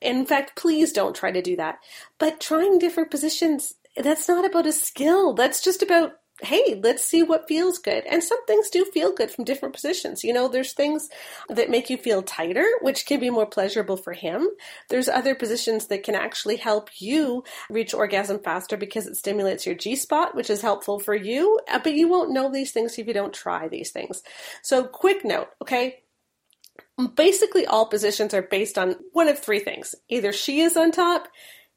In 0.00 0.26
fact, 0.26 0.56
please 0.56 0.92
don't 0.92 1.16
try 1.16 1.30
to 1.30 1.40
do 1.40 1.56
that. 1.56 1.78
But 2.18 2.40
trying 2.40 2.78
different 2.78 3.10
positions, 3.10 3.74
that's 3.96 4.28
not 4.28 4.44
about 4.44 4.66
a 4.66 4.72
skill. 4.72 5.32
That's 5.32 5.62
just 5.62 5.82
about 5.82 6.12
hey, 6.42 6.80
let's 6.82 7.04
see 7.04 7.22
what 7.22 7.48
feels 7.48 7.78
good. 7.78 8.04
And 8.06 8.22
some 8.22 8.44
things 8.46 8.70
do 8.70 8.84
feel 8.84 9.12
good 9.12 9.30
from 9.30 9.44
different 9.44 9.74
positions. 9.74 10.24
You 10.24 10.32
know, 10.32 10.48
there's 10.48 10.72
things 10.72 11.08
that 11.48 11.70
make 11.70 11.90
you 11.90 11.96
feel 11.96 12.22
tighter, 12.22 12.66
which 12.80 13.06
can 13.06 13.20
be 13.20 13.30
more 13.30 13.46
pleasurable 13.46 13.96
for 13.96 14.12
him. 14.12 14.48
There's 14.88 15.08
other 15.08 15.34
positions 15.34 15.86
that 15.86 16.02
can 16.02 16.14
actually 16.14 16.56
help 16.56 16.90
you 17.00 17.44
reach 17.68 17.94
orgasm 17.94 18.38
faster 18.40 18.76
because 18.76 19.06
it 19.06 19.16
stimulates 19.16 19.66
your 19.66 19.74
G 19.74 19.96
spot, 19.96 20.34
which 20.34 20.50
is 20.50 20.62
helpful 20.62 20.98
for 20.98 21.14
you. 21.14 21.58
Uh, 21.68 21.80
but 21.82 21.94
you 21.94 22.08
won't 22.08 22.32
know 22.32 22.50
these 22.50 22.72
things 22.72 22.98
if 22.98 23.06
you 23.06 23.14
don't 23.14 23.34
try 23.34 23.68
these 23.68 23.90
things. 23.90 24.22
So, 24.62 24.84
quick 24.84 25.24
note, 25.24 25.48
okay? 25.62 26.00
Basically, 27.14 27.66
all 27.66 27.86
positions 27.86 28.34
are 28.34 28.42
based 28.42 28.76
on 28.76 28.96
one 29.12 29.28
of 29.28 29.38
three 29.38 29.60
things 29.60 29.94
either 30.08 30.32
she 30.32 30.60
is 30.60 30.76
on 30.76 30.92
top, 30.92 31.28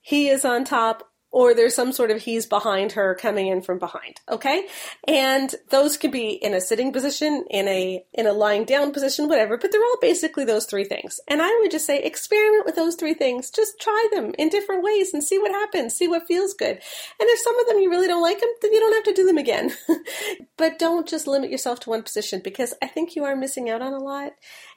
he 0.01 0.28
is 0.28 0.43
on 0.43 0.66
top, 0.66 1.09
or 1.34 1.55
there's 1.55 1.73
some 1.73 1.91
sort 1.91 2.11
of 2.11 2.21
he's 2.21 2.45
behind 2.45 2.91
her 2.91 3.15
coming 3.15 3.47
in 3.47 3.59
from 3.59 3.79
behind. 3.79 4.21
Okay. 4.29 4.67
And 5.07 5.53
those 5.71 5.97
could 5.97 6.11
be 6.11 6.29
in 6.29 6.53
a 6.53 6.61
sitting 6.61 6.93
position, 6.93 7.43
in 7.49 7.67
a, 7.67 8.05
in 8.13 8.27
a 8.27 8.34
lying 8.34 8.65
down 8.65 8.91
position, 8.91 9.27
whatever, 9.27 9.57
but 9.57 9.71
they're 9.71 9.84
all 9.84 9.97
basically 9.99 10.45
those 10.45 10.67
three 10.67 10.84
things. 10.84 11.19
And 11.27 11.41
I 11.41 11.49
would 11.59 11.71
just 11.71 11.88
say 11.88 12.01
experiment 12.03 12.67
with 12.67 12.75
those 12.75 12.95
three 12.95 13.15
things. 13.15 13.49
Just 13.49 13.81
try 13.81 14.09
them 14.13 14.36
in 14.38 14.49
different 14.49 14.84
ways 14.84 15.11
and 15.11 15.23
see 15.23 15.39
what 15.39 15.51
happens, 15.51 15.95
see 15.95 16.07
what 16.07 16.27
feels 16.27 16.53
good. 16.53 16.77
And 17.19 17.29
if 17.29 17.39
some 17.39 17.59
of 17.59 17.67
them 17.67 17.79
you 17.79 17.89
really 17.89 18.07
don't 18.07 18.21
like 18.21 18.39
them, 18.39 18.53
then 18.61 18.71
you 18.71 18.79
don't 18.79 18.93
have 18.93 19.03
to 19.05 19.13
do 19.13 19.25
them 19.25 19.39
again. 19.39 19.73
but 20.57 20.77
don't 20.77 21.07
just 21.07 21.25
limit 21.25 21.49
yourself 21.49 21.79
to 21.81 21.89
one 21.89 22.03
position 22.03 22.41
because 22.43 22.75
I 22.79 22.88
think 22.88 23.15
you 23.15 23.25
are 23.25 23.36
missing 23.36 23.71
out 23.71 23.81
on 23.81 23.93
a 23.93 23.97
lot. 23.97 24.34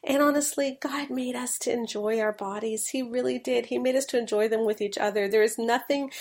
And 0.06 0.22
honestly, 0.22 0.78
God 0.82 1.10
made 1.10 1.36
us 1.36 1.58
to 1.60 1.72
enjoy 1.72 2.20
our 2.20 2.32
bodies. 2.32 2.88
He 2.88 3.02
really 3.02 3.38
did. 3.38 3.68
He 3.68 3.78
made 3.78 3.96
us 3.96 4.06
to 4.08 4.18
enjoy 4.18 4.48
them 4.48 4.66
with 4.66 4.82
each 4.82 4.98
other. 4.98 5.28
There 5.28 5.44
is 5.44 5.58
nothing 5.58 6.12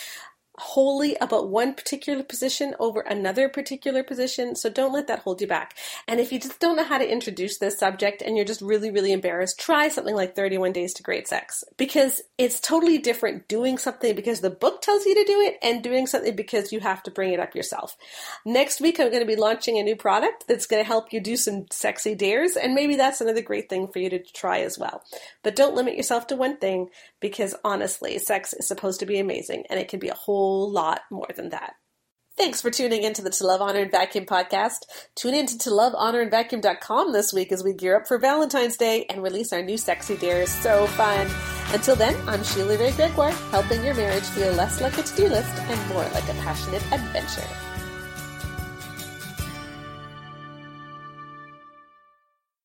holy 0.57 1.15
about 1.19 1.49
one 1.49 1.73
particular 1.73 2.23
position 2.23 2.75
over 2.79 3.01
another 3.01 3.49
particular 3.49 4.03
position. 4.03 4.55
So 4.55 4.69
don't 4.69 4.93
let 4.93 5.07
that 5.07 5.19
hold 5.19 5.41
you 5.41 5.47
back. 5.47 5.75
And 6.07 6.19
if 6.19 6.31
you 6.31 6.39
just 6.39 6.59
don't 6.59 6.77
know 6.77 6.83
how 6.83 6.97
to 6.97 7.11
introduce 7.11 7.57
this 7.57 7.77
subject 7.77 8.21
and 8.21 8.35
you're 8.35 8.45
just 8.45 8.61
really, 8.61 8.91
really 8.91 9.11
embarrassed, 9.11 9.59
try 9.59 9.89
something 9.89 10.15
like 10.15 10.35
31 10.35 10.71
Days 10.71 10.93
to 10.93 11.03
Great 11.03 11.27
Sex 11.27 11.63
because 11.77 12.21
it's 12.37 12.59
totally 12.59 12.97
different 12.97 13.47
doing 13.47 13.77
something 13.77 14.15
because 14.15 14.41
the 14.41 14.49
book 14.49 14.81
tells 14.81 15.05
you 15.05 15.15
to 15.15 15.31
do 15.31 15.39
it 15.41 15.57
and 15.61 15.83
doing 15.83 16.07
something 16.07 16.35
because 16.35 16.71
you 16.71 16.79
have 16.79 17.03
to 17.03 17.11
bring 17.11 17.33
it 17.33 17.39
up 17.39 17.55
yourself. 17.55 17.97
Next 18.45 18.79
week, 18.79 18.99
I'm 18.99 19.09
going 19.09 19.21
to 19.21 19.25
be 19.25 19.35
launching 19.35 19.77
a 19.77 19.83
new 19.83 19.95
product 19.95 20.45
that's 20.47 20.67
going 20.67 20.81
to 20.81 20.87
help 20.87 21.11
you 21.11 21.19
do 21.19 21.35
some 21.35 21.65
sexy 21.71 22.15
dares. 22.15 22.55
And 22.55 22.73
maybe 22.73 22.95
that's 22.95 23.21
another 23.21 23.41
great 23.41 23.69
thing 23.69 23.87
for 23.87 23.99
you 23.99 24.09
to 24.09 24.19
try 24.19 24.59
as 24.59 24.77
well. 24.77 25.03
But 25.43 25.55
don't 25.55 25.75
limit 25.75 25.97
yourself 25.97 26.27
to 26.27 26.35
one 26.35 26.57
thing 26.57 26.89
because 27.19 27.55
honestly, 27.63 28.17
sex 28.19 28.53
is 28.53 28.67
supposed 28.67 28.99
to 28.99 29.05
be 29.05 29.19
amazing 29.19 29.65
and 29.69 29.79
it 29.79 29.87
can 29.87 29.99
be 29.99 30.09
a 30.09 30.13
whole 30.13 30.44
whole 30.45 30.71
lot 30.71 31.01
more 31.09 31.27
than 31.35 31.49
that. 31.49 31.73
Thanks 32.37 32.61
for 32.61 32.69
tuning 32.69 33.03
into 33.03 33.21
the 33.21 33.29
To 33.29 33.47
Love, 33.47 33.61
Honor, 33.61 33.79
and 33.79 33.91
Vacuum 33.91 34.25
podcast. 34.25 34.79
Tune 35.15 35.33
in 35.33 35.47
to 35.47 35.55
ToLoveHonorAndVacuum.com 35.55 37.13
this 37.13 37.31
week 37.31 37.53
as 37.53 37.63
we 37.63 37.73
gear 37.73 37.95
up 37.95 38.07
for 38.07 38.17
Valentine's 38.17 38.75
Day 38.75 39.05
and 39.09 39.23
release 39.23 39.53
our 39.53 39.61
new 39.61 39.77
sexy 39.77 40.17
dares. 40.17 40.49
So 40.49 40.85
fun. 40.87 41.27
Until 41.73 41.95
then, 41.95 42.15
I'm 42.27 42.43
Sheila 42.43 42.77
Wray 42.77 42.91
Gregoire, 42.91 43.31
helping 43.51 43.83
your 43.85 43.95
marriage 43.95 44.25
feel 44.25 44.51
less 44.51 44.81
like 44.81 44.97
a 44.97 45.03
to-do 45.03 45.29
list 45.29 45.57
and 45.57 45.89
more 45.89 46.03
like 46.13 46.27
a 46.29 46.33
passionate 46.41 46.83
adventure. 46.91 47.64